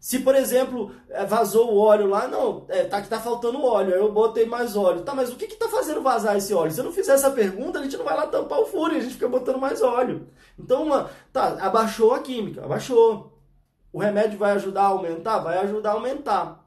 Se, 0.07 0.19
por 0.19 0.35
exemplo, 0.35 0.89
é, 1.09 1.25
vazou 1.25 1.69
o 1.73 1.79
óleo 1.79 2.07
lá, 2.07 2.29
não, 2.29 2.65
é, 2.69 2.85
tá 2.85 3.01
que 3.01 3.09
tá 3.09 3.19
faltando 3.19 3.61
óleo, 3.61 3.93
eu 3.93 4.09
botei 4.09 4.45
mais 4.45 4.77
óleo. 4.77 5.01
Tá, 5.01 5.13
mas 5.13 5.29
o 5.29 5.35
que 5.35 5.47
que 5.47 5.57
tá 5.57 5.67
fazendo 5.67 6.01
vazar 6.01 6.37
esse 6.37 6.53
óleo? 6.53 6.71
Se 6.71 6.79
eu 6.79 6.85
não 6.85 6.93
fizer 6.93 7.11
essa 7.11 7.29
pergunta, 7.29 7.77
a 7.77 7.83
gente 7.83 7.97
não 7.97 8.05
vai 8.05 8.15
lá 8.15 8.25
tampar 8.25 8.57
o 8.57 8.65
furo 8.65 8.95
a 8.95 8.99
gente 9.01 9.15
fica 9.15 9.27
botando 9.27 9.59
mais 9.59 9.81
óleo. 9.81 10.29
Então, 10.57 10.83
uma, 10.83 11.09
tá, 11.33 11.57
abaixou 11.59 12.13
a 12.13 12.19
química, 12.19 12.63
abaixou. 12.63 13.37
O 13.91 13.99
remédio 13.99 14.39
vai 14.39 14.51
ajudar 14.51 14.83
a 14.83 14.87
aumentar? 14.87 15.39
Vai 15.39 15.57
ajudar 15.57 15.89
a 15.89 15.93
aumentar. 15.95 16.66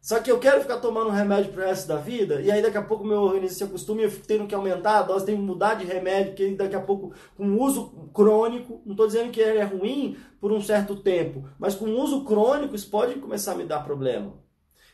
Só 0.00 0.20
que 0.20 0.30
eu 0.30 0.38
quero 0.38 0.60
ficar 0.60 0.78
tomando 0.78 1.10
remédio 1.10 1.52
pro 1.52 1.64
resto 1.64 1.88
da 1.88 1.96
vida, 1.96 2.40
e 2.40 2.50
aí 2.50 2.62
daqui 2.62 2.78
a 2.78 2.82
pouco 2.82 3.04
meu 3.04 3.20
organismo 3.20 3.58
se 3.58 3.64
acostuma 3.64 4.00
e 4.00 4.04
eu 4.04 4.10
fico 4.10 4.26
tendo 4.26 4.46
que 4.46 4.54
aumentar 4.54 4.98
a 4.98 5.02
dose, 5.02 5.26
tenho 5.26 5.38
que 5.38 5.44
mudar 5.44 5.74
de 5.74 5.84
remédio, 5.84 6.34
que 6.34 6.54
daqui 6.54 6.76
a 6.76 6.80
pouco, 6.80 7.12
com 7.36 7.60
uso 7.60 8.08
crônico, 8.14 8.80
não 8.84 8.92
estou 8.92 9.06
dizendo 9.06 9.30
que 9.30 9.40
ele 9.40 9.58
é 9.58 9.64
ruim 9.64 10.16
por 10.40 10.52
um 10.52 10.62
certo 10.62 10.96
tempo, 10.96 11.44
mas 11.58 11.74
com 11.74 11.86
uso 11.86 12.24
crônico 12.24 12.74
isso 12.74 12.88
pode 12.88 13.16
começar 13.16 13.52
a 13.52 13.56
me 13.56 13.64
dar 13.64 13.84
problema. 13.84 14.34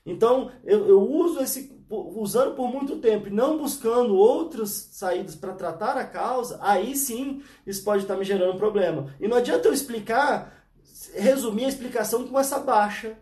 Então, 0.07 0.51
eu, 0.64 0.87
eu 0.87 1.01
uso 1.01 1.40
esse, 1.40 1.75
usando 1.88 2.55
por 2.55 2.69
muito 2.69 2.97
tempo 2.97 3.29
e 3.29 3.33
não 3.33 3.59
buscando 3.59 4.17
outras 4.17 4.71
saídas 4.93 5.35
para 5.35 5.55
tratar 5.55 5.97
a 5.97 6.05
causa, 6.05 6.59
aí 6.61 6.97
sim 6.97 7.43
isso 7.67 7.85
pode 7.85 8.03
estar 8.03 8.17
me 8.17 8.25
gerando 8.25 8.59
problema. 8.59 9.14
E 9.21 9.29
não 9.29 9.37
adianta 9.37 9.69
eu 9.69 9.73
explicar 9.73 10.64
resumir 11.14 11.67
a 11.67 11.69
explicação 11.69 12.27
com 12.27 12.38
essa 12.38 12.59
baixa 12.59 13.17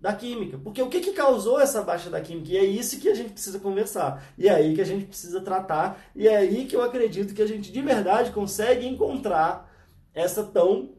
da 0.00 0.12
química. 0.12 0.58
Porque 0.58 0.82
o 0.82 0.88
que, 0.88 1.00
que 1.00 1.12
causou 1.12 1.60
essa 1.60 1.82
baixa 1.82 2.10
da 2.10 2.20
química? 2.20 2.52
E 2.52 2.56
é 2.56 2.64
isso 2.64 3.00
que 3.00 3.08
a 3.08 3.14
gente 3.14 3.32
precisa 3.32 3.58
conversar. 3.58 4.22
E 4.36 4.48
é 4.48 4.54
aí 4.54 4.74
que 4.74 4.80
a 4.80 4.84
gente 4.84 5.06
precisa 5.06 5.40
tratar. 5.40 6.00
E 6.14 6.28
é 6.28 6.36
aí 6.36 6.66
que 6.66 6.76
eu 6.76 6.82
acredito 6.82 7.34
que 7.34 7.42
a 7.42 7.46
gente 7.46 7.72
de 7.72 7.80
verdade 7.80 8.32
consegue 8.32 8.86
encontrar 8.86 9.72
essa 10.14 10.44
tão 10.44 10.90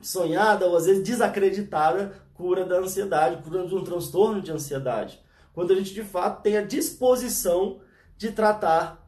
sonhada 0.00 0.66
ou 0.66 0.76
às 0.76 0.86
vezes 0.86 1.02
desacreditada 1.02 2.14
cura 2.34 2.64
da 2.64 2.78
ansiedade, 2.78 3.42
cura 3.42 3.66
de 3.66 3.74
um 3.74 3.82
transtorno 3.82 4.40
de 4.40 4.52
ansiedade. 4.52 5.20
Quando 5.52 5.72
a 5.72 5.76
gente 5.76 5.92
de 5.92 6.04
fato 6.04 6.40
tem 6.40 6.56
a 6.56 6.62
disposição 6.62 7.80
de 8.16 8.30
tratar 8.30 9.04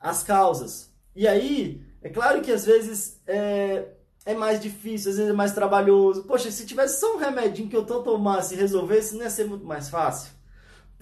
as 0.00 0.24
causas. 0.24 0.92
E 1.14 1.26
aí, 1.28 1.80
é 2.02 2.08
claro 2.08 2.42
que 2.42 2.50
às 2.50 2.66
vezes 2.66 3.22
é, 3.26 3.92
é 4.26 4.34
mais 4.34 4.60
difícil, 4.60 5.10
às 5.10 5.16
vezes 5.18 5.30
é 5.30 5.34
mais 5.34 5.52
trabalhoso. 5.52 6.24
Poxa, 6.24 6.50
se 6.50 6.64
tivesse 6.64 6.98
só 6.98 7.14
um 7.14 7.18
remedinho 7.18 7.68
que 7.68 7.76
eu 7.76 7.84
tanto 7.84 8.04
tomasse 8.04 8.54
e 8.54 8.58
resolvesse, 8.58 9.14
não 9.14 9.22
ia 9.22 9.30
ser 9.30 9.46
muito 9.46 9.66
mais 9.66 9.88
fácil. 9.88 10.32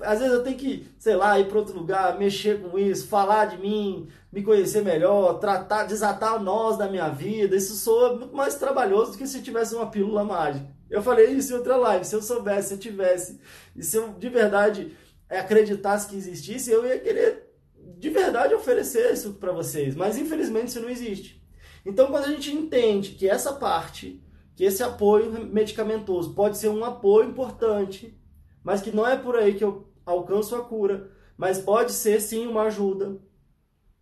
Às 0.00 0.18
vezes 0.18 0.34
eu 0.34 0.42
tenho 0.42 0.56
que, 0.56 0.88
sei 0.98 1.14
lá, 1.14 1.38
ir 1.38 1.46
para 1.46 1.58
outro 1.58 1.78
lugar, 1.78 2.18
mexer 2.18 2.60
com 2.60 2.76
isso, 2.76 3.06
falar 3.06 3.44
de 3.44 3.58
mim, 3.58 4.08
me 4.32 4.42
conhecer 4.42 4.82
melhor, 4.82 5.38
tratar, 5.38 5.84
desatar 5.84 6.42
nós 6.42 6.76
da 6.76 6.88
minha 6.88 7.08
vida. 7.08 7.54
Isso 7.54 7.76
soa 7.76 8.16
muito 8.16 8.34
mais 8.34 8.56
trabalhoso 8.56 9.12
do 9.12 9.18
que 9.18 9.26
se 9.26 9.42
tivesse 9.42 9.74
uma 9.74 9.90
pílula 9.90 10.24
mágica. 10.24 10.66
Eu 10.90 11.02
falei 11.02 11.30
isso 11.30 11.52
em 11.52 11.56
outra 11.56 11.76
live. 11.76 12.04
Se 12.04 12.16
eu 12.16 12.22
soubesse, 12.22 12.68
se 12.68 12.74
eu 12.74 12.78
tivesse, 12.78 13.40
e 13.76 13.82
se 13.82 13.96
eu 13.96 14.08
de 14.14 14.28
verdade 14.28 14.96
acreditasse 15.28 16.08
que 16.08 16.16
existisse, 16.16 16.70
eu 16.70 16.84
ia 16.84 16.98
querer 16.98 17.50
de 17.98 18.10
verdade 18.10 18.54
oferecer 18.54 19.12
isso 19.12 19.34
para 19.34 19.52
vocês. 19.52 19.94
Mas 19.94 20.18
infelizmente 20.18 20.68
isso 20.68 20.80
não 20.80 20.90
existe. 20.90 21.41
Então, 21.84 22.08
quando 22.08 22.24
a 22.24 22.28
gente 22.28 22.52
entende 22.52 23.12
que 23.12 23.28
essa 23.28 23.52
parte, 23.54 24.22
que 24.54 24.64
esse 24.64 24.82
apoio 24.82 25.32
medicamentoso 25.46 26.34
pode 26.34 26.58
ser 26.58 26.68
um 26.68 26.84
apoio 26.84 27.28
importante, 27.28 28.16
mas 28.62 28.80
que 28.80 28.90
não 28.90 29.06
é 29.06 29.16
por 29.16 29.36
aí 29.36 29.54
que 29.54 29.64
eu 29.64 29.88
alcanço 30.06 30.54
a 30.54 30.62
cura, 30.64 31.10
mas 31.36 31.58
pode 31.58 31.92
ser 31.92 32.20
sim 32.20 32.46
uma 32.46 32.62
ajuda. 32.62 33.18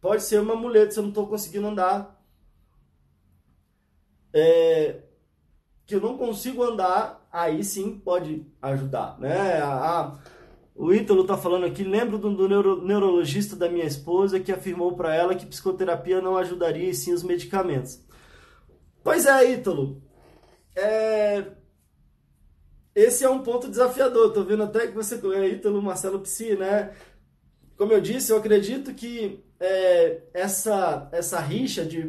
Pode 0.00 0.22
ser 0.22 0.40
uma 0.40 0.54
muleta 0.54 0.92
se 0.92 0.98
eu 0.98 1.02
não 1.02 1.10
estou 1.10 1.26
conseguindo 1.26 1.66
andar. 1.66 2.18
É, 4.32 5.02
que 5.86 5.94
eu 5.94 6.00
não 6.00 6.16
consigo 6.16 6.62
andar, 6.62 7.26
aí 7.32 7.64
sim 7.64 7.98
pode 7.98 8.46
ajudar, 8.62 9.18
né? 9.18 9.60
A, 9.60 10.18
o 10.80 10.94
Ítalo 10.94 11.20
está 11.20 11.36
falando 11.36 11.66
aqui, 11.66 11.84
lembro 11.84 12.16
do, 12.16 12.34
do 12.34 12.48
neuro, 12.48 12.82
neurologista 12.82 13.54
da 13.54 13.68
minha 13.68 13.84
esposa 13.84 14.40
que 14.40 14.50
afirmou 14.50 14.96
para 14.96 15.14
ela 15.14 15.34
que 15.34 15.44
psicoterapia 15.44 16.22
não 16.22 16.38
ajudaria 16.38 16.88
e 16.88 16.94
sim 16.94 17.12
os 17.12 17.22
medicamentos. 17.22 18.02
Pois 19.04 19.26
é, 19.26 19.52
Ítalo. 19.52 20.02
É... 20.74 21.48
Esse 22.94 23.24
é 23.24 23.28
um 23.28 23.42
ponto 23.42 23.68
desafiador. 23.68 24.32
Tô 24.32 24.42
vendo 24.42 24.62
até 24.62 24.86
que 24.86 24.94
você 24.94 25.16
é 25.16 25.48
Ítalo 25.50 25.82
Marcelo 25.82 26.20
Psi, 26.20 26.56
né? 26.56 26.94
Como 27.76 27.92
eu 27.92 28.00
disse, 28.00 28.32
eu 28.32 28.38
acredito 28.38 28.94
que 28.94 29.44
é, 29.60 30.22
essa, 30.32 31.10
essa 31.12 31.38
rixa 31.40 31.84
de 31.84 32.02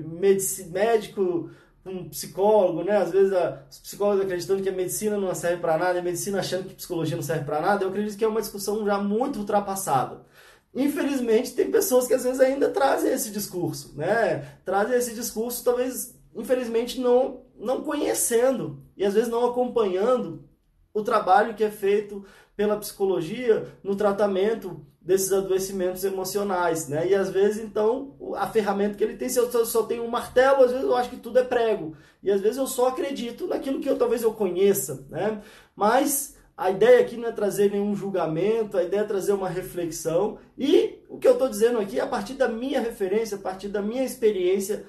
médico 0.69 1.49
um 1.85 2.09
psicólogo, 2.09 2.83
né? 2.83 2.97
Às 2.97 3.11
vezes 3.11 3.33
a, 3.33 3.63
os 3.69 3.79
psicólogos 3.79 4.23
acreditando 4.23 4.61
que 4.61 4.69
a 4.69 4.73
medicina 4.73 5.17
não 5.17 5.33
serve 5.33 5.61
para 5.61 5.77
nada, 5.77 5.99
a 5.99 6.01
medicina 6.01 6.39
achando 6.39 6.67
que 6.67 6.75
psicologia 6.75 7.15
não 7.15 7.23
serve 7.23 7.45
para 7.45 7.61
nada. 7.61 7.83
Eu 7.83 7.89
acredito 7.89 8.17
que 8.17 8.23
é 8.23 8.27
uma 8.27 8.41
discussão 8.41 8.85
já 8.85 8.97
muito 8.97 9.39
ultrapassada. 9.39 10.25
Infelizmente, 10.73 11.53
tem 11.53 11.69
pessoas 11.69 12.07
que 12.07 12.13
às 12.13 12.23
vezes 12.23 12.39
ainda 12.39 12.69
trazem 12.69 13.11
esse 13.11 13.31
discurso, 13.31 13.93
né? 13.95 14.57
Trazem 14.63 14.97
esse 14.97 15.13
discurso, 15.13 15.63
talvez, 15.63 16.15
infelizmente, 16.35 16.99
não, 16.99 17.41
não 17.57 17.83
conhecendo 17.83 18.81
e 18.95 19.03
às 19.03 19.13
vezes 19.13 19.29
não 19.29 19.45
acompanhando 19.45 20.47
o 20.93 21.03
trabalho 21.03 21.55
que 21.55 21.63
é 21.63 21.71
feito 21.71 22.25
pela 22.55 22.77
psicologia 22.77 23.67
no 23.83 23.95
tratamento 23.95 24.85
desses 25.01 25.33
adoecimentos 25.33 26.03
emocionais, 26.03 26.87
né? 26.87 27.07
E 27.07 27.15
às 27.15 27.31
vezes, 27.31 27.63
então, 27.63 28.15
a 28.35 28.45
ferramenta 28.47 28.95
que 28.95 29.03
ele 29.03 29.17
tem, 29.17 29.27
se 29.27 29.39
eu 29.39 29.65
só, 29.65 29.83
tenho 29.83 30.03
um 30.03 30.07
martelo, 30.07 30.63
às 30.63 30.71
vezes 30.71 30.85
eu 30.85 30.95
acho 30.95 31.09
que 31.09 31.17
tudo 31.17 31.39
é 31.39 31.43
prego. 31.43 31.95
E 32.21 32.29
às 32.29 32.39
vezes 32.39 32.57
eu 32.57 32.67
só 32.67 32.89
acredito 32.89 33.47
naquilo 33.47 33.79
que 33.79 33.89
eu 33.89 33.97
talvez 33.97 34.21
eu 34.21 34.31
conheça, 34.31 35.03
né? 35.09 35.41
Mas 35.75 36.35
a 36.55 36.69
ideia 36.69 36.99
aqui 36.99 37.17
não 37.17 37.29
é 37.29 37.31
trazer 37.31 37.71
nenhum 37.71 37.95
julgamento, 37.95 38.77
a 38.77 38.83
ideia 38.83 39.01
é 39.01 39.05
trazer 39.05 39.33
uma 39.33 39.49
reflexão. 39.49 40.37
E 40.55 40.99
o 41.09 41.17
que 41.17 41.27
eu 41.27 41.33
estou 41.33 41.49
dizendo 41.49 41.79
aqui, 41.79 41.99
a 41.99 42.05
partir 42.05 42.33
da 42.35 42.47
minha 42.47 42.79
referência, 42.79 43.37
a 43.37 43.41
partir 43.41 43.69
da 43.69 43.81
minha 43.81 44.03
experiência, 44.03 44.85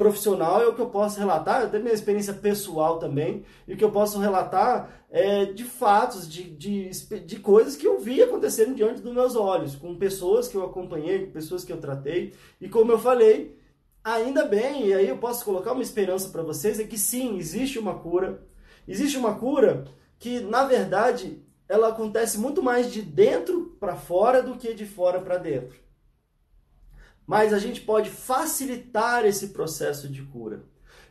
profissional 0.00 0.62
é 0.62 0.66
o 0.66 0.74
que 0.74 0.80
eu 0.80 0.88
posso 0.88 1.18
relatar, 1.18 1.70
tenho 1.70 1.82
minha 1.82 1.94
experiência 1.94 2.32
pessoal 2.32 2.98
também, 2.98 3.44
e 3.68 3.74
o 3.74 3.76
que 3.76 3.84
eu 3.84 3.90
posso 3.90 4.18
relatar 4.18 5.04
é 5.10 5.44
de 5.44 5.62
fatos, 5.62 6.26
de, 6.26 6.44
de, 6.44 6.88
de 7.20 7.38
coisas 7.38 7.76
que 7.76 7.86
eu 7.86 7.98
vi 7.98 8.22
acontecendo 8.22 8.74
diante 8.74 9.02
dos 9.02 9.12
meus 9.12 9.36
olhos, 9.36 9.76
com 9.76 9.94
pessoas 9.94 10.48
que 10.48 10.56
eu 10.56 10.64
acompanhei, 10.64 11.26
com 11.26 11.32
pessoas 11.32 11.64
que 11.64 11.70
eu 11.70 11.76
tratei, 11.76 12.32
e 12.58 12.66
como 12.66 12.92
eu 12.92 12.98
falei, 12.98 13.58
ainda 14.02 14.46
bem, 14.46 14.86
e 14.86 14.94
aí 14.94 15.06
eu 15.06 15.18
posso 15.18 15.44
colocar 15.44 15.72
uma 15.72 15.82
esperança 15.82 16.30
para 16.30 16.42
vocês, 16.42 16.80
é 16.80 16.84
que 16.84 16.96
sim, 16.96 17.36
existe 17.36 17.78
uma 17.78 17.98
cura, 17.98 18.42
existe 18.88 19.18
uma 19.18 19.34
cura 19.34 19.84
que, 20.18 20.40
na 20.40 20.64
verdade, 20.64 21.42
ela 21.68 21.88
acontece 21.88 22.38
muito 22.38 22.62
mais 22.62 22.90
de 22.90 23.02
dentro 23.02 23.76
para 23.78 23.96
fora 23.96 24.42
do 24.42 24.56
que 24.56 24.72
de 24.72 24.86
fora 24.86 25.20
para 25.20 25.36
dentro 25.36 25.89
mas 27.26 27.52
a 27.52 27.58
gente 27.58 27.80
pode 27.80 28.10
facilitar 28.10 29.24
esse 29.24 29.48
processo 29.48 30.08
de 30.08 30.22
cura. 30.22 30.64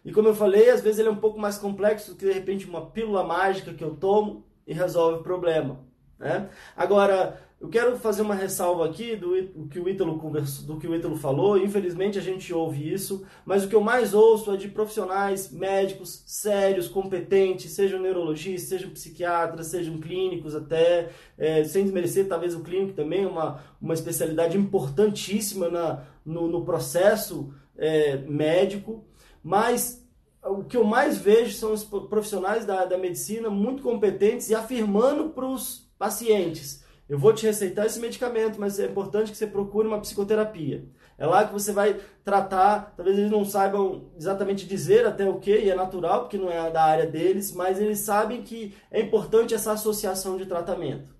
E 0.03 0.11
como 0.11 0.27
eu 0.27 0.35
falei, 0.35 0.69
às 0.69 0.81
vezes 0.81 0.99
ele 0.99 1.09
é 1.09 1.11
um 1.11 1.17
pouco 1.17 1.39
mais 1.39 1.57
complexo 1.57 2.11
do 2.11 2.17
que 2.17 2.25
de 2.25 2.31
repente 2.31 2.67
uma 2.67 2.89
pílula 2.91 3.23
mágica 3.23 3.73
que 3.73 3.83
eu 3.83 3.95
tomo 3.95 4.45
e 4.65 4.73
resolve 4.73 5.19
o 5.19 5.23
problema. 5.23 5.79
Né? 6.17 6.49
Agora, 6.75 7.39
eu 7.59 7.67
quero 7.67 7.97
fazer 7.97 8.21
uma 8.21 8.35
ressalva 8.35 8.85
aqui 8.85 9.17
do, 9.17 9.41
do 9.47 9.67
que 9.67 9.79
o 9.79 9.89
Ítalo 9.89 10.17
do 10.65 10.77
que 10.77 10.87
o 10.87 10.95
Ítalo 10.95 11.17
falou. 11.17 11.57
Infelizmente 11.57 12.17
a 12.17 12.21
gente 12.21 12.53
ouve 12.53 12.93
isso, 12.93 13.25
mas 13.45 13.65
o 13.65 13.67
que 13.67 13.75
eu 13.75 13.81
mais 13.81 14.13
ouço 14.13 14.53
é 14.53 14.57
de 14.57 14.69
profissionais 14.69 15.51
médicos 15.51 16.23
sérios, 16.25 16.87
competentes, 16.87 17.73
sejam 17.73 17.99
neurologistas, 17.99 18.69
sejam 18.69 18.91
psiquiatras, 18.91 19.67
sejam 19.67 19.99
clínicos 19.99 20.55
até, 20.55 21.09
é, 21.37 21.65
sem 21.65 21.83
desmerecer 21.83 22.29
talvez 22.29 22.55
o 22.55 22.61
clínico 22.61 22.93
também, 22.93 23.25
uma, 23.25 23.61
uma 23.81 23.93
especialidade 23.93 24.57
importantíssima 24.57 25.67
na, 25.69 26.05
no, 26.25 26.47
no 26.47 26.63
processo 26.63 27.53
é, 27.77 28.17
médico, 28.19 29.03
mas 29.43 30.07
o 30.45 30.63
que 30.63 30.77
eu 30.77 30.85
mais 30.85 31.17
vejo 31.17 31.51
são 31.57 31.73
os 31.73 31.83
profissionais 31.83 32.65
da, 32.65 32.85
da 32.85 32.97
medicina 32.97 33.49
muito 33.49 33.83
competentes 33.83 34.49
e 34.49 34.55
afirmando 34.55 35.31
para 35.31 35.45
os 35.45 35.89
pacientes 35.99 36.78
eu 37.09 37.17
vou 37.17 37.33
te 37.33 37.45
receitar 37.45 37.87
esse 37.87 37.99
medicamento, 37.99 38.59
mas 38.59 38.79
é 38.79 38.85
importante 38.85 39.31
que 39.31 39.37
você 39.37 39.47
procure 39.47 39.87
uma 39.87 39.99
psicoterapia. 39.99 40.85
É 41.17 41.25
lá 41.25 41.43
que 41.43 41.51
você 41.51 41.73
vai 41.73 41.99
tratar, 42.23 42.93
talvez 42.95 43.17
eles 43.17 43.31
não 43.31 43.43
saibam 43.43 44.11
exatamente 44.15 44.67
dizer 44.67 45.05
até 45.05 45.27
o 45.27 45.39
que, 45.39 45.57
e 45.57 45.69
é 45.69 45.75
natural, 45.75 46.21
porque 46.21 46.37
não 46.37 46.49
é 46.49 46.69
da 46.69 46.83
área 46.83 47.07
deles, 47.07 47.51
mas 47.51 47.79
eles 47.79 47.99
sabem 47.99 48.43
que 48.43 48.75
é 48.91 49.01
importante 49.01 49.53
essa 49.55 49.71
associação 49.71 50.37
de 50.37 50.45
tratamento. 50.45 51.19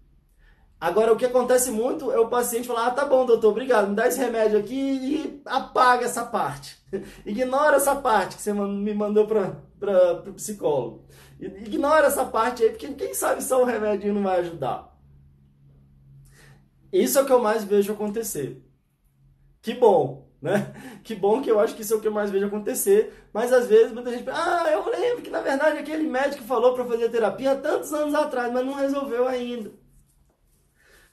Agora, 0.79 1.11
o 1.11 1.17
que 1.17 1.25
acontece 1.25 1.71
muito 1.71 2.09
é 2.11 2.19
o 2.19 2.29
paciente 2.29 2.67
falar: 2.67 2.87
ah, 2.87 2.91
tá 2.91 3.03
bom, 3.03 3.25
doutor, 3.25 3.49
obrigado, 3.49 3.89
me 3.89 3.95
dá 3.95 4.07
esse 4.07 4.19
remédio 4.19 4.59
aqui 4.59 4.75
e 4.75 5.41
apaga 5.45 6.05
essa 6.05 6.23
parte. 6.23 6.77
Ignora 7.25 7.75
essa 7.75 7.95
parte 7.95 8.37
que 8.37 8.41
você 8.41 8.53
me 8.53 8.93
mandou 8.93 9.27
para 9.27 10.23
o 10.25 10.33
psicólogo. 10.33 11.05
Ignora 11.39 12.07
essa 12.07 12.23
parte 12.23 12.63
aí, 12.63 12.69
porque 12.69 12.87
quem 12.93 13.13
sabe 13.13 13.43
só 13.43 13.61
o 13.61 13.65
remédio 13.65 14.13
não 14.13 14.23
vai 14.23 14.39
ajudar. 14.39 14.88
Isso 16.91 17.17
é 17.19 17.21
o 17.21 17.25
que 17.25 17.31
eu 17.31 17.39
mais 17.39 17.63
vejo 17.63 17.93
acontecer. 17.93 18.61
Que 19.61 19.73
bom, 19.73 20.27
né? 20.41 20.73
Que 21.03 21.15
bom 21.15 21.41
que 21.41 21.49
eu 21.49 21.59
acho 21.59 21.75
que 21.75 21.81
isso 21.81 21.93
é 21.93 21.97
o 21.97 22.01
que 22.01 22.07
eu 22.07 22.11
mais 22.11 22.29
vejo 22.31 22.45
acontecer. 22.45 23.13
Mas 23.33 23.51
às 23.53 23.67
vezes 23.67 23.91
muita 23.91 24.11
gente 24.11 24.23
pensa, 24.23 24.37
ah, 24.37 24.71
eu 24.71 24.89
lembro 24.89 25.21
que 25.21 25.29
na 25.29 25.41
verdade 25.41 25.77
aquele 25.77 26.07
médico 26.07 26.43
falou 26.43 26.73
para 26.73 26.85
fazer 26.85 27.09
terapia 27.09 27.51
há 27.53 27.55
tantos 27.55 27.93
anos 27.93 28.13
atrás, 28.13 28.51
mas 28.51 28.65
não 28.65 28.73
resolveu 28.73 29.27
ainda. 29.27 29.71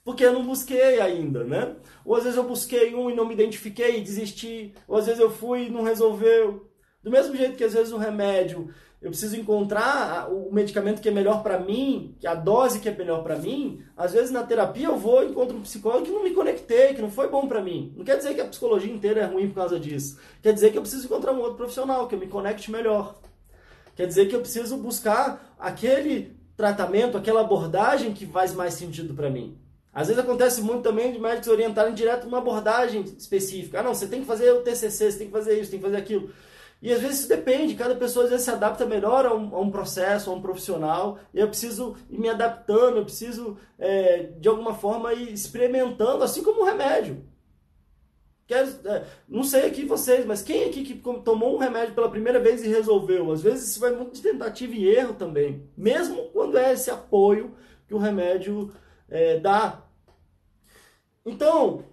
Porque 0.05 0.25
eu 0.25 0.33
não 0.33 0.47
busquei 0.47 1.01
ainda, 1.01 1.43
né? 1.43 1.75
Ou 2.05 2.15
às 2.15 2.23
vezes 2.23 2.37
eu 2.37 2.45
busquei 2.45 2.95
um 2.95 3.11
e 3.11 3.15
não 3.15 3.25
me 3.27 3.35
identifiquei 3.35 3.99
e 3.99 4.05
desisti. 4.05 4.73
Ou 4.87 4.97
às 4.97 5.07
vezes 5.07 5.21
eu 5.21 5.31
fui 5.31 5.67
e 5.67 5.71
não 5.71 5.83
resolveu. 5.83 6.71
Do 7.03 7.11
mesmo 7.11 7.35
jeito 7.37 7.57
que 7.57 7.65
às 7.65 7.75
vezes 7.75 7.93
o 7.93 7.99
remédio 7.99 8.73
eu 9.01 9.11
preciso 9.11 9.37
encontrar 9.37 10.33
o 10.33 10.53
medicamento 10.53 11.01
que 11.01 11.09
é 11.09 11.13
melhor 11.13 11.43
para 11.43 11.59
mim, 11.59 12.17
a 12.25 12.35
dose 12.35 12.81
que 12.81 12.89
é 12.89 12.97
melhor 12.97 13.23
para 13.23 13.37
mim. 13.37 13.83
Às 13.97 14.13
vezes 14.13 14.31
na 14.31 14.43
terapia 14.43 14.87
eu 14.87 14.97
vou 14.97 15.23
encontro 15.23 15.57
um 15.57 15.63
psicólogo 15.63 16.07
que 16.07 16.11
não 16.11 16.25
me 16.25 16.31
conectei, 16.31 16.95
que 16.95 17.03
não 17.03 17.11
foi 17.11 17.29
bom 17.29 17.47
para 17.47 17.63
mim. 17.63 17.93
Não 17.97 18.05
quer 18.05 18.17
dizer 18.17 18.35
que 18.35 18.41
a 18.41 18.47
psicologia 18.47 18.93
inteira 18.93 19.21
é 19.21 19.27
ruim 19.27 19.49
por 19.49 19.57
causa 19.57 19.79
disso. 19.79 20.19
Quer 20.43 20.53
dizer 20.53 20.73
que 20.73 20.79
eu 20.79 20.83
preciso 20.83 21.05
encontrar 21.05 21.33
um 21.33 21.41
outro 21.41 21.57
profissional 21.57 22.09
que 22.09 22.15
eu 22.15 22.19
me 22.19 22.27
conecte 22.27 22.71
melhor. 22.71 23.17
Quer 23.95 24.07
dizer 24.07 24.27
que 24.27 24.35
eu 24.35 24.41
preciso 24.41 24.77
buscar 24.79 25.55
aquele 25.59 26.37
tratamento, 26.57 27.19
aquela 27.19 27.43
abordagem 27.43 28.13
que 28.13 28.27
faz 28.27 28.55
mais 28.55 28.75
sentido 28.75 29.15
para 29.15 29.29
mim. 29.29 29.59
Às 29.93 30.09
vezes 30.09 30.23
acontece 30.23 30.61
muito 30.61 30.83
também 30.83 31.13
de 31.13 31.19
médicos 31.19 31.49
orientarem 31.49 31.95
direto 31.95 32.27
uma 32.27 32.39
abordagem 32.39 33.03
específica. 33.17 33.81
Ah, 33.81 33.83
não, 33.83 33.95
você 33.95 34.07
tem 34.07 34.21
que 34.21 34.27
fazer 34.27 34.53
o 34.53 34.61
TCC, 34.61 35.11
você 35.11 35.19
tem 35.19 35.27
que 35.29 35.33
fazer 35.33 35.59
isso, 35.59 35.71
tem 35.71 35.81
que 35.81 35.87
fazer 35.87 35.97
aquilo. 35.97 36.31
E 36.81 36.93
às 36.93 37.01
vezes 37.01 37.21
isso 37.21 37.29
depende, 37.29 37.75
cada 37.75 37.95
pessoa 37.97 38.25
às 38.25 38.31
vezes 38.31 38.45
se 38.45 38.51
adapta 38.51 38.85
melhor 38.85 39.25
a 39.25 39.35
um, 39.35 39.55
a 39.55 39.61
um 39.61 39.71
processo, 39.71 40.31
a 40.31 40.35
um 40.35 40.43
profissional, 40.43 41.19
eu 41.33 41.49
preciso 41.49 41.97
ir 42.11 42.19
me 42.19 42.29
adaptando, 42.29 42.99
eu 42.99 43.05
preciso 43.05 43.57
é, 43.79 44.25
de 44.39 44.49
alguma 44.49 44.75
forma 44.75 45.15
ir 45.15 45.33
experimentando, 45.33 46.23
assim 46.23 46.43
como 46.43 46.63
um 46.63 46.67
remédio. 46.67 47.25
Quero, 48.47 48.69
é, 48.85 49.05
não 49.29 49.43
sei 49.43 49.67
aqui 49.67 49.85
vocês, 49.85 50.25
mas 50.25 50.43
quem 50.43 50.65
aqui 50.65 50.85
que 50.85 50.95
tomou 51.23 51.57
um 51.57 51.59
remédio 51.59 51.95
pela 51.95 52.11
primeira 52.11 52.39
vez 52.39 52.63
e 52.63 52.69
resolveu? 52.69 53.33
Às 53.33 53.43
vezes 53.43 53.71
isso 53.71 53.81
vai 53.81 53.91
muito 53.91 54.15
de 54.15 54.23
tentativa 54.23 54.73
e 54.75 54.87
erro 54.87 55.15
também, 55.15 55.69
mesmo 55.77 56.29
quando 56.29 56.57
é 56.57 56.73
esse 56.73 56.91
apoio 56.91 57.55
que 57.89 57.95
o 57.95 57.99
remédio 57.99 58.73
é, 59.09 59.41
dá. 59.41 59.83
Então, 61.25 61.85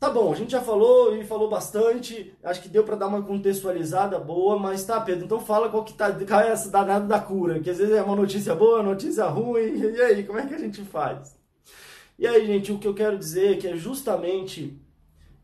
Tá 0.00 0.10
bom, 0.10 0.32
a 0.32 0.36
gente 0.36 0.52
já 0.52 0.60
falou 0.60 1.16
e 1.16 1.24
falou 1.24 1.50
bastante, 1.50 2.32
acho 2.44 2.62
que 2.62 2.68
deu 2.68 2.84
para 2.84 2.94
dar 2.94 3.08
uma 3.08 3.20
contextualizada 3.20 4.16
boa, 4.16 4.56
mas 4.56 4.84
tá, 4.84 5.00
Pedro, 5.00 5.24
então 5.24 5.40
fala 5.40 5.68
qual 5.68 5.84
que 5.84 5.92
tá, 5.92 6.12
qual 6.12 6.40
é 6.40 6.50
essa 6.50 6.70
danada 6.70 7.04
da 7.04 7.18
cura, 7.18 7.58
que 7.58 7.68
às 7.68 7.78
vezes 7.78 7.92
é 7.92 8.00
uma 8.00 8.14
notícia 8.14 8.54
boa, 8.54 8.80
notícia 8.80 9.26
ruim, 9.26 9.74
e 9.74 10.00
aí, 10.00 10.22
como 10.22 10.38
é 10.38 10.46
que 10.46 10.54
a 10.54 10.58
gente 10.58 10.82
faz? 10.84 11.36
E 12.16 12.28
aí, 12.28 12.46
gente, 12.46 12.70
o 12.70 12.78
que 12.78 12.86
eu 12.86 12.94
quero 12.94 13.18
dizer 13.18 13.54
é 13.54 13.56
que 13.56 13.66
é 13.66 13.76
justamente 13.76 14.80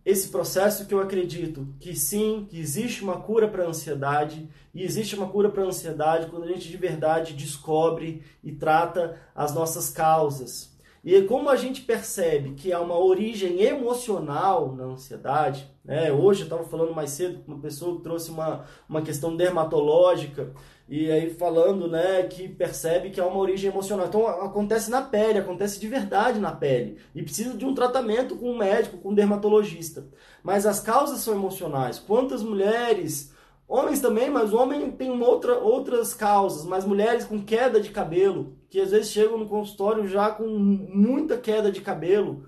esse 0.04 0.28
processo 0.28 0.86
que 0.86 0.94
eu 0.94 1.00
acredito 1.00 1.66
que 1.80 1.96
sim, 1.96 2.46
que 2.48 2.60
existe 2.60 3.02
uma 3.02 3.20
cura 3.20 3.48
para 3.48 3.64
a 3.64 3.68
ansiedade, 3.68 4.48
e 4.72 4.84
existe 4.84 5.16
uma 5.16 5.28
cura 5.28 5.48
para 5.48 5.64
a 5.64 5.66
ansiedade 5.66 6.28
quando 6.28 6.44
a 6.44 6.48
gente 6.48 6.68
de 6.68 6.76
verdade 6.76 7.32
descobre 7.32 8.22
e 8.42 8.52
trata 8.52 9.18
as 9.34 9.52
nossas 9.52 9.90
causas. 9.90 10.73
E 11.04 11.20
como 11.22 11.50
a 11.50 11.56
gente 11.56 11.82
percebe 11.82 12.52
que 12.52 12.72
há 12.72 12.80
uma 12.80 12.98
origem 12.98 13.60
emocional 13.60 14.74
na 14.74 14.84
ansiedade, 14.84 15.70
né? 15.84 16.10
hoje 16.10 16.40
eu 16.40 16.44
estava 16.44 16.64
falando 16.64 16.94
mais 16.94 17.10
cedo 17.10 17.40
com 17.40 17.52
uma 17.52 17.60
pessoa 17.60 17.96
que 17.96 18.02
trouxe 18.02 18.30
uma, 18.30 18.64
uma 18.88 19.02
questão 19.02 19.36
dermatológica, 19.36 20.54
e 20.88 21.10
aí 21.10 21.28
falando 21.28 21.88
né, 21.88 22.22
que 22.22 22.48
percebe 22.48 23.10
que 23.10 23.20
há 23.20 23.26
uma 23.26 23.38
origem 23.38 23.70
emocional. 23.70 24.06
Então 24.06 24.26
acontece 24.26 24.90
na 24.90 25.02
pele, 25.02 25.38
acontece 25.38 25.78
de 25.78 25.88
verdade 25.88 26.40
na 26.40 26.52
pele, 26.52 26.96
e 27.14 27.22
precisa 27.22 27.54
de 27.54 27.66
um 27.66 27.74
tratamento 27.74 28.36
com 28.36 28.52
um 28.52 28.56
médico, 28.56 28.96
com 28.96 29.10
um 29.10 29.14
dermatologista. 29.14 30.06
Mas 30.42 30.64
as 30.64 30.80
causas 30.80 31.20
são 31.20 31.34
emocionais. 31.34 31.98
Quantas 31.98 32.42
mulheres 32.42 33.34
Homens 33.66 34.00
também, 34.00 34.28
mas 34.28 34.52
o 34.52 34.58
homem 34.58 34.90
tem 34.90 35.10
outra, 35.22 35.58
outras 35.58 36.12
causas, 36.12 36.66
mas 36.66 36.84
mulheres 36.84 37.24
com 37.24 37.42
queda 37.42 37.80
de 37.80 37.88
cabelo, 37.88 38.52
que 38.74 38.80
às 38.80 38.90
vezes 38.90 39.12
chegam 39.12 39.38
no 39.38 39.46
consultório 39.46 40.08
já 40.08 40.32
com 40.32 40.48
muita 40.48 41.38
queda 41.38 41.70
de 41.70 41.80
cabelo, 41.80 42.44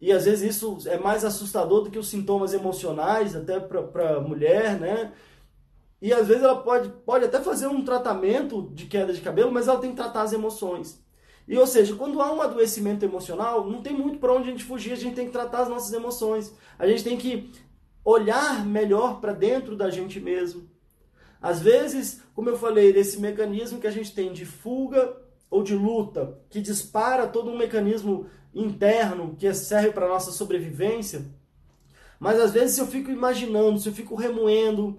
e 0.00 0.12
às 0.12 0.24
vezes 0.24 0.54
isso 0.54 0.78
é 0.88 0.96
mais 0.96 1.24
assustador 1.24 1.82
do 1.82 1.90
que 1.90 1.98
os 1.98 2.06
sintomas 2.06 2.54
emocionais, 2.54 3.34
até 3.34 3.58
para 3.58 4.18
a 4.18 4.20
mulher, 4.20 4.78
né? 4.78 5.12
E 6.00 6.12
às 6.12 6.28
vezes 6.28 6.44
ela 6.44 6.62
pode, 6.62 6.88
pode 7.04 7.24
até 7.24 7.40
fazer 7.40 7.66
um 7.66 7.84
tratamento 7.84 8.70
de 8.74 8.86
queda 8.86 9.12
de 9.12 9.20
cabelo, 9.20 9.50
mas 9.50 9.66
ela 9.66 9.80
tem 9.80 9.90
que 9.90 9.96
tratar 9.96 10.22
as 10.22 10.32
emoções. 10.32 11.04
E 11.48 11.58
ou 11.58 11.66
seja, 11.66 11.96
quando 11.96 12.22
há 12.22 12.32
um 12.32 12.42
adoecimento 12.42 13.04
emocional, 13.04 13.68
não 13.68 13.82
tem 13.82 13.92
muito 13.92 14.20
para 14.20 14.34
onde 14.34 14.48
a 14.48 14.52
gente 14.52 14.62
fugir, 14.62 14.92
a 14.92 14.96
gente 14.96 15.16
tem 15.16 15.26
que 15.26 15.32
tratar 15.32 15.62
as 15.62 15.68
nossas 15.68 15.92
emoções. 15.92 16.54
A 16.78 16.86
gente 16.86 17.02
tem 17.02 17.16
que 17.16 17.50
olhar 18.04 18.64
melhor 18.64 19.20
para 19.20 19.32
dentro 19.32 19.74
da 19.74 19.90
gente 19.90 20.20
mesmo. 20.20 20.70
Às 21.42 21.60
vezes, 21.60 22.22
como 22.36 22.48
eu 22.48 22.56
falei, 22.56 22.92
desse 22.92 23.20
mecanismo 23.20 23.80
que 23.80 23.86
a 23.88 23.90
gente 23.90 24.14
tem 24.14 24.32
de 24.32 24.46
fuga 24.46 25.25
ou 25.50 25.62
de 25.62 25.74
luta, 25.74 26.38
que 26.50 26.60
dispara 26.60 27.26
todo 27.26 27.50
um 27.50 27.56
mecanismo 27.56 28.26
interno 28.54 29.36
que 29.38 29.52
serve 29.54 29.92
para 29.92 30.08
nossa 30.08 30.32
sobrevivência. 30.32 31.24
Mas 32.18 32.40
às 32.40 32.52
vezes 32.52 32.78
eu 32.78 32.86
fico 32.86 33.10
imaginando, 33.10 33.80
eu 33.84 33.92
fico 33.92 34.14
remoendo 34.14 34.98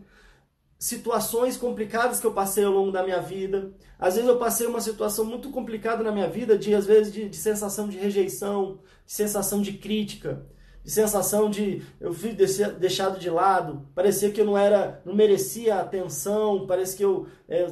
situações 0.80 1.58
complicadas 1.58 2.20
que 2.20 2.28
eu 2.28 2.34
passei 2.34 2.64
ao 2.64 2.72
longo 2.72 2.92
da 2.92 3.04
minha 3.04 3.20
vida. 3.20 3.74
Às 3.98 4.16
vezes 4.16 4.30
eu 4.30 4.38
passei 4.38 4.68
uma 4.68 4.80
situação 4.80 5.26
muito 5.26 5.50
complicada 5.50 6.04
na 6.04 6.12
minha 6.12 6.30
vida, 6.30 6.58
de 6.58 6.74
às 6.76 6.86
vezes 6.86 7.12
de, 7.12 7.28
de 7.28 7.38
sensação 7.38 7.90
de 7.90 7.98
rejeição, 7.98 8.80
de 9.06 9.14
sensação 9.14 9.62
de 9.62 9.74
crítica 9.74 10.46
sensação 10.88 11.50
de 11.50 11.82
eu 12.00 12.14
fui 12.14 12.32
deixado 12.32 13.20
de 13.20 13.30
lado, 13.30 13.86
parecia 13.94 14.32
que 14.32 14.40
eu 14.40 14.46
não 14.46 14.58
era, 14.58 15.02
não 15.06 15.14
merecia 15.14 15.80
atenção, 15.80 16.66
parece 16.66 16.96
que 16.96 17.04
eu 17.04 17.28
é, 17.48 17.70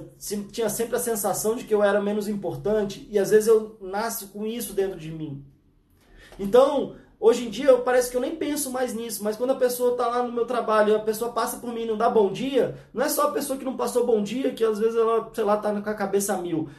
tinha 0.51 0.69
sempre 0.69 0.97
a 0.97 0.99
sensação 0.99 1.55
de 1.55 1.63
que 1.63 1.73
eu 1.73 1.81
era 1.81 2.01
menos 2.01 2.27
importante 2.27 3.07
e 3.09 3.17
às 3.17 3.29
vezes 3.29 3.47
eu 3.47 3.77
nasço 3.81 4.27
com 4.27 4.45
isso 4.45 4.73
dentro 4.73 4.99
de 4.99 5.11
mim. 5.11 5.43
Então, 6.37 6.95
hoje 7.17 7.47
em 7.47 7.49
dia 7.49 7.73
parece 7.77 8.11
que 8.11 8.17
eu 8.17 8.21
nem 8.21 8.35
penso 8.35 8.69
mais 8.69 8.93
nisso, 8.93 9.23
mas 9.23 9.37
quando 9.37 9.51
a 9.51 9.55
pessoa 9.55 9.93
está 9.93 10.07
lá 10.07 10.21
no 10.21 10.33
meu 10.33 10.45
trabalho 10.45 10.95
a 10.95 10.99
pessoa 10.99 11.31
passa 11.31 11.57
por 11.57 11.73
mim 11.73 11.83
e 11.83 11.87
não 11.87 11.97
dá 11.97 12.09
bom 12.09 12.33
dia, 12.33 12.75
não 12.93 13.03
é 13.03 13.07
só 13.07 13.29
a 13.29 13.31
pessoa 13.31 13.57
que 13.57 13.63
não 13.63 13.77
passou 13.77 14.05
bom 14.05 14.21
dia 14.21 14.51
que 14.51 14.63
às 14.63 14.77
vezes 14.77 14.97
ela, 14.97 15.31
sei 15.33 15.43
lá, 15.45 15.55
tá 15.55 15.71
com 15.71 15.89
a 15.89 15.93
cabeça 15.93 16.33
a 16.33 16.37
mil 16.37 16.69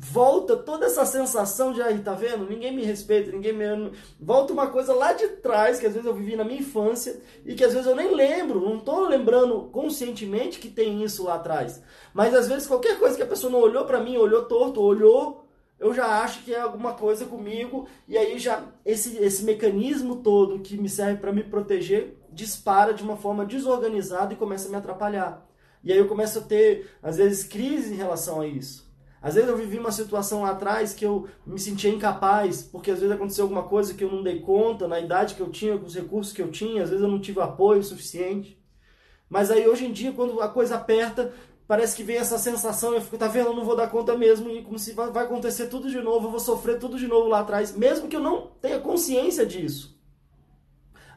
volta 0.00 0.56
toda 0.56 0.86
essa 0.86 1.04
sensação 1.04 1.72
de 1.72 1.82
aí, 1.82 1.98
tá 1.98 2.14
vendo? 2.14 2.48
Ninguém 2.48 2.74
me 2.74 2.84
respeita, 2.84 3.32
ninguém 3.32 3.52
me. 3.52 3.90
Volta 4.20 4.52
uma 4.52 4.68
coisa 4.68 4.94
lá 4.94 5.12
de 5.12 5.26
trás, 5.28 5.80
que 5.80 5.86
às 5.86 5.92
vezes 5.92 6.06
eu 6.06 6.14
vivi 6.14 6.36
na 6.36 6.44
minha 6.44 6.60
infância 6.60 7.20
e 7.44 7.54
que 7.54 7.64
às 7.64 7.72
vezes 7.72 7.88
eu 7.88 7.96
nem 7.96 8.14
lembro, 8.14 8.60
não 8.60 8.78
tô 8.78 9.08
lembrando 9.08 9.68
conscientemente 9.72 10.60
que 10.60 10.68
tem 10.68 11.02
isso 11.02 11.24
lá 11.24 11.34
atrás. 11.34 11.82
Mas 12.14 12.32
às 12.32 12.46
vezes 12.48 12.68
qualquer 12.68 12.96
coisa 12.98 13.16
que 13.16 13.22
a 13.22 13.26
pessoa 13.26 13.50
não 13.50 13.60
olhou 13.60 13.84
para 13.84 14.00
mim, 14.00 14.16
olhou 14.16 14.44
torto, 14.44 14.80
olhou, 14.80 15.44
eu 15.80 15.92
já 15.92 16.22
acho 16.22 16.44
que 16.44 16.54
é 16.54 16.60
alguma 16.60 16.94
coisa 16.94 17.24
comigo 17.24 17.88
e 18.06 18.16
aí 18.16 18.38
já 18.38 18.64
esse, 18.84 19.18
esse 19.18 19.42
mecanismo 19.42 20.16
todo 20.16 20.60
que 20.60 20.76
me 20.76 20.88
serve 20.88 21.20
para 21.20 21.32
me 21.32 21.42
proteger 21.42 22.16
dispara 22.32 22.94
de 22.94 23.02
uma 23.02 23.16
forma 23.16 23.44
desorganizada 23.44 24.32
e 24.32 24.36
começa 24.36 24.68
a 24.68 24.70
me 24.70 24.76
atrapalhar. 24.76 25.44
E 25.82 25.92
aí 25.92 25.98
eu 25.98 26.08
começo 26.08 26.38
a 26.38 26.42
ter, 26.42 26.90
às 27.02 27.16
vezes, 27.16 27.44
crise 27.44 27.94
em 27.94 27.96
relação 27.96 28.40
a 28.40 28.46
isso. 28.46 28.87
Às 29.20 29.34
vezes 29.34 29.48
eu 29.48 29.56
vivi 29.56 29.78
uma 29.78 29.90
situação 29.90 30.42
lá 30.42 30.50
atrás 30.50 30.94
que 30.94 31.04
eu 31.04 31.28
me 31.44 31.58
sentia 31.58 31.90
incapaz, 31.90 32.62
porque 32.62 32.90
às 32.90 33.00
vezes 33.00 33.14
aconteceu 33.14 33.44
alguma 33.44 33.64
coisa 33.64 33.94
que 33.94 34.04
eu 34.04 34.10
não 34.10 34.22
dei 34.22 34.40
conta, 34.40 34.86
na 34.86 35.00
idade 35.00 35.34
que 35.34 35.40
eu 35.40 35.50
tinha, 35.50 35.76
com 35.76 35.86
os 35.86 35.94
recursos 35.94 36.32
que 36.32 36.40
eu 36.40 36.50
tinha, 36.50 36.82
às 36.82 36.90
vezes 36.90 37.02
eu 37.02 37.10
não 37.10 37.20
tive 37.20 37.40
apoio 37.40 37.82
suficiente. 37.82 38.56
Mas 39.28 39.50
aí 39.50 39.68
hoje 39.68 39.86
em 39.86 39.92
dia, 39.92 40.12
quando 40.12 40.40
a 40.40 40.48
coisa 40.48 40.76
aperta, 40.76 41.32
parece 41.66 41.96
que 41.96 42.04
vem 42.04 42.16
essa 42.16 42.38
sensação, 42.38 42.94
eu 42.94 43.00
fico, 43.00 43.18
tá 43.18 43.26
vendo, 43.26 43.48
eu 43.48 43.56
não 43.56 43.64
vou 43.64 43.76
dar 43.76 43.88
conta 43.88 44.16
mesmo, 44.16 44.48
e 44.50 44.62
como 44.62 44.78
se 44.78 44.92
vai 44.92 45.24
acontecer 45.24 45.66
tudo 45.66 45.90
de 45.90 46.00
novo, 46.00 46.28
eu 46.28 46.30
vou 46.30 46.40
sofrer 46.40 46.78
tudo 46.78 46.96
de 46.96 47.08
novo 47.08 47.28
lá 47.28 47.40
atrás, 47.40 47.76
mesmo 47.76 48.08
que 48.08 48.16
eu 48.16 48.22
não 48.22 48.52
tenha 48.60 48.78
consciência 48.78 49.44
disso. 49.44 49.97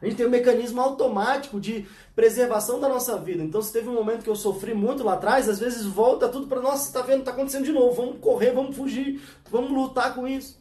A 0.02 0.06
gente 0.06 0.16
tem 0.16 0.26
um 0.26 0.30
mecanismo 0.30 0.80
automático 0.80 1.60
de 1.60 1.86
preservação 2.14 2.80
da 2.80 2.88
nossa 2.88 3.16
vida. 3.18 3.42
Então, 3.42 3.62
se 3.62 3.72
teve 3.72 3.88
um 3.88 3.94
momento 3.94 4.24
que 4.24 4.28
eu 4.28 4.34
sofri 4.34 4.74
muito 4.74 5.04
lá 5.04 5.14
atrás, 5.14 5.48
às 5.48 5.60
vezes 5.60 5.84
volta 5.84 6.28
tudo 6.28 6.48
para 6.48 6.60
nós, 6.60 6.84
está 6.84 7.02
vendo, 7.02 7.20
está 7.20 7.30
acontecendo 7.30 7.64
de 7.64 7.72
novo. 7.72 7.94
Vamos 7.94 8.20
correr, 8.20 8.50
vamos 8.50 8.76
fugir, 8.76 9.22
vamos 9.48 9.70
lutar 9.70 10.12
com 10.12 10.26
isso. 10.26 10.60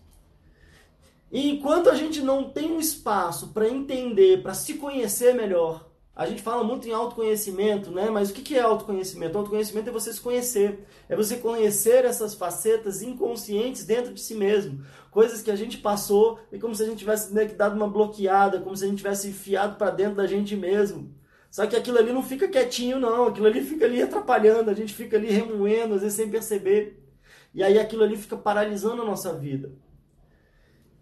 E 1.31 1.49
enquanto 1.49 1.89
a 1.89 1.95
gente 1.95 2.21
não 2.21 2.49
tem 2.51 2.71
um 2.71 2.79
espaço 2.79 3.47
para 3.47 3.67
entender, 3.67 4.43
para 4.43 4.53
se 4.53 4.75
conhecer 4.75 5.33
melhor, 5.33 5.90
a 6.15 6.25
gente 6.25 6.41
fala 6.41 6.63
muito 6.63 6.87
em 6.87 6.91
autoconhecimento, 6.91 7.89
né? 7.89 8.09
Mas 8.09 8.29
o 8.29 8.33
que 8.33 8.57
é 8.57 8.61
autoconhecimento? 8.61 9.37
Autoconhecimento 9.37 9.89
é 9.89 9.93
você 9.93 10.11
se 10.11 10.19
conhecer. 10.19 10.85
É 11.07 11.15
você 11.15 11.37
conhecer 11.37 12.03
essas 12.03 12.33
facetas 12.33 13.01
inconscientes 13.01 13.85
dentro 13.85 14.13
de 14.13 14.19
si 14.19 14.35
mesmo. 14.35 14.83
Coisas 15.09 15.41
que 15.41 15.49
a 15.49 15.55
gente 15.55 15.77
passou 15.77 16.39
e 16.51 16.59
como 16.59 16.75
se 16.75 16.83
a 16.83 16.85
gente 16.85 16.99
tivesse 16.99 17.33
né, 17.33 17.45
dado 17.45 17.75
uma 17.75 17.87
bloqueada, 17.87 18.59
como 18.59 18.75
se 18.75 18.83
a 18.83 18.87
gente 18.87 18.97
tivesse 18.97 19.29
enfiado 19.29 19.77
para 19.77 19.89
dentro 19.89 20.15
da 20.15 20.27
gente 20.27 20.55
mesmo. 20.55 21.15
Só 21.49 21.65
que 21.65 21.75
aquilo 21.75 21.97
ali 21.97 22.11
não 22.11 22.23
fica 22.23 22.47
quietinho, 22.47 22.99
não. 22.99 23.27
Aquilo 23.27 23.47
ali 23.47 23.61
fica 23.61 23.85
ali 23.85 24.01
atrapalhando, 24.01 24.69
a 24.69 24.73
gente 24.73 24.93
fica 24.93 25.15
ali 25.15 25.29
remoendo, 25.31 25.95
às 25.95 26.01
vezes 26.01 26.17
sem 26.17 26.29
perceber. 26.29 27.01
E 27.53 27.63
aí 27.63 27.79
aquilo 27.79 28.03
ali 28.03 28.17
fica 28.17 28.35
paralisando 28.35 29.01
a 29.01 29.05
nossa 29.05 29.33
vida. 29.33 29.71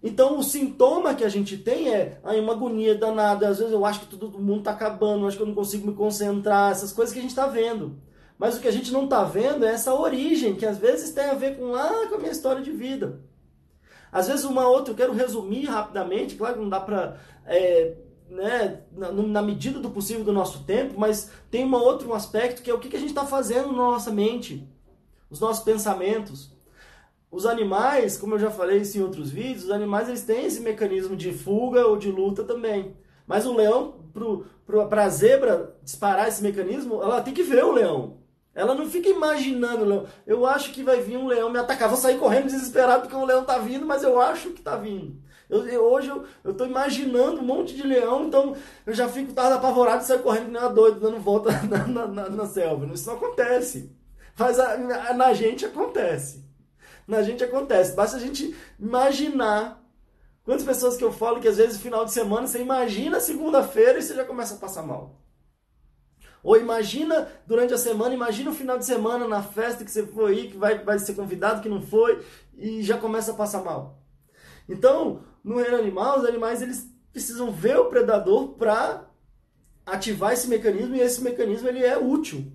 Então 0.02 0.40
o 0.40 0.44
sintoma 0.44 1.14
que 1.14 1.26
a 1.26 1.30
gente 1.30 1.58
tem 1.58 1.90
é 1.90 2.20
aí, 2.24 2.40
uma 2.40 2.54
agonia 2.54 2.96
danada. 2.96 3.48
Às 3.48 3.60
vezes 3.60 3.74
eu 3.74 3.86
acho 3.86 4.02
que 4.02 4.16
todo 4.16 4.40
mundo 4.40 4.60
está 4.60 4.72
acabando, 4.72 5.28
acho 5.28 5.36
que 5.36 5.44
eu 5.44 5.48
não 5.48 5.56
consigo 5.56 5.88
me 5.88 5.94
concentrar, 5.94 6.72
essas 6.72 6.94
coisas 6.94 7.14
que 7.14 7.20
a 7.20 7.22
gente 7.22 7.32
está 7.32 7.48
vendo. 7.48 7.98
Mas 8.38 8.58
o 8.58 8.62
que 8.62 8.68
a 8.70 8.72
gente 8.72 8.92
não 8.94 9.04
está 9.04 9.26
vendo 9.26 9.66
é 9.66 9.74
essa 9.74 9.94
origem, 9.94 10.56
que 10.56 10.66
às 10.66 10.78
vezes 10.78 11.12
tem 11.12 11.26
a 11.26 11.34
ver 11.34 11.58
com 11.58 11.72
lá 11.72 12.08
com 12.08 12.16
a 12.16 12.18
minha 12.18 12.32
história 12.32 12.62
de 12.62 12.72
vida. 12.72 13.20
Às 14.12 14.28
vezes 14.28 14.46
uma 14.46 14.68
outra, 14.68 14.94
eu 14.94 14.98
quero 14.98 15.14
resumir 15.14 15.66
rapidamente, 15.66 16.36
claro 16.36 16.56
que 16.56 16.62
não 16.62 16.70
dá 16.70 16.80
para. 16.80 17.20
É, 17.46 17.96
né, 18.30 18.82
na, 18.92 19.12
na, 19.12 19.42
medida 19.42 19.80
do 19.80 19.90
possível 19.90 20.24
do 20.24 20.32
nosso 20.32 20.64
tempo, 20.64 20.94
mas 21.00 21.32
tem 21.50 21.66
um 21.66 21.74
outro 21.74 22.14
aspecto 22.14 22.62
que 22.62 22.70
é 22.70 22.74
o 22.74 22.80
que, 22.80 22.88
que 22.88 22.96
a 22.96 23.00
gente 23.00 23.10
está 23.10 23.26
fazendo 23.26 23.72
na 23.72 23.78
nossa 23.78 24.12
mente, 24.12 24.68
os 25.32 25.40
nossos 25.40 25.64
pensamentos. 25.64 26.52
Os 27.32 27.46
animais, 27.46 28.18
como 28.18 28.36
eu 28.36 28.40
já 28.40 28.50
falei 28.50 28.80
isso 28.80 28.98
em 28.98 29.04
outros 29.04 29.30
vídeos, 29.30 29.66
os 29.66 29.72
animais 29.72 30.08
eles 30.08 30.24
têm 30.24 30.46
esse 30.46 30.62
mecanismo 30.62 31.16
de 31.16 31.32
fuga 31.32 31.86
ou 31.86 31.96
de 31.96 32.10
luta 32.10 32.44
também. 32.44 32.96
Mas 33.28 33.46
o 33.46 33.56
leão, 33.56 34.00
para 34.90 35.04
a 35.04 35.10
zebra 35.10 35.76
disparar 35.84 36.28
esse 36.28 36.42
mecanismo, 36.42 37.04
ela 37.04 37.22
tem 37.22 37.34
que 37.34 37.44
ver 37.44 37.64
o 37.64 37.72
leão. 37.72 38.18
Ela 38.56 38.74
não 38.74 38.90
fica 38.90 39.08
imaginando 39.08 39.84
o 39.84 39.88
leão. 39.88 40.06
Eu 40.26 40.44
acho 40.48 40.72
que 40.72 40.82
vai 40.82 41.02
vir 41.02 41.18
um 41.18 41.28
leão 41.28 41.52
me 41.52 41.60
atacar. 41.60 41.88
Vou 41.88 41.98
sair 41.98 42.18
correndo 42.18 42.46
desesperado 42.46 43.04
porque 43.04 43.16
o 43.16 43.26
leão 43.26 43.42
está 43.42 43.60
vindo, 43.60 43.86
mas 43.86 44.02
eu 44.02 44.20
acho 44.20 44.50
que 44.50 44.60
está 44.60 44.76
vindo. 44.76 45.16
Eu, 45.48 45.68
eu, 45.68 45.84
hoje 45.84 46.10
eu, 46.10 46.52
estou 46.52 46.66
imaginando 46.66 47.42
um 47.42 47.46
monte 47.46 47.76
de 47.76 47.84
leão, 47.84 48.26
então 48.26 48.56
eu 48.86 48.94
já 48.94 49.08
fico 49.08 49.34
tarde 49.34 49.54
apavorado 49.54 50.04
e 50.04 50.06
saio 50.08 50.22
correndo 50.22 50.46
que 50.46 50.52
nem 50.52 50.62
uma 50.62 50.70
doida, 50.70 51.00
dando 51.00 51.20
volta 51.20 51.52
na, 51.70 51.88
na, 51.88 52.08
na, 52.08 52.30
na 52.30 52.46
selva. 52.48 52.88
Isso 52.92 53.08
não 53.08 53.18
acontece. 53.18 53.96
Mas 54.38 54.60
a, 54.60 55.14
na 55.14 55.34
gente 55.34 55.66
acontece 55.66 56.49
na 57.10 57.24
gente 57.24 57.44
acontece. 57.44 57.96
Basta 57.96 58.18
a 58.18 58.20
gente 58.20 58.56
imaginar. 58.80 59.84
Quantas 60.44 60.64
pessoas 60.64 60.96
que 60.96 61.04
eu 61.04 61.12
falo 61.12 61.40
que 61.40 61.48
às 61.48 61.58
vezes 61.58 61.82
final 61.82 62.06
de 62.06 62.12
semana 62.12 62.48
você 62.48 62.62
imagina 62.62 63.20
segunda-feira 63.20 64.00
e 64.00 64.02
você 64.02 64.16
já 64.16 64.24
começa 64.24 64.56
a 64.56 64.58
passar 64.58 64.84
mal. 64.84 65.20
Ou 66.42 66.56
imagina 66.58 67.28
durante 67.46 67.74
a 67.74 67.78
semana, 67.78 68.16
imagina 68.16 68.50
o 68.50 68.56
final 68.56 68.78
de 68.78 68.86
semana 68.86 69.28
na 69.28 69.44
festa 69.44 69.84
que 69.84 69.92
você 69.92 70.06
foi 70.08 70.32
aí, 70.32 70.50
que 70.50 70.58
vai, 70.58 70.80
vai 70.84 70.98
ser 70.98 71.14
convidado, 71.14 71.62
que 71.62 71.68
não 71.68 71.82
foi, 71.82 72.24
e 72.58 72.82
já 72.82 72.98
começa 72.98 73.32
a 73.32 73.36
passar 73.36 73.64
mal. 73.64 74.00
Então, 74.68 75.24
no 75.44 75.58
reino 75.58 75.78
animal, 75.78 76.20
os 76.20 76.26
animais 76.26 76.62
eles 76.62 76.90
precisam 77.12 77.52
ver 77.52 77.78
o 77.78 77.90
predador 77.90 78.50
para 78.50 79.06
ativar 79.86 80.32
esse 80.32 80.48
mecanismo 80.48 80.96
e 80.96 81.02
esse 81.02 81.22
mecanismo 81.22 81.68
ele 81.68 81.84
é 81.84 81.98
útil. 81.98 82.52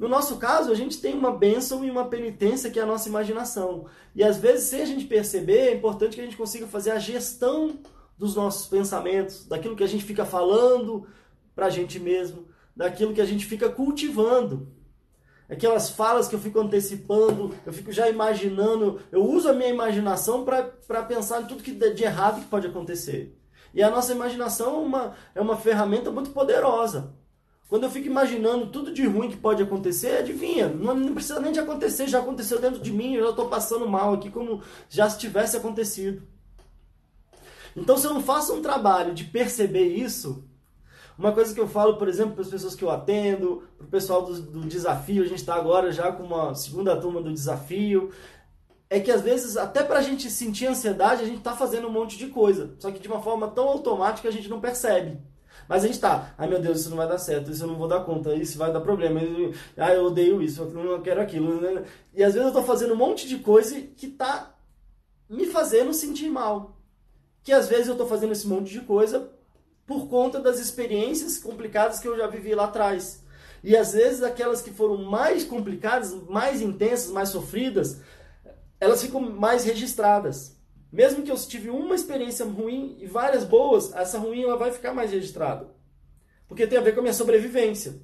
No 0.00 0.08
nosso 0.08 0.38
caso, 0.38 0.72
a 0.72 0.74
gente 0.74 0.98
tem 0.98 1.12
uma 1.12 1.30
bênção 1.30 1.84
e 1.84 1.90
uma 1.90 2.06
penitência 2.06 2.70
que 2.70 2.78
é 2.78 2.82
a 2.82 2.86
nossa 2.86 3.06
imaginação. 3.06 3.84
E 4.14 4.24
às 4.24 4.38
vezes, 4.38 4.70
sem 4.70 4.80
a 4.80 4.86
gente 4.86 5.04
perceber, 5.04 5.58
é 5.58 5.74
importante 5.74 6.14
que 6.14 6.22
a 6.22 6.24
gente 6.24 6.38
consiga 6.38 6.66
fazer 6.66 6.92
a 6.92 6.98
gestão 6.98 7.78
dos 8.16 8.34
nossos 8.34 8.66
pensamentos, 8.66 9.44
daquilo 9.46 9.76
que 9.76 9.84
a 9.84 9.86
gente 9.86 10.02
fica 10.02 10.24
falando 10.24 11.06
para 11.54 11.66
a 11.66 11.70
gente 11.70 12.00
mesmo, 12.00 12.48
daquilo 12.74 13.12
que 13.12 13.20
a 13.20 13.26
gente 13.26 13.44
fica 13.44 13.68
cultivando. 13.68 14.72
aquelas 15.50 15.90
falas 15.90 16.28
que 16.28 16.34
eu 16.34 16.40
fico 16.40 16.58
antecipando, 16.58 17.54
eu 17.66 17.72
fico 17.72 17.92
já 17.92 18.08
imaginando, 18.08 19.02
eu 19.12 19.22
uso 19.22 19.50
a 19.50 19.52
minha 19.52 19.68
imaginação 19.68 20.46
para 20.46 21.02
pensar 21.02 21.42
em 21.42 21.46
tudo 21.46 21.62
que 21.62 21.72
de 21.72 22.04
errado 22.04 22.40
que 22.40 22.48
pode 22.48 22.66
acontecer. 22.66 23.38
E 23.74 23.82
a 23.82 23.90
nossa 23.90 24.12
imaginação 24.12 24.76
é 24.76 24.78
uma, 24.78 25.14
é 25.34 25.40
uma 25.42 25.58
ferramenta 25.58 26.10
muito 26.10 26.30
poderosa. 26.30 27.20
Quando 27.70 27.84
eu 27.84 27.90
fico 27.90 28.08
imaginando 28.08 28.66
tudo 28.66 28.92
de 28.92 29.06
ruim 29.06 29.30
que 29.30 29.36
pode 29.36 29.62
acontecer, 29.62 30.18
adivinha, 30.18 30.68
não, 30.68 30.92
não 30.92 31.14
precisa 31.14 31.38
nem 31.38 31.52
de 31.52 31.60
acontecer, 31.60 32.08
já 32.08 32.18
aconteceu 32.18 32.60
dentro 32.60 32.80
de 32.80 32.92
mim, 32.92 33.14
eu 33.14 33.22
já 33.22 33.30
estou 33.30 33.48
passando 33.48 33.88
mal 33.88 34.12
aqui 34.12 34.28
como 34.28 34.60
já 34.88 35.08
se 35.08 35.20
tivesse 35.20 35.56
acontecido. 35.56 36.20
Então, 37.76 37.96
se 37.96 38.08
eu 38.08 38.12
não 38.12 38.20
faço 38.20 38.52
um 38.52 38.60
trabalho 38.60 39.14
de 39.14 39.22
perceber 39.22 39.86
isso, 39.86 40.44
uma 41.16 41.30
coisa 41.30 41.54
que 41.54 41.60
eu 41.60 41.68
falo, 41.68 41.96
por 41.96 42.08
exemplo, 42.08 42.32
para 42.32 42.42
as 42.42 42.50
pessoas 42.50 42.74
que 42.74 42.82
eu 42.82 42.90
atendo, 42.90 43.62
para 43.78 43.86
o 43.86 43.90
pessoal 43.90 44.24
do, 44.24 44.42
do 44.42 44.60
desafio, 44.62 45.22
a 45.22 45.26
gente 45.26 45.38
está 45.38 45.54
agora 45.54 45.92
já 45.92 46.10
com 46.10 46.24
uma 46.24 46.52
segunda 46.56 47.00
turma 47.00 47.22
do 47.22 47.32
desafio, 47.32 48.10
é 48.88 48.98
que 48.98 49.12
às 49.12 49.20
vezes, 49.20 49.56
até 49.56 49.84
para 49.84 50.00
a 50.00 50.02
gente 50.02 50.28
sentir 50.28 50.66
ansiedade, 50.66 51.22
a 51.22 51.26
gente 51.26 51.38
está 51.38 51.54
fazendo 51.54 51.86
um 51.86 51.92
monte 51.92 52.18
de 52.18 52.26
coisa, 52.26 52.74
só 52.80 52.90
que 52.90 52.98
de 52.98 53.06
uma 53.06 53.22
forma 53.22 53.46
tão 53.46 53.68
automática 53.68 54.28
a 54.28 54.32
gente 54.32 54.48
não 54.48 54.60
percebe. 54.60 55.20
Mas 55.70 55.84
a 55.84 55.86
gente 55.86 56.00
tá, 56.00 56.34
ai 56.36 56.48
meu 56.48 56.60
Deus, 56.60 56.80
isso 56.80 56.90
não 56.90 56.96
vai 56.96 57.06
dar 57.06 57.16
certo, 57.16 57.48
isso 57.48 57.62
eu 57.62 57.68
não 57.68 57.76
vou 57.76 57.86
dar 57.86 58.00
conta, 58.00 58.34
isso 58.34 58.58
vai 58.58 58.72
dar 58.72 58.80
problema, 58.80 59.20
ai 59.76 59.96
eu 59.96 60.06
odeio 60.06 60.42
isso, 60.42 60.62
eu 60.62 60.68
não 60.68 61.00
quero 61.00 61.20
aquilo. 61.20 61.60
Né? 61.60 61.84
E 62.12 62.24
às 62.24 62.34
vezes 62.34 62.48
eu 62.48 62.52
tô 62.52 62.64
fazendo 62.64 62.92
um 62.92 62.96
monte 62.96 63.28
de 63.28 63.38
coisa 63.38 63.80
que 63.80 64.08
tá 64.08 64.52
me 65.28 65.46
fazendo 65.46 65.94
sentir 65.94 66.28
mal. 66.28 66.76
Que 67.44 67.52
às 67.52 67.68
vezes 67.68 67.86
eu 67.86 67.96
tô 67.96 68.04
fazendo 68.04 68.32
esse 68.32 68.48
monte 68.48 68.72
de 68.72 68.80
coisa 68.80 69.30
por 69.86 70.08
conta 70.08 70.40
das 70.40 70.58
experiências 70.58 71.38
complicadas 71.38 72.00
que 72.00 72.08
eu 72.08 72.18
já 72.18 72.26
vivi 72.26 72.52
lá 72.52 72.64
atrás. 72.64 73.22
E 73.62 73.76
às 73.76 73.92
vezes 73.92 74.24
aquelas 74.24 74.60
que 74.60 74.72
foram 74.72 74.96
mais 74.96 75.44
complicadas, 75.44 76.12
mais 76.28 76.60
intensas, 76.60 77.12
mais 77.12 77.28
sofridas, 77.28 78.00
elas 78.80 79.00
ficam 79.00 79.20
mais 79.20 79.62
registradas. 79.62 80.59
Mesmo 80.92 81.22
que 81.22 81.30
eu 81.30 81.36
tive 81.36 81.70
uma 81.70 81.94
experiência 81.94 82.44
ruim 82.44 82.96
e 82.98 83.06
várias 83.06 83.44
boas, 83.44 83.92
essa 83.94 84.18
ruim 84.18 84.42
ela 84.42 84.56
vai 84.56 84.72
ficar 84.72 84.92
mais 84.92 85.12
registrada. 85.12 85.68
Porque 86.48 86.66
tem 86.66 86.78
a 86.78 86.82
ver 86.82 86.92
com 86.92 87.00
a 87.00 87.02
minha 87.02 87.14
sobrevivência. 87.14 88.00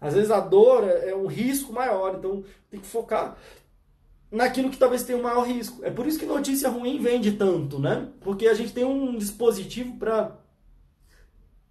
Às 0.00 0.14
vezes 0.14 0.30
a 0.30 0.40
dor 0.40 0.82
é, 0.84 1.14
um 1.14 1.26
risco 1.26 1.72
maior, 1.72 2.16
então 2.16 2.44
tem 2.68 2.80
que 2.80 2.86
focar 2.86 3.38
naquilo 4.30 4.68
que 4.68 4.76
talvez 4.76 5.04
tenha 5.04 5.18
um 5.18 5.22
maior 5.22 5.46
risco. 5.46 5.84
É 5.84 5.90
por 5.90 6.06
isso 6.06 6.18
que 6.18 6.26
notícia 6.26 6.68
ruim 6.68 6.98
vende 6.98 7.32
tanto, 7.32 7.78
né? 7.78 8.08
Porque 8.20 8.48
a 8.48 8.54
gente 8.54 8.72
tem 8.72 8.84
um 8.84 9.16
dispositivo 9.16 9.96
para 9.96 10.36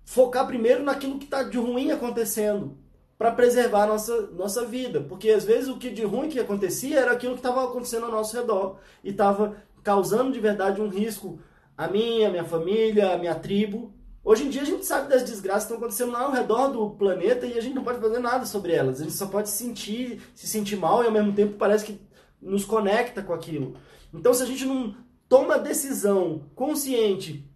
focar 0.06 0.48
primeiro 0.48 0.82
naquilo 0.82 1.20
que 1.20 1.26
está 1.26 1.44
de 1.44 1.58
ruim 1.58 1.92
acontecendo, 1.92 2.78
para 3.18 3.32
preservar 3.32 3.84
a 3.84 3.88
nossa, 3.88 4.22
nossa 4.28 4.66
vida. 4.66 5.02
Porque 5.02 5.30
às 5.30 5.44
vezes 5.44 5.68
o 5.68 5.78
que 5.78 5.90
de 5.90 6.04
ruim 6.04 6.30
que 6.30 6.40
acontecia 6.40 7.00
era 7.00 7.12
aquilo 7.12 7.34
que 7.34 7.40
estava 7.40 7.66
acontecendo 7.66 8.06
ao 8.06 8.12
nosso 8.12 8.36
redor 8.36 8.80
e 9.04 9.10
estava 9.10 9.58
causando 9.84 10.32
de 10.32 10.40
verdade 10.40 10.82
um 10.82 10.88
risco 10.88 11.40
a 11.78 11.88
mim, 11.88 12.24
a 12.24 12.30
minha 12.30 12.46
família, 12.46 13.14
a 13.14 13.18
minha 13.18 13.36
tribo. 13.36 13.94
Hoje 14.24 14.46
em 14.46 14.50
dia 14.50 14.62
a 14.62 14.66
gente 14.66 14.86
sabe 14.86 15.10
das 15.10 15.24
desgraças 15.24 15.64
que 15.64 15.74
estão 15.74 15.78
acontecendo 15.78 16.14
lá 16.14 16.22
ao 16.22 16.32
redor 16.32 16.70
do 16.70 16.92
planeta 16.92 17.46
e 17.46 17.58
a 17.58 17.62
gente 17.62 17.76
não 17.76 17.84
pode 17.84 18.00
fazer 18.00 18.20
nada 18.20 18.46
sobre 18.46 18.72
elas. 18.72 19.02
A 19.02 19.04
gente 19.04 19.16
só 19.16 19.28
pode 19.28 19.50
sentir, 19.50 20.22
se 20.34 20.48
sentir 20.48 20.78
mal 20.78 21.04
e 21.04 21.08
ao 21.08 21.12
mesmo 21.12 21.34
tempo 21.34 21.58
parece 21.58 21.86
que 21.86 22.02
nos 22.42 22.64
conecta 22.64 23.22
com 23.22 23.34
aquilo. 23.34 23.76
Então 24.14 24.34
se 24.34 24.44
a 24.44 24.46
gente 24.46 24.66
não 24.66 24.96
toma 25.28 25.60
decisão 25.60 26.44
consciente 26.56 27.50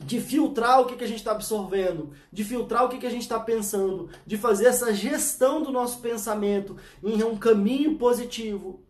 de 0.00 0.20
filtrar 0.20 0.80
o 0.80 0.86
que, 0.86 0.96
que 0.96 1.04
a 1.04 1.08
gente 1.08 1.18
está 1.18 1.32
absorvendo, 1.32 2.12
de 2.32 2.44
filtrar 2.44 2.84
o 2.84 2.88
que, 2.88 2.98
que 2.98 3.06
a 3.06 3.10
gente 3.10 3.22
está 3.22 3.38
pensando, 3.38 4.08
de 4.26 4.36
fazer 4.36 4.66
essa 4.66 4.92
gestão 4.94 5.62
do 5.62 5.70
nosso 5.70 6.00
pensamento 6.00 6.76
em 7.02 7.22
um 7.22 7.36
caminho 7.36 7.96
positivo. 7.98 8.82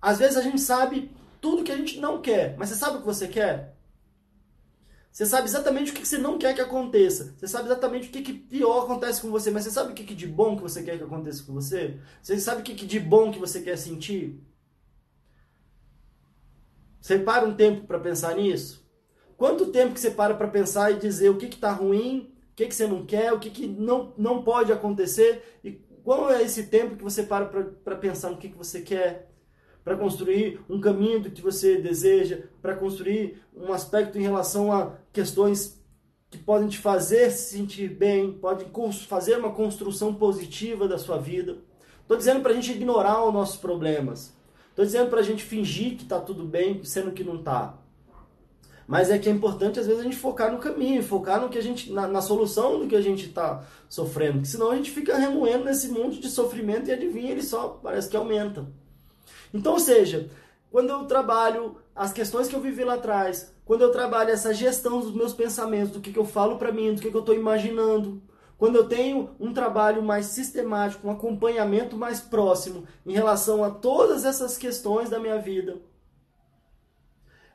Às 0.00 0.18
vezes 0.18 0.36
a 0.36 0.42
gente 0.42 0.60
sabe 0.60 1.10
tudo 1.40 1.64
que 1.64 1.72
a 1.72 1.76
gente 1.76 1.98
não 1.98 2.20
quer. 2.20 2.56
Mas 2.56 2.68
você 2.68 2.74
sabe 2.76 2.96
o 2.96 3.00
que 3.00 3.06
você 3.06 3.28
quer? 3.28 3.76
Você 5.12 5.26
sabe 5.26 5.48
exatamente 5.48 5.90
o 5.90 5.94
que 5.94 6.06
você 6.06 6.18
não 6.18 6.38
quer 6.38 6.54
que 6.54 6.60
aconteça. 6.60 7.34
Você 7.36 7.48
sabe 7.48 7.66
exatamente 7.66 8.08
o 8.08 8.12
que, 8.12 8.32
pior 8.32 8.84
acontece 8.84 9.20
com 9.20 9.30
você. 9.30 9.50
Mas 9.50 9.64
você 9.64 9.70
sabe 9.70 9.92
o 9.92 9.94
que, 9.94 10.14
de 10.14 10.26
bom 10.26 10.56
que 10.56 10.62
você 10.62 10.82
quer 10.82 10.96
que 10.98 11.04
aconteça 11.04 11.42
com 11.42 11.52
você? 11.52 11.98
Você 12.22 12.38
sabe 12.38 12.60
o 12.60 12.64
que, 12.64 12.74
de 12.74 13.00
bom 13.00 13.32
que 13.32 13.38
você 13.38 13.60
quer 13.60 13.76
sentir? 13.76 14.40
Você 17.00 17.18
para 17.18 17.46
um 17.46 17.54
tempo 17.54 17.86
para 17.86 17.98
pensar 17.98 18.36
nisso? 18.36 18.86
Quanto 19.36 19.72
tempo 19.72 19.94
que 19.94 20.00
você 20.00 20.10
para 20.10 20.34
para 20.34 20.46
pensar 20.46 20.92
e 20.92 20.98
dizer 20.98 21.30
o 21.30 21.38
que 21.38 21.46
está 21.46 21.72
ruim, 21.72 22.32
o 22.52 22.54
que, 22.54 22.66
que 22.66 22.74
você 22.74 22.86
não 22.86 23.06
quer, 23.06 23.32
o 23.32 23.40
que, 23.40 23.50
que 23.50 23.66
não, 23.66 24.12
não 24.16 24.42
pode 24.44 24.70
acontecer? 24.70 25.58
E 25.64 25.72
qual 26.04 26.30
é 26.30 26.42
esse 26.42 26.66
tempo 26.66 26.96
que 26.96 27.02
você 27.02 27.22
para 27.22 27.46
para 27.46 27.96
pensar 27.96 28.30
no 28.30 28.36
que, 28.36 28.50
que 28.50 28.58
você 28.58 28.82
quer? 28.82 29.29
Para 29.84 29.96
construir 29.96 30.60
um 30.68 30.80
caminho 30.80 31.20
do 31.20 31.30
que 31.30 31.42
você 31.42 31.80
deseja, 31.80 32.44
para 32.60 32.74
construir 32.74 33.42
um 33.54 33.72
aspecto 33.72 34.18
em 34.18 34.22
relação 34.22 34.72
a 34.72 34.94
questões 35.12 35.80
que 36.30 36.38
podem 36.38 36.68
te 36.68 36.78
fazer 36.78 37.30
se 37.30 37.56
sentir 37.56 37.88
bem, 37.88 38.32
podem 38.32 38.68
fazer 39.08 39.36
uma 39.36 39.52
construção 39.52 40.14
positiva 40.14 40.86
da 40.86 40.98
sua 40.98 41.18
vida. 41.18 41.58
Estou 42.02 42.16
dizendo 42.16 42.40
para 42.40 42.52
a 42.52 42.54
gente 42.54 42.72
ignorar 42.72 43.24
os 43.24 43.32
nossos 43.32 43.56
problemas. 43.56 44.32
Estou 44.68 44.84
dizendo 44.84 45.10
para 45.10 45.20
a 45.20 45.24
gente 45.24 45.42
fingir 45.42 45.96
que 45.96 46.04
está 46.04 46.20
tudo 46.20 46.44
bem, 46.44 46.82
sendo 46.84 47.10
que 47.12 47.24
não 47.24 47.36
está. 47.36 47.78
Mas 48.86 49.08
é 49.08 49.18
que 49.18 49.28
é 49.28 49.32
importante, 49.32 49.78
às 49.78 49.86
vezes, 49.86 50.00
a 50.00 50.04
gente 50.04 50.16
focar 50.16 50.50
no 50.50 50.58
caminho, 50.58 51.00
focar 51.02 51.40
no 51.40 51.48
que 51.48 51.56
a 51.56 51.62
gente, 51.62 51.92
na, 51.92 52.08
na 52.08 52.20
solução 52.20 52.80
do 52.80 52.88
que 52.88 52.96
a 52.96 53.00
gente 53.00 53.26
está 53.26 53.64
sofrendo. 53.88 54.34
Porque 54.34 54.48
senão 54.48 54.70
a 54.70 54.76
gente 54.76 54.90
fica 54.90 55.16
remoendo 55.16 55.64
nesse 55.64 55.88
monte 55.88 56.18
de 56.18 56.28
sofrimento 56.28 56.88
e 56.88 56.92
adivinha, 56.92 57.30
ele 57.30 57.42
só 57.42 57.68
parece 57.68 58.08
que 58.08 58.16
aumenta. 58.16 58.66
Então, 59.52 59.72
ou 59.72 59.80
seja, 59.80 60.30
quando 60.70 60.90
eu 60.90 61.04
trabalho 61.04 61.76
as 61.94 62.12
questões 62.12 62.48
que 62.48 62.54
eu 62.54 62.60
vivi 62.60 62.84
lá 62.84 62.94
atrás, 62.94 63.52
quando 63.64 63.82
eu 63.82 63.90
trabalho 63.90 64.30
essa 64.30 64.54
gestão 64.54 65.00
dos 65.00 65.14
meus 65.14 65.32
pensamentos, 65.32 65.92
do 65.92 66.00
que, 66.00 66.12
que 66.12 66.18
eu 66.18 66.24
falo 66.24 66.56
para 66.56 66.72
mim, 66.72 66.94
do 66.94 67.00
que, 67.00 67.10
que 67.10 67.16
eu 67.16 67.20
estou 67.20 67.34
imaginando, 67.34 68.22
quando 68.56 68.76
eu 68.76 68.86
tenho 68.86 69.30
um 69.40 69.52
trabalho 69.52 70.02
mais 70.02 70.26
sistemático, 70.26 71.06
um 71.06 71.10
acompanhamento 71.10 71.96
mais 71.96 72.20
próximo 72.20 72.86
em 73.06 73.12
relação 73.12 73.64
a 73.64 73.70
todas 73.70 74.24
essas 74.24 74.58
questões 74.58 75.08
da 75.08 75.18
minha 75.18 75.38
vida, 75.38 75.78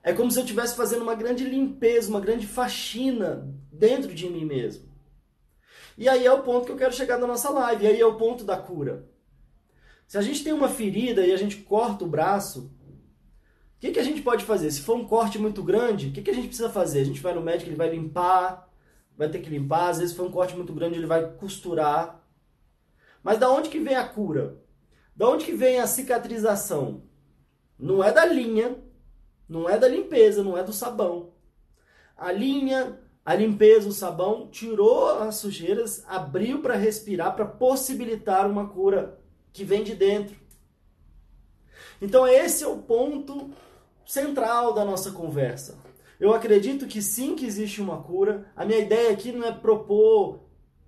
é 0.04 0.14
como 0.14 0.30
se 0.30 0.38
eu 0.38 0.44
estivesse 0.44 0.76
fazendo 0.76 1.02
uma 1.02 1.16
grande 1.16 1.44
limpeza, 1.44 2.10
uma 2.10 2.20
grande 2.20 2.46
faxina 2.46 3.48
dentro 3.72 4.14
de 4.14 4.30
mim 4.30 4.46
mesmo. 4.46 4.88
E 5.98 6.08
aí 6.10 6.26
é 6.26 6.32
o 6.32 6.44
ponto 6.44 6.66
que 6.66 6.72
eu 6.72 6.78
quero 6.78 6.94
chegar 6.94 7.18
na 7.18 7.26
nossa 7.26 7.50
live, 7.50 7.86
e 7.86 7.88
aí 7.88 8.00
é 8.00 8.06
o 8.06 8.16
ponto 8.16 8.44
da 8.44 8.58
cura. 8.58 9.08
Se 10.08 10.18
a 10.18 10.22
gente 10.22 10.44
tem 10.44 10.54
uma 10.54 10.70
ferida 10.70 11.26
e 11.26 11.32
a 11.32 11.38
gente 11.38 11.58
corta 11.58 12.04
o 12.04 12.08
braço, 12.08 12.72
o 13.76 13.80
que, 13.80 13.92
que 13.92 14.00
a 14.00 14.04
gente 14.04 14.22
pode 14.22 14.46
fazer? 14.46 14.72
Se 14.72 14.82
for 14.82 14.96
um 14.96 15.06
corte 15.06 15.38
muito 15.40 15.64
grande, 15.64 16.08
o 16.08 16.12
que, 16.12 16.22
que 16.22 16.30
a 16.30 16.34
gente 16.34 16.48
precisa 16.48 16.70
fazer? 16.70 17.02
A 17.02 17.06
gente 17.06 17.22
vai 17.22 17.34
no 17.34 17.42
médico, 17.42 17.70
ele 17.70 17.76
vai 17.76 17.90
limpar, 17.90 18.70
vai 19.18 19.30
ter 19.30 19.40
que 19.40 19.50
limpar. 19.50 19.90
Às 19.90 19.98
vezes, 19.98 20.12
se 20.12 20.18
for 20.18 20.28
um 20.28 20.32
corte 20.32 20.56
muito 20.56 20.74
grande, 20.74 20.98
ele 20.98 21.08
vai 21.08 21.34
costurar. 21.34 22.24
Mas 23.24 23.40
da 23.40 23.50
onde 23.50 23.70
que 23.70 23.80
vem 23.80 23.96
a 23.96 24.08
cura? 24.08 24.62
Da 25.16 25.28
onde 25.28 25.46
que 25.46 25.54
vem 25.54 25.80
a 25.80 25.88
cicatrização? 25.88 27.04
Não 27.78 28.04
é 28.04 28.12
da 28.12 28.26
linha, 28.26 28.78
não 29.48 29.70
é 29.70 29.78
da 29.78 29.88
limpeza, 29.88 30.44
não 30.44 30.58
é 30.58 30.64
do 30.64 30.72
sabão. 30.72 31.34
A 32.16 32.32
linha, 32.32 33.00
a 33.26 33.36
limpeza, 33.36 33.90
o 33.90 33.92
sabão 33.92 34.48
tirou 34.50 35.20
as 35.20 35.36
sujeiras, 35.36 36.04
abriu 36.08 36.62
para 36.62 36.76
respirar, 36.76 37.36
para 37.36 37.46
possibilitar 37.46 38.50
uma 38.50 38.70
cura 38.70 39.20
que 39.56 39.64
vem 39.64 39.86
de 39.86 39.96
dentro. 39.96 40.36
Então 42.02 42.28
esse 42.28 42.62
é 42.66 42.68
o 42.68 42.80
ponto 42.80 43.52
central 44.06 44.74
da 44.74 44.84
nossa 44.84 45.12
conversa. 45.12 45.78
Eu 46.20 46.34
acredito 46.34 46.86
que 46.88 47.02
sim 47.02 47.36
que 47.36 47.46
existe 47.46 47.82
uma 47.82 48.04
cura. 48.04 48.46
A 48.54 48.66
minha 48.66 48.80
ideia 48.80 49.12
aqui 49.14 49.32
não 49.32 49.48
é 49.48 49.54
propor 49.54 50.42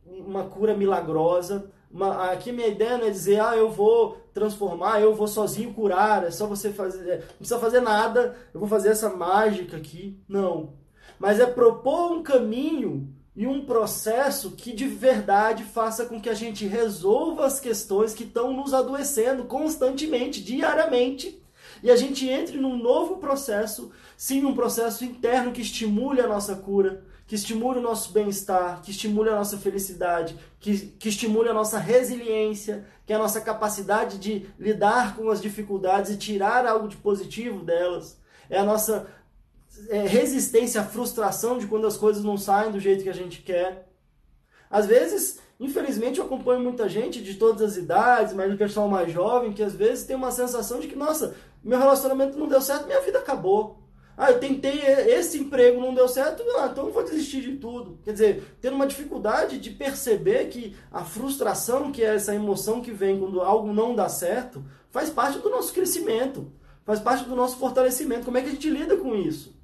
uma 0.05 0.43
cura 0.49 0.75
milagrosa. 0.75 1.71
Uma, 1.89 2.29
aqui 2.29 2.51
minha 2.51 2.67
ideia 2.67 2.97
não 2.97 3.07
é 3.07 3.09
dizer, 3.09 3.39
ah, 3.39 3.55
eu 3.55 3.71
vou 3.71 4.17
transformar, 4.33 4.99
eu 4.99 5.15
vou 5.15 5.29
sozinho 5.29 5.73
curar, 5.73 6.25
é 6.25 6.31
só 6.31 6.45
você 6.45 6.69
fazer, 6.69 7.09
é, 7.09 7.17
não 7.19 7.37
precisa 7.37 7.59
fazer 7.59 7.79
nada, 7.79 8.35
eu 8.53 8.59
vou 8.59 8.67
fazer 8.67 8.89
essa 8.89 9.09
mágica 9.09 9.77
aqui. 9.77 10.21
Não. 10.27 10.73
Mas 11.17 11.39
é 11.39 11.45
propor 11.45 12.11
um 12.11 12.21
caminho 12.21 13.16
e 13.37 13.45
um 13.45 13.63
processo 13.63 14.51
que 14.51 14.73
de 14.73 14.87
verdade 14.87 15.63
faça 15.63 16.07
com 16.07 16.19
que 16.19 16.27
a 16.27 16.33
gente 16.33 16.65
resolva 16.65 17.45
as 17.45 17.59
questões 17.59 18.15
que 18.15 18.23
estão 18.23 18.51
nos 18.51 18.73
adoecendo 18.73 19.43
constantemente, 19.43 20.41
diariamente, 20.41 21.39
e 21.83 21.91
a 21.91 21.95
gente 21.95 22.27
entre 22.27 22.57
num 22.57 22.75
novo 22.75 23.17
processo, 23.17 23.91
sim, 24.17 24.43
um 24.43 24.55
processo 24.55 25.05
interno 25.05 25.51
que 25.51 25.61
estimule 25.61 26.19
a 26.19 26.27
nossa 26.27 26.55
cura, 26.55 27.03
que 27.27 27.35
estimule 27.35 27.77
o 27.77 27.81
nosso 27.81 28.11
bem-estar, 28.11 28.81
que 28.81 28.89
estimule 28.89 29.29
a 29.29 29.35
nossa 29.35 29.55
felicidade, 29.55 30.35
que, 30.59 30.87
que 30.97 31.09
estimule 31.09 31.47
a 31.47 31.53
nossa 31.53 31.77
resiliência, 31.77 32.87
que 33.05 33.13
a 33.13 33.19
nossa 33.19 33.39
capacidade 33.39 34.17
de 34.17 34.47
lidar 34.57 35.15
com 35.15 35.29
as 35.29 35.39
dificuldades 35.39 36.09
e 36.09 36.17
tirar 36.17 36.65
algo 36.65 36.87
de 36.87 36.97
positivo 36.97 37.63
delas. 37.63 38.17
É 38.49 38.57
a 38.57 38.63
nossa 38.63 39.05
é, 39.89 40.01
resistência 40.07 40.81
à 40.81 40.83
frustração 40.83 41.57
de 41.57 41.67
quando 41.67 41.87
as 41.87 41.97
coisas 41.97 42.23
não 42.23 42.37
saem 42.37 42.71
do 42.71 42.79
jeito 42.79 43.03
que 43.03 43.09
a 43.09 43.13
gente 43.13 43.41
quer. 43.41 43.87
Às 44.69 44.85
vezes 44.85 45.39
Infelizmente 45.59 46.19
eu 46.19 46.25
acompanho 46.25 46.61
muita 46.61 46.87
gente 46.87 47.21
de 47.21 47.33
todas 47.33 47.61
as 47.61 47.77
idades, 47.77 48.33
mas 48.33 48.53
o 48.53 48.57
pessoal 48.57 48.87
mais 48.87 49.11
jovem 49.11 49.53
que 49.53 49.63
às 49.63 49.73
vezes 49.73 50.05
tem 50.05 50.15
uma 50.15 50.31
sensação 50.31 50.79
de 50.79 50.87
que, 50.87 50.95
nossa, 50.95 51.35
meu 51.63 51.79
relacionamento 51.79 52.37
não 52.37 52.47
deu 52.47 52.61
certo, 52.61 52.85
minha 52.85 53.01
vida 53.01 53.17
acabou. 53.17 53.83
Ah, 54.15 54.31
eu 54.31 54.39
tentei 54.39 54.79
esse 54.81 55.37
emprego, 55.39 55.81
não 55.81 55.93
deu 55.93 56.07
certo, 56.07 56.43
ah, 56.57 56.69
então 56.71 56.87
eu 56.87 56.93
vou 56.93 57.03
desistir 57.03 57.41
de 57.41 57.57
tudo. 57.57 57.99
Quer 58.03 58.13
dizer, 58.13 58.57
tendo 58.61 58.75
uma 58.75 58.87
dificuldade 58.87 59.59
de 59.59 59.71
perceber 59.71 60.47
que 60.47 60.75
a 60.91 61.03
frustração, 61.03 61.91
que 61.91 62.03
é 62.03 62.15
essa 62.15 62.33
emoção 62.33 62.81
que 62.81 62.91
vem 62.91 63.19
quando 63.19 63.41
algo 63.41 63.73
não 63.73 63.95
dá 63.95 64.09
certo, 64.09 64.63
faz 64.91 65.09
parte 65.09 65.39
do 65.39 65.49
nosso 65.49 65.73
crescimento, 65.73 66.51
faz 66.83 66.99
parte 66.99 67.25
do 67.25 67.35
nosso 67.35 67.57
fortalecimento. 67.57 68.25
Como 68.25 68.37
é 68.37 68.41
que 68.41 68.49
a 68.49 68.51
gente 68.51 68.69
lida 68.69 68.97
com 68.97 69.15
isso? 69.15 69.56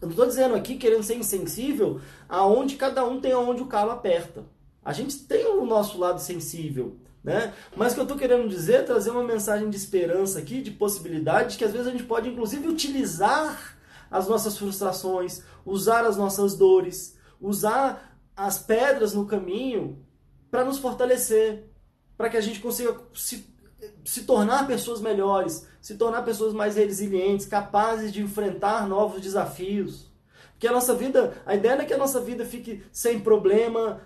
Eu 0.00 0.06
não 0.06 0.10
estou 0.10 0.26
dizendo 0.26 0.54
aqui 0.54 0.76
querendo 0.76 1.02
ser 1.02 1.16
insensível 1.16 2.00
aonde 2.28 2.76
cada 2.76 3.04
um 3.04 3.20
tem 3.20 3.32
aonde 3.32 3.62
o 3.62 3.66
calo 3.66 3.90
aperta. 3.90 4.44
A 4.84 4.92
gente 4.92 5.18
tem 5.20 5.46
o 5.46 5.64
nosso 5.64 5.98
lado 5.98 6.20
sensível. 6.20 6.96
Né? 7.24 7.52
Mas 7.74 7.90
o 7.90 7.94
que 7.96 8.00
eu 8.00 8.04
estou 8.04 8.18
querendo 8.18 8.48
dizer 8.48 8.74
é 8.74 8.82
trazer 8.82 9.10
uma 9.10 9.24
mensagem 9.24 9.68
de 9.68 9.76
esperança 9.76 10.38
aqui, 10.38 10.62
de 10.62 10.70
possibilidade, 10.70 11.56
que 11.56 11.64
às 11.64 11.72
vezes 11.72 11.88
a 11.88 11.90
gente 11.90 12.04
pode 12.04 12.28
inclusive 12.28 12.68
utilizar 12.68 13.76
as 14.08 14.28
nossas 14.28 14.56
frustrações, 14.56 15.42
usar 15.64 16.04
as 16.04 16.16
nossas 16.16 16.54
dores, 16.54 17.18
usar 17.40 18.16
as 18.36 18.58
pedras 18.58 19.12
no 19.12 19.26
caminho 19.26 19.98
para 20.52 20.64
nos 20.64 20.78
fortalecer, 20.78 21.64
para 22.16 22.28
que 22.28 22.36
a 22.36 22.40
gente 22.40 22.60
consiga 22.60 22.96
se, 23.12 23.44
se 24.06 24.22
tornar 24.22 24.66
pessoas 24.66 25.00
melhores, 25.00 25.66
se 25.80 25.96
tornar 25.96 26.22
pessoas 26.22 26.54
mais 26.54 26.76
resilientes, 26.76 27.46
capazes 27.46 28.12
de 28.12 28.22
enfrentar 28.22 28.88
novos 28.88 29.20
desafios. 29.20 30.06
Porque 30.52 30.68
a 30.68 30.72
nossa 30.72 30.94
vida, 30.94 31.34
a 31.44 31.54
ideia 31.54 31.74
não 31.74 31.82
é 31.82 31.86
que 31.86 31.92
a 31.92 31.98
nossa 31.98 32.20
vida 32.20 32.44
fique 32.44 32.82
sem 32.92 33.20
problema, 33.20 34.00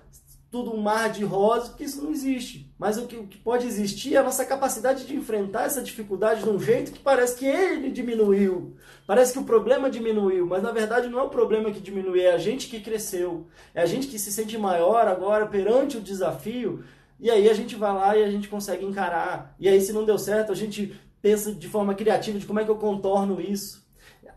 tudo 0.51 0.75
um 0.75 0.81
mar 0.81 1.11
de 1.11 1.23
rosas, 1.23 1.69
porque 1.69 1.85
isso 1.85 2.03
não 2.03 2.11
existe. 2.11 2.69
Mas 2.77 2.99
o 2.99 3.07
que, 3.07 3.17
o 3.17 3.27
que, 3.27 3.39
pode 3.39 3.67
existir 3.67 4.15
é 4.15 4.19
a 4.19 4.23
nossa 4.23 4.45
capacidade 4.45 5.07
de 5.07 5.15
enfrentar 5.15 5.65
essa 5.65 5.81
dificuldade 5.81 6.43
de 6.43 6.49
um 6.49 6.59
jeito 6.59 6.91
que 6.91 6.99
parece 6.99 7.37
que 7.37 7.47
ele 7.47 7.91
diminuiu. 7.91 8.75
Parece 9.07 9.35
que 9.35 9.39
o 9.39 9.45
problema 9.45 9.89
diminuiu, 9.89 10.47
mas 10.47 10.63
na 10.63 10.73
verdade 10.73 11.09
não 11.09 11.21
é 11.21 11.23
o 11.23 11.29
problema 11.29 11.71
que 11.71 11.79
diminuiu, 11.79 12.23
é 12.23 12.33
a 12.33 12.39
gente 12.39 12.69
que 12.69 12.81
cresceu. 12.81 13.47
É 13.73 13.83
a 13.83 13.87
gente 13.87 14.09
que 14.09 14.19
se 14.19 14.33
sente 14.33 14.59
maior 14.59 15.07
agora 15.07 15.47
perante 15.47 15.99
o 15.99 16.01
desafio. 16.01 16.83
E 17.21 17.31
aí 17.31 17.51
a 17.51 17.55
gente 17.55 17.77
vai 17.77 17.93
lá 17.93 18.17
e 18.17 18.25
a 18.25 18.31
gente 18.31 18.49
consegue 18.49 18.85
encarar. 18.85 19.55
E 19.61 19.69
aí 19.69 19.81
se 19.81 19.93
não 19.93 20.05
deu 20.05 20.19
certo, 20.19 20.51
a 20.51 20.55
gente 20.55 20.99
pensa 21.21 21.53
de 21.53 21.69
forma 21.69 21.95
criativa 21.95 22.39
de 22.39 22.47
como 22.47 22.61
é 22.61 22.65
que 22.65 22.71
eu 22.71 22.77
contorno 22.77 23.41
isso. 23.41 23.87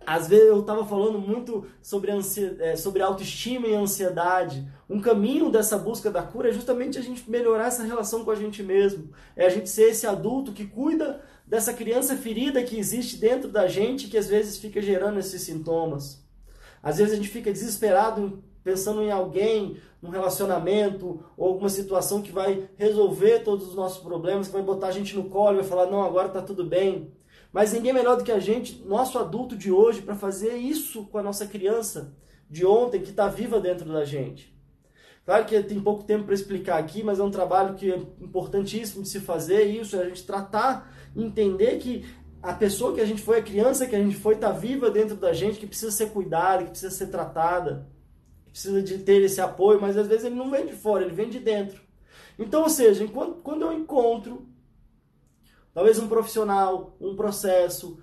Às 0.06 0.28
vezes 0.28 0.48
eu 0.48 0.60
estava 0.60 0.86
falando 0.86 1.18
muito 1.18 1.66
sobre, 1.82 2.12
é, 2.60 2.76
sobre 2.76 3.02
autoestima 3.02 3.68
e 3.68 3.74
ansiedade. 3.74 4.68
Um 4.90 5.00
caminho 5.00 5.50
dessa 5.50 5.78
busca 5.78 6.12
da 6.12 6.22
cura 6.22 6.50
é 6.50 6.52
justamente 6.52 6.98
a 6.98 7.02
gente 7.02 7.30
melhorar 7.30 7.68
essa 7.68 7.84
relação 7.84 8.26
com 8.26 8.32
a 8.32 8.36
gente 8.36 8.62
mesmo. 8.62 9.12
É 9.34 9.46
a 9.46 9.50
gente 9.50 9.70
ser 9.70 9.92
esse 9.92 10.06
adulto 10.06 10.52
que 10.52 10.66
cuida 10.66 11.22
dessa 11.48 11.74
criança 11.74 12.18
ferida 12.18 12.64
que 12.64 12.78
existe 12.78 13.16
dentro 13.16 13.50
da 13.50 13.68
gente 13.68 14.08
que 14.08 14.18
às 14.18 14.28
vezes 14.28 14.58
fica 14.58 14.82
gerando 14.82 15.20
esses 15.20 15.42
sintomas. 15.42 16.22
Às 16.82 16.98
vezes 16.98 17.14
a 17.14 17.16
gente 17.16 17.30
fica 17.30 17.52
desesperado 17.52 18.44
pensando 18.64 19.02
em 19.02 19.12
alguém, 19.12 19.78
num 20.02 20.10
relacionamento 20.10 21.24
ou 21.38 21.50
alguma 21.50 21.70
situação 21.70 22.22
que 22.22 22.32
vai 22.32 22.70
resolver 22.76 23.40
todos 23.40 23.68
os 23.68 23.76
nossos 23.76 24.02
problemas, 24.02 24.48
que 24.48 24.54
vai 24.54 24.62
botar 24.62 24.88
a 24.88 24.92
gente 24.92 25.16
no 25.16 25.26
colo 25.26 25.58
e 25.58 25.62
vai 25.62 25.70
falar: 25.70 25.88
não, 25.88 26.04
agora 26.04 26.28
está 26.28 26.42
tudo 26.42 26.66
bem. 26.66 27.12
Mas 27.52 27.72
ninguém 27.72 27.94
melhor 27.94 28.18
do 28.18 28.24
que 28.24 28.32
a 28.32 28.40
gente, 28.40 28.84
nosso 28.84 29.20
adulto 29.20 29.56
de 29.56 29.72
hoje, 29.72 30.02
para 30.02 30.16
fazer 30.16 30.56
isso 30.56 31.06
com 31.06 31.20
a 31.20 31.24
nossa 31.24 31.46
criança 31.46 32.16
de 32.50 32.66
ontem 32.66 33.02
que 33.02 33.12
está 33.12 33.28
viva 33.28 33.60
dentro 33.60 33.92
da 33.92 34.04
gente. 34.04 34.54
Claro 35.26 35.46
que 35.46 35.62
tem 35.64 35.80
pouco 35.80 36.04
tempo 36.04 36.26
para 36.26 36.34
explicar 36.34 36.78
aqui, 36.78 37.02
mas 37.02 37.20
é 37.20 37.24
um 37.24 37.32
trabalho 37.32 37.76
que 37.76 37.92
é 37.92 37.96
importantíssimo 38.20 39.04
de 39.04 39.10
se 39.10 39.20
fazer 39.20 39.64
isso, 39.64 39.96
é 39.96 40.02
a 40.02 40.08
gente 40.08 40.26
tratar, 40.26 40.92
entender 41.16 41.78
que 41.78 42.04
a 42.42 42.54
pessoa 42.54 42.94
que 42.94 43.00
a 43.00 43.06
gente 43.06 43.22
foi, 43.22 43.40
a 43.40 43.44
criança 43.44 43.88
que 43.88 43.96
a 43.96 44.04
gente 44.04 44.18
foi, 44.18 44.34
está 44.36 44.52
viva 44.52 44.92
dentro 44.92 45.16
da 45.16 45.32
gente, 45.32 45.58
que 45.58 45.66
precisa 45.66 45.92
ser 45.92 46.10
cuidada, 46.10 46.64
que 46.64 46.72
precisa 46.72 46.92
ser 46.92 47.08
tratada, 47.08 47.88
precisa 48.54 48.82
de 48.82 49.00
ter 49.00 49.22
esse 49.22 49.42
apoio, 49.42 49.82
mas 49.82 49.98
às 49.98 50.08
vezes 50.08 50.24
ele 50.24 50.36
não 50.36 50.50
vem 50.50 50.66
de 50.66 50.74
fora, 50.74 51.04
ele 51.04 51.14
vem 51.14 51.30
de 51.30 51.40
dentro. 51.40 51.82
Então, 52.40 52.64
ou 52.64 52.70
seja, 52.70 53.04
enquanto, 53.04 53.42
quando 53.42 53.64
eu 53.64 53.74
encontro 53.74 54.48
Talvez 55.74 55.98
um 55.98 56.08
profissional, 56.08 56.96
um 57.02 57.16
processo. 57.16 57.98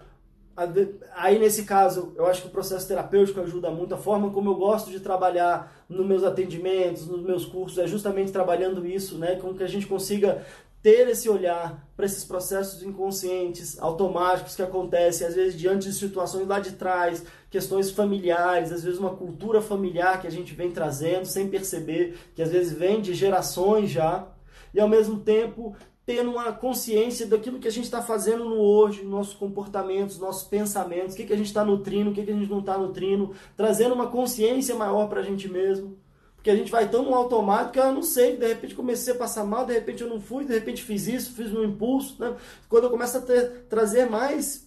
Aí, 1.15 1.39
nesse 1.39 1.65
caso, 1.65 2.13
eu 2.17 2.27
acho 2.27 2.43
que 2.43 2.49
o 2.49 2.51
processo 2.51 2.87
terapêutico 2.87 3.41
ajuda 3.41 3.71
muito. 3.71 3.95
A 3.95 3.99
forma 3.99 4.31
como 4.31 4.51
eu 4.51 4.57
gosto 4.57 4.91
de 4.91 4.99
trabalhar 4.99 5.73
nos 5.89 6.05
meus 6.05 6.25
atendimentos, 6.25 7.07
nos 7.07 7.23
meus 7.23 7.47
cursos, 7.47 7.79
é 7.79 7.87
justamente 7.87 8.33
trabalhando 8.33 8.85
isso, 8.85 9.17
né? 9.17 9.37
Com 9.37 9.55
que 9.55 9.63
a 9.63 9.69
gente 9.69 9.87
consiga 9.87 10.45
ter 10.83 11.09
esse 11.09 11.29
olhar 11.29 11.87
para 11.95 12.07
esses 12.07 12.25
processos 12.25 12.83
inconscientes, 12.83 13.79
automáticos 13.79 14.57
que 14.57 14.63
acontecem, 14.63 15.27
às 15.27 15.35
vezes 15.35 15.59
diante 15.59 15.89
de 15.89 15.95
situações 15.95 16.47
lá 16.47 16.59
de 16.59 16.73
trás, 16.73 17.23
questões 17.51 17.91
familiares, 17.91 18.73
às 18.73 18.83
vezes 18.83 18.99
uma 18.99 19.15
cultura 19.15 19.61
familiar 19.61 20.21
que 20.21 20.27
a 20.27 20.31
gente 20.31 20.55
vem 20.55 20.71
trazendo 20.71 21.27
sem 21.27 21.49
perceber, 21.49 22.17
que 22.35 22.43
às 22.43 22.51
vezes 22.51 22.73
vem 22.73 23.01
de 23.01 23.13
gerações 23.13 23.91
já, 23.91 24.27
e 24.73 24.81
ao 24.81 24.89
mesmo 24.89 25.21
tempo 25.21 25.77
tendo 26.07 26.31
uma 26.31 26.51
consciência 26.53 27.27
daquilo 27.27 27.61
que 27.61 27.69
a 27.69 27.71
gente 27.71 27.85
está 27.85 28.03
fazendo 28.03 28.45
no 28.45 28.57
hoje, 28.57 29.05
nossos 29.05 29.35
comportamentos, 29.35 30.19
nossos 30.19 30.49
pensamentos, 30.49 31.15
o 31.15 31.17
que, 31.17 31.25
que 31.25 31.33
a 31.33 31.37
gente 31.37 31.47
está 31.47 31.65
nutrindo, 31.65 32.11
o 32.11 32.13
que, 32.13 32.25
que 32.25 32.33
a 32.33 32.35
gente 32.35 32.51
não 32.51 32.59
está 32.59 32.77
nutrindo, 32.77 33.33
trazendo 33.57 33.95
uma 33.95 34.09
consciência 34.09 34.75
maior 34.75 35.09
para 35.09 35.21
a 35.21 35.23
gente 35.23 35.47
mesmo. 35.47 35.97
Porque 36.41 36.49
a 36.49 36.57
gente 36.57 36.73
vai 36.73 36.89
tão 36.89 37.03
no 37.03 37.15
automático 37.15 37.73
que 37.73 37.79
eu 37.79 37.93
não 37.93 38.03
sei, 38.03 38.35
de 38.35 38.47
repente 38.47 38.75
comecei 38.75 39.13
a 39.13 39.17
passar 39.17 39.45
mal, 39.45 39.67
de 39.67 39.75
repente 39.75 40.03
eu 40.03 40.09
não 40.09 40.19
fui, 40.19 40.43
de 40.47 40.55
repente 40.55 40.83
fiz 40.83 41.07
isso, 41.07 41.35
fiz 41.35 41.53
um 41.53 41.63
impulso. 41.63 42.17
Né? 42.19 42.35
Quando 42.67 42.85
eu 42.85 42.91
começo 42.91 43.19
a 43.19 43.21
ter, 43.21 43.67
trazer 43.69 44.09
mais 44.09 44.67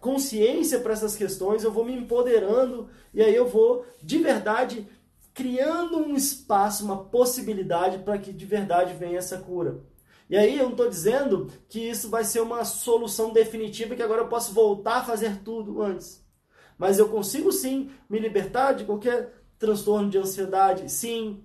consciência 0.00 0.80
para 0.80 0.92
essas 0.92 1.16
questões, 1.16 1.64
eu 1.64 1.72
vou 1.72 1.82
me 1.82 1.96
empoderando 1.96 2.90
e 3.14 3.22
aí 3.22 3.34
eu 3.34 3.48
vou 3.48 3.86
de 4.02 4.18
verdade 4.18 4.86
criando 5.32 5.96
um 5.96 6.14
espaço, 6.14 6.84
uma 6.84 7.04
possibilidade 7.06 8.00
para 8.00 8.18
que 8.18 8.30
de 8.30 8.44
verdade 8.44 8.92
venha 8.92 9.16
essa 9.16 9.38
cura. 9.38 9.80
E 10.28 10.36
aí 10.36 10.58
eu 10.58 10.64
não 10.64 10.72
estou 10.72 10.90
dizendo 10.90 11.50
que 11.70 11.80
isso 11.80 12.10
vai 12.10 12.22
ser 12.24 12.40
uma 12.40 12.66
solução 12.66 13.32
definitiva 13.32 13.96
que 13.96 14.02
agora 14.02 14.20
eu 14.20 14.28
posso 14.28 14.52
voltar 14.52 14.96
a 14.96 15.04
fazer 15.04 15.38
tudo 15.42 15.80
antes. 15.80 16.22
Mas 16.76 16.98
eu 16.98 17.08
consigo 17.08 17.50
sim 17.50 17.90
me 18.10 18.18
libertar 18.18 18.72
de 18.72 18.84
qualquer 18.84 19.32
transtorno 19.58 20.10
de 20.10 20.18
ansiedade, 20.18 20.90
sim. 20.90 21.42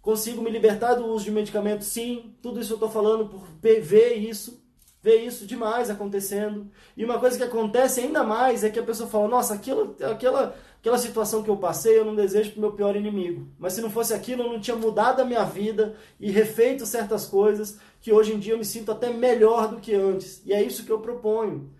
Consigo 0.00 0.42
me 0.42 0.50
libertar 0.50 0.94
do 0.94 1.06
uso 1.06 1.24
de 1.24 1.30
medicamento, 1.30 1.84
sim. 1.84 2.34
Tudo 2.40 2.60
isso 2.60 2.72
eu 2.72 2.76
estou 2.76 2.90
falando 2.90 3.26
por 3.26 3.46
ver 3.60 4.14
isso, 4.14 4.62
ver 5.02 5.16
isso 5.24 5.46
demais 5.46 5.90
acontecendo. 5.90 6.70
E 6.96 7.04
uma 7.04 7.18
coisa 7.18 7.36
que 7.36 7.44
acontece 7.44 8.00
ainda 8.00 8.22
mais 8.22 8.62
é 8.62 8.70
que 8.70 8.78
a 8.78 8.84
pessoa 8.84 9.08
fala: 9.08 9.28
Nossa, 9.28 9.54
aquilo, 9.54 9.96
aquela 10.00 10.56
Aquela 10.86 10.98
situação 10.98 11.42
que 11.42 11.50
eu 11.50 11.56
passei, 11.56 11.98
eu 11.98 12.04
não 12.04 12.14
desejo 12.14 12.52
para 12.52 12.58
o 12.58 12.60
meu 12.60 12.72
pior 12.72 12.94
inimigo. 12.94 13.48
Mas 13.58 13.72
se 13.72 13.80
não 13.80 13.90
fosse 13.90 14.14
aquilo, 14.14 14.44
eu 14.44 14.52
não 14.52 14.60
tinha 14.60 14.76
mudado 14.76 15.18
a 15.18 15.24
minha 15.24 15.42
vida 15.42 15.96
e 16.20 16.30
refeito 16.30 16.86
certas 16.86 17.26
coisas 17.26 17.76
que 18.00 18.12
hoje 18.12 18.32
em 18.32 18.38
dia 18.38 18.52
eu 18.52 18.58
me 18.58 18.64
sinto 18.64 18.92
até 18.92 19.12
melhor 19.12 19.66
do 19.66 19.80
que 19.80 19.92
antes. 19.92 20.40
E 20.46 20.52
é 20.52 20.62
isso 20.62 20.84
que 20.84 20.92
eu 20.92 21.00
proponho. 21.00 21.72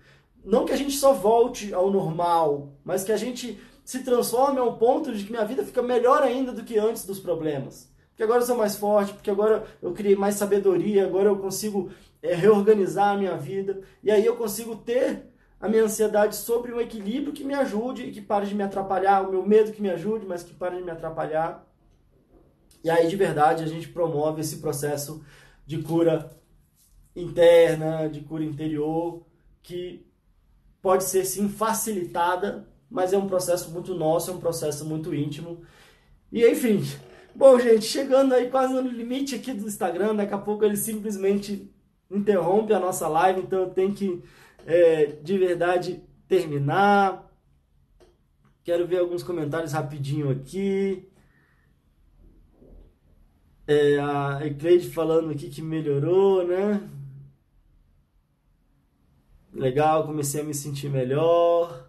Não 0.45 0.64
que 0.64 0.73
a 0.73 0.77
gente 0.77 0.97
só 0.97 1.12
volte 1.12 1.73
ao 1.73 1.89
normal, 1.89 2.73
mas 2.85 3.05
que 3.05 3.12
a 3.12 3.17
gente 3.17 3.61
se 3.87 4.01
transforme 4.01 4.59
ao 4.59 4.76
ponto 4.76 5.14
de 5.14 5.22
que 5.22 5.30
minha 5.30 5.45
vida 5.45 5.64
fica 5.64 5.80
melhor 5.80 6.20
ainda 6.20 6.51
do 6.51 6.64
que 6.64 6.76
antes 6.76 7.07
dos 7.07 7.20
problemas. 7.20 7.89
Porque 8.09 8.24
agora 8.24 8.41
eu 8.41 8.47
sou 8.47 8.57
mais 8.57 8.74
forte, 8.74 9.12
porque 9.12 9.30
agora 9.30 9.64
eu 9.80 9.93
criei 9.93 10.16
mais 10.16 10.34
sabedoria, 10.34 11.07
agora 11.07 11.28
eu 11.28 11.39
consigo 11.39 11.89
é, 12.20 12.34
reorganizar 12.34 13.14
a 13.14 13.16
minha 13.16 13.37
vida. 13.37 13.80
E 14.03 14.11
aí 14.11 14.26
eu 14.26 14.34
consigo 14.34 14.74
ter 14.74 15.28
a 15.61 15.68
minha 15.68 15.84
ansiedade 15.84 16.34
sobre 16.34 16.74
um 16.74 16.80
equilíbrio 16.80 17.32
que 17.32 17.45
me 17.45 17.55
ajude 17.55 18.03
e 18.03 18.11
que 18.11 18.20
pare 18.20 18.47
de 18.47 18.57
me 18.57 18.64
atrapalhar, 18.64 19.22
o 19.22 19.30
meu 19.30 19.47
medo 19.47 19.70
que 19.70 19.80
me 19.80 19.91
ajude, 19.91 20.26
mas 20.26 20.43
que 20.43 20.53
pare 20.53 20.78
de 20.78 20.82
me 20.82 20.91
atrapalhar. 20.91 21.64
E 22.82 22.91
aí, 22.91 23.07
de 23.07 23.14
verdade, 23.14 23.62
a 23.62 23.68
gente 23.68 23.87
promove 23.89 24.41
esse 24.41 24.57
processo 24.57 25.24
de 25.64 25.80
cura 25.80 26.28
interna, 27.14 28.09
de 28.09 28.20
cura 28.20 28.43
interior, 28.43 29.24
que 29.62 30.05
pode 30.82 31.05
ser 31.05 31.24
sim 31.24 31.49
facilitada, 31.49 32.66
mas 32.91 33.12
é 33.12 33.18
um 33.18 33.26
processo 33.26 33.70
muito 33.70 33.95
nosso, 33.95 34.30
é 34.30 34.34
um 34.34 34.41
processo 34.41 34.84
muito 34.84 35.14
íntimo. 35.14 35.62
E 36.32 36.47
enfim, 36.47 36.82
bom, 37.34 37.59
gente, 37.59 37.84
chegando 37.84 38.34
aí 38.34 38.51
quase 38.51 38.74
no 38.74 38.80
limite 38.80 39.34
aqui 39.34 39.53
do 39.53 39.66
Instagram, 39.66 40.14
daqui 40.14 40.34
a 40.34 40.39
pouco 40.39 40.64
ele 40.64 40.76
simplesmente 40.76 41.70
interrompe 42.11 42.72
a 42.72 42.80
nossa 42.80 43.09
live, 43.09 43.41
então 43.41 43.61
eu 43.61 43.70
tenho 43.70 43.95
que 43.95 44.22
é, 44.66 45.07
de 45.07 45.39
verdade 45.39 46.03
terminar. 46.28 47.24
Quero 48.64 48.87
ver 48.87 48.99
alguns 48.99 49.22
comentários 49.22 49.72
rapidinho 49.72 50.30
aqui. 50.30 51.09
É, 53.66 53.99
a 53.99 54.47
Ecleide 54.47 54.89
falando 54.91 55.30
aqui 55.30 55.49
que 55.49 55.62
melhorou, 55.62 56.47
né? 56.47 56.80
Legal, 59.53 60.07
comecei 60.07 60.41
a 60.41 60.45
me 60.45 60.55
sentir 60.55 60.91
melhor. 60.91 61.86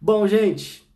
Bom, 0.00 0.26
gente, 0.26 0.88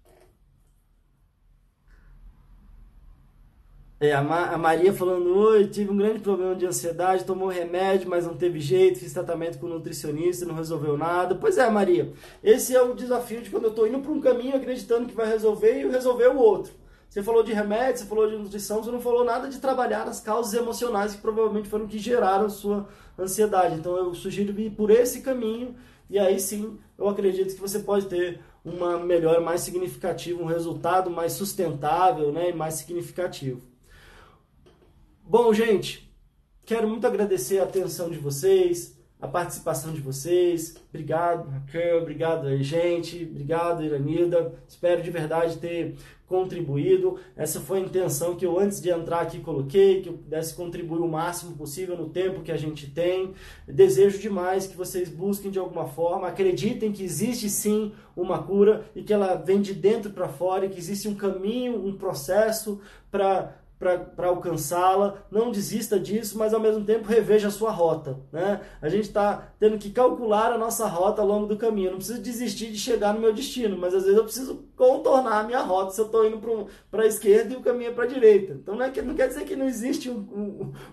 É, 4.03 4.13
a, 4.13 4.21
Ma 4.21 4.47
a, 4.47 4.59
Maria 4.59 4.93
falando, 4.93 5.33
oi, 5.33 5.69
tive 5.69 5.93
um 5.93 5.97
grande 5.97 6.19
problema 6.19 6.57
de 6.57 6.67
ansiedade, 6.67 7.25
tomou 7.25 7.47
remédio, 7.49 8.11
mas 8.11 8.27
não 8.27 8.37
teve 8.37 8.59
jeito, 8.59 8.99
fiz 8.99 9.13
tratamento 9.13 9.61
com 9.61 9.69
nutricionista, 9.69 10.45
não 10.45 10.57
resolveu 10.57 10.99
nada. 10.99 11.37
Pois 11.37 11.57
é, 11.57 11.71
Maria, 11.71 12.13
esse 12.43 12.75
é 12.75 12.83
o 12.83 12.95
desafio 12.95 13.41
de 13.43 13.49
quando 13.49 13.63
eu 13.65 13.71
estou 13.71 13.87
indo 13.87 14.01
para 14.01 14.11
um 14.11 14.21
caminho 14.21 14.57
acreditando 14.57 15.07
que 15.07 15.15
vai 15.15 15.29
resolver 15.29 15.79
e 15.81 15.89
resolver 15.89 16.27
o 16.31 16.37
outro. 16.37 16.73
Você 17.09 17.23
falou 17.23 17.45
de 17.45 17.53
remédio, 17.53 17.99
você 17.99 18.07
falou 18.07 18.29
de 18.29 18.37
nutrição, 18.37 18.83
você 18.83 18.91
não 18.91 19.01
falou 19.01 19.25
nada 19.25 19.49
de 19.49 19.61
trabalhar 19.61 20.09
as 20.09 20.19
causas 20.19 20.53
emocionais 20.53 21.15
que 21.15 21.23
provavelmente 21.23 21.69
foram 21.69 21.87
que 21.87 21.99
geraram 21.99 22.51
sua 22.51 22.89
ansiedade. 23.17 23.77
Então 23.77 23.97
eu 23.97 24.13
sugiro 24.15 24.59
ir 24.59 24.71
por 24.71 24.91
esse 24.91 25.21
caminho 25.21 25.77
e 26.11 26.19
aí 26.19 26.41
sim 26.41 26.77
eu 26.99 27.09
acredito 27.09 27.55
que 27.55 27.61
você 27.61 27.79
pode 27.79 28.07
ter 28.07 28.41
uma 28.65 28.99
melhora 28.99 29.41
mais 29.41 29.63
significativa, 29.63 30.41
um 30.41 30.47
resultado 30.47 31.11
mais 31.11 31.33
sustentável 31.33 32.33
né, 32.33 32.51
e 32.51 32.53
mais 32.53 32.75
significativo. 32.75 33.61
Bom, 35.25 35.53
gente, 35.53 36.13
quero 36.65 36.89
muito 36.89 37.07
agradecer 37.07 37.59
a 37.59 37.65
atenção 37.65 38.11
de 38.11 38.19
vocês, 38.19 38.97
a 39.23 39.29
participação 39.29 39.93
de 39.93 40.01
vocês. 40.01 40.75
Obrigado, 40.89 41.49
Raquel, 41.49 42.03
obrigado, 42.03 42.57
gente, 42.61 43.25
obrigado, 43.31 43.85
Iranilda. 43.85 44.53
Espero 44.67 45.01
de 45.01 45.13
verdade 45.13 45.59
ter 45.59 45.95
contribuído. 46.27 47.19
Essa 47.37 47.61
foi 47.61 47.79
a 47.79 47.83
intenção 47.83 48.35
que 48.35 48.45
eu, 48.45 48.59
antes 48.59 48.81
de 48.81 48.91
entrar 48.91 49.21
aqui, 49.21 49.39
coloquei, 49.39 50.03
que 50.03 50.09
eu 50.09 50.15
pudesse 50.15 50.55
contribuir 50.55 50.99
o 50.99 51.07
máximo 51.07 51.55
possível 51.55 51.97
no 51.97 52.09
tempo 52.09 52.43
que 52.43 52.51
a 52.51 52.57
gente 52.57 52.91
tem. 52.91 53.33
Desejo 53.69 54.19
demais 54.19 54.67
que 54.67 54.77
vocês 54.77 55.09
busquem 55.09 55.53
de 55.53 55.59
alguma 55.59 55.87
forma, 55.87 56.27
acreditem 56.27 56.91
que 56.91 57.05
existe 57.05 57.49
sim 57.49 57.93
uma 58.17 58.43
cura 58.43 58.87
e 58.97 59.05
que 59.05 59.13
ela 59.13 59.37
vem 59.37 59.61
de 59.61 59.73
dentro 59.73 60.11
para 60.11 60.29
fora 60.29 60.67
e 60.67 60.69
que 60.69 60.79
existe 60.79 61.07
um 61.07 61.15
caminho, 61.15 61.87
um 61.87 61.97
processo 61.97 62.81
para 63.09 63.62
para 63.83 64.29
alcançá-la, 64.29 65.17
não 65.29 65.51
desista 65.51 65.99
disso, 65.99 66.39
mas 66.39 66.55
ao 66.55 66.61
mesmo 66.61 66.85
tempo 66.85 67.09
reveja 67.09 67.49
a 67.49 67.51
sua 67.51 67.73
rota. 67.73 68.17
Né? 68.31 68.61
A 68.81 68.89
gente 68.89 69.09
está 69.09 69.49
tendo 69.59 69.77
que 69.77 69.91
calcular 69.91 70.53
a 70.53 70.59
nossa 70.59 70.87
rota 70.87 71.21
ao 71.21 71.27
longo 71.27 71.47
do 71.47 71.57
caminho. 71.57 71.89
Eu 71.89 71.93
não 71.93 71.99
preciso 71.99 72.23
desistir 72.23 72.71
de 72.71 72.79
chegar 72.79 73.13
no 73.13 73.21
meu 73.21 73.33
destino, 73.33 73.77
mas 73.77 73.93
às 73.93 74.05
vezes 74.05 74.17
eu 74.17 74.25
preciso 74.25 74.65
contornar 74.77 75.41
a 75.41 75.43
minha 75.43 75.61
rota 75.61 75.91
se 75.91 76.01
eu 76.01 76.07
estou 76.07 76.25
indo 76.27 76.41
para 76.91 77.03
a 77.03 77.07
esquerda 77.07 77.53
e 77.53 77.57
o 77.57 77.61
caminho 77.61 77.91
é 77.91 77.93
para 77.93 78.05
a 78.05 78.09
direita. 78.09 78.53
Então 78.53 78.77
não, 78.77 78.85
é 78.85 78.91
que, 78.91 79.03
não 79.03 79.15
quer 79.15 79.27
dizer 79.27 79.45
que 79.45 79.57
não 79.57 79.67
existe 79.67 80.09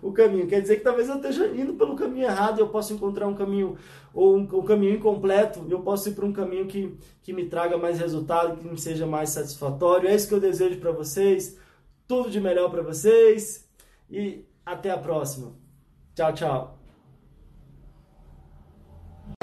o 0.01 0.11
caminho, 0.11 0.47
quer 0.47 0.61
dizer 0.61 0.77
que 0.77 0.83
talvez 0.83 1.07
eu 1.07 1.15
esteja 1.15 1.45
indo 1.47 1.73
pelo 1.73 1.95
caminho 1.95 2.25
errado 2.25 2.57
e 2.57 2.61
eu 2.61 2.69
posso 2.69 2.93
encontrar 2.93 3.27
um 3.27 3.35
caminho 3.35 3.77
ou 4.13 4.35
um, 4.35 4.41
um 4.41 4.63
caminho 4.63 4.95
incompleto 4.95 5.63
e 5.67 5.71
eu 5.71 5.81
posso 5.81 6.09
ir 6.09 6.13
para 6.13 6.25
um 6.25 6.33
caminho 6.33 6.65
que, 6.65 6.97
que 7.21 7.31
me 7.33 7.45
traga 7.45 7.77
mais 7.77 7.99
resultado, 7.99 8.57
que 8.57 8.67
me 8.67 8.79
seja 8.79 9.05
mais 9.05 9.29
satisfatório. 9.29 10.09
É 10.09 10.15
isso 10.15 10.27
que 10.27 10.33
eu 10.33 10.39
desejo 10.39 10.79
para 10.79 10.91
vocês. 10.91 11.57
Tudo 12.09 12.31
de 12.31 12.41
melhor 12.41 12.71
para 12.71 12.81
vocês 12.81 13.69
e 14.09 14.43
até 14.65 14.89
a 14.89 14.97
próxima. 14.97 15.53
Tchau, 16.15 16.33
tchau. 16.33 16.78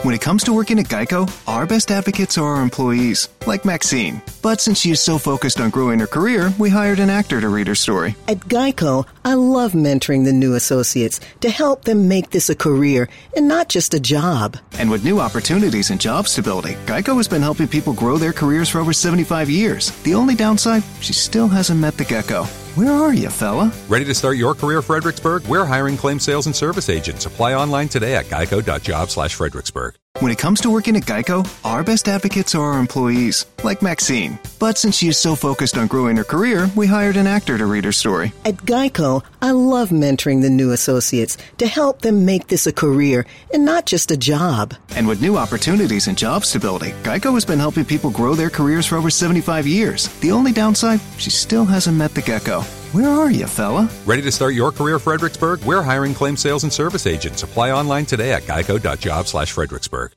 When 0.07 0.15
it 0.15 0.21
comes 0.21 0.45
to 0.45 0.53
working 0.53 0.79
at 0.79 0.87
Geico, 0.87 1.29
our 1.49 1.67
best 1.67 1.91
advocates 1.91 2.39
are 2.39 2.45
our 2.45 2.63
employees, 2.63 3.29
like 3.45 3.65
Maxine. 3.65 4.23
But 4.41 4.61
since 4.61 4.79
she 4.79 4.93
is 4.93 5.01
so 5.01 5.19
focused 5.19 5.59
on 5.59 5.71
growing 5.71 5.99
her 5.99 6.07
career, 6.07 6.53
we 6.61 6.71
hired 6.71 7.01
an 7.01 7.11
actor 7.11 7.41
to 7.41 7.49
read 7.49 7.67
her 7.67 7.75
story. 7.75 8.15
At 8.29 8.39
Geico, 8.39 9.05
I 9.25 9.35
love 9.35 9.73
mentoring 9.73 10.25
the 10.25 10.33
new 10.33 10.55
associates 10.55 11.19
to 11.41 11.51
help 11.51 11.87
them 11.87 12.07
make 12.07 12.31
this 12.31 12.49
a 12.49 12.55
career 12.55 13.09
and 13.37 13.49
not 13.49 13.69
just 13.69 13.95
a 13.95 13.99
job. 13.99 14.57
And 14.79 14.93
with 14.93 15.05
new 15.05 15.19
opportunities 15.19 15.91
and 15.91 16.01
job 16.01 16.29
stability, 16.29 16.75
Geico 16.87 17.17
has 17.17 17.27
been 17.27 17.43
helping 17.43 17.67
people 17.67 17.93
grow 17.93 18.17
their 18.17 18.33
careers 18.33 18.69
for 18.69 18.79
over 18.79 18.93
75 18.93 19.51
years. 19.51 19.91
The 20.05 20.15
only 20.15 20.37
downside, 20.37 20.85
she 21.01 21.15
still 21.15 21.49
hasn't 21.49 21.81
met 21.81 21.97
the 21.97 22.05
gecko. 22.05 22.47
Where 22.77 22.93
are 22.93 23.15
you, 23.15 23.31
fella? 23.31 23.73
Ready 23.89 24.05
to 24.05 24.15
start 24.15 24.37
your 24.37 24.53
career, 24.53 24.83
Fredericksburg? 24.83 25.47
We're 25.47 25.65
hiring 25.65 25.97
claim 25.97 26.21
sales 26.21 26.45
and 26.45 26.55
service 26.55 26.91
agents. 26.91 27.25
Apply 27.25 27.55
online 27.55 27.89
today 27.89 28.17
at 28.17 28.27
geico.job 28.27 29.09
slash 29.09 29.35
Fredericksburg. 29.35 29.95
When 30.21 30.33
it 30.33 30.39
comes 30.39 30.63
to 30.63 30.71
working 30.71 30.97
at 30.97 31.03
Geico, 31.03 31.47
our 31.63 31.85
best 31.85 32.09
advocates 32.09 32.55
are 32.55 32.73
our 32.73 32.81
employees, 32.81 33.45
like 33.63 33.83
Maxine. 33.83 34.39
But 34.59 34.79
since 34.79 34.97
she 34.97 35.09
is 35.09 35.19
so 35.19 35.35
focused 35.35 35.77
on 35.77 35.89
growing 35.89 36.17
her 36.17 36.25
career, 36.25 36.71
we 36.75 36.87
hired 36.87 37.19
an 37.19 37.27
actor 37.27 37.59
to 37.59 37.67
read 37.67 37.85
her 37.85 37.93
story. 37.93 38.33
At 38.47 38.57
Geico, 38.57 39.23
I 39.43 39.51
love 39.51 39.91
mentoring 39.91 40.41
the 40.41 40.49
new 40.49 40.73
associates 40.73 41.37
to 41.59 41.67
help 41.67 42.01
them 42.01 42.25
make 42.25 42.47
this 42.47 42.67
a 42.67 42.73
career 42.73 43.27
and 43.53 43.67
not 43.67 43.85
just 43.85 44.11
a 44.11 44.17
job. 44.17 44.73
And 44.97 45.07
with 45.07 45.21
new 45.21 45.37
opportunities 45.37 46.07
and 46.07 46.17
job 46.17 46.47
stability, 46.47 46.93
Geico 47.03 47.35
has 47.35 47.45
been 47.45 47.59
helping 47.59 47.85
people 47.85 48.09
grow 48.11 48.35
their 48.35 48.49
careers 48.49 48.87
for 48.87 48.97
over 48.97 49.11
75 49.11 49.67
years. 49.67 50.09
The 50.21 50.33
only 50.33 50.53
downside, 50.53 51.01
she 51.19 51.29
still 51.29 51.67
hasn't 51.67 51.99
met 51.99 52.15
the 52.15 52.23
gecko. 52.23 52.63
Where 52.93 53.11
are 53.11 53.31
you, 53.31 53.47
fella? 53.47 53.91
Ready 54.07 54.23
to 54.23 54.33
start 54.33 54.55
your 54.55 54.71
career, 54.73 54.99
Fredericksburg? 54.99 55.63
We're 55.65 55.83
hiring 55.83 56.15
claim 56.15 56.37
sales 56.37 56.63
and 56.63 56.73
service 56.73 57.07
agents. 57.07 57.43
Apply 57.43 57.71
online 57.73 58.07
today 58.07 58.33
at 58.33 58.43
geico.job 58.43 59.27
slash 59.27 59.53
Fredericksburg. 59.53 60.13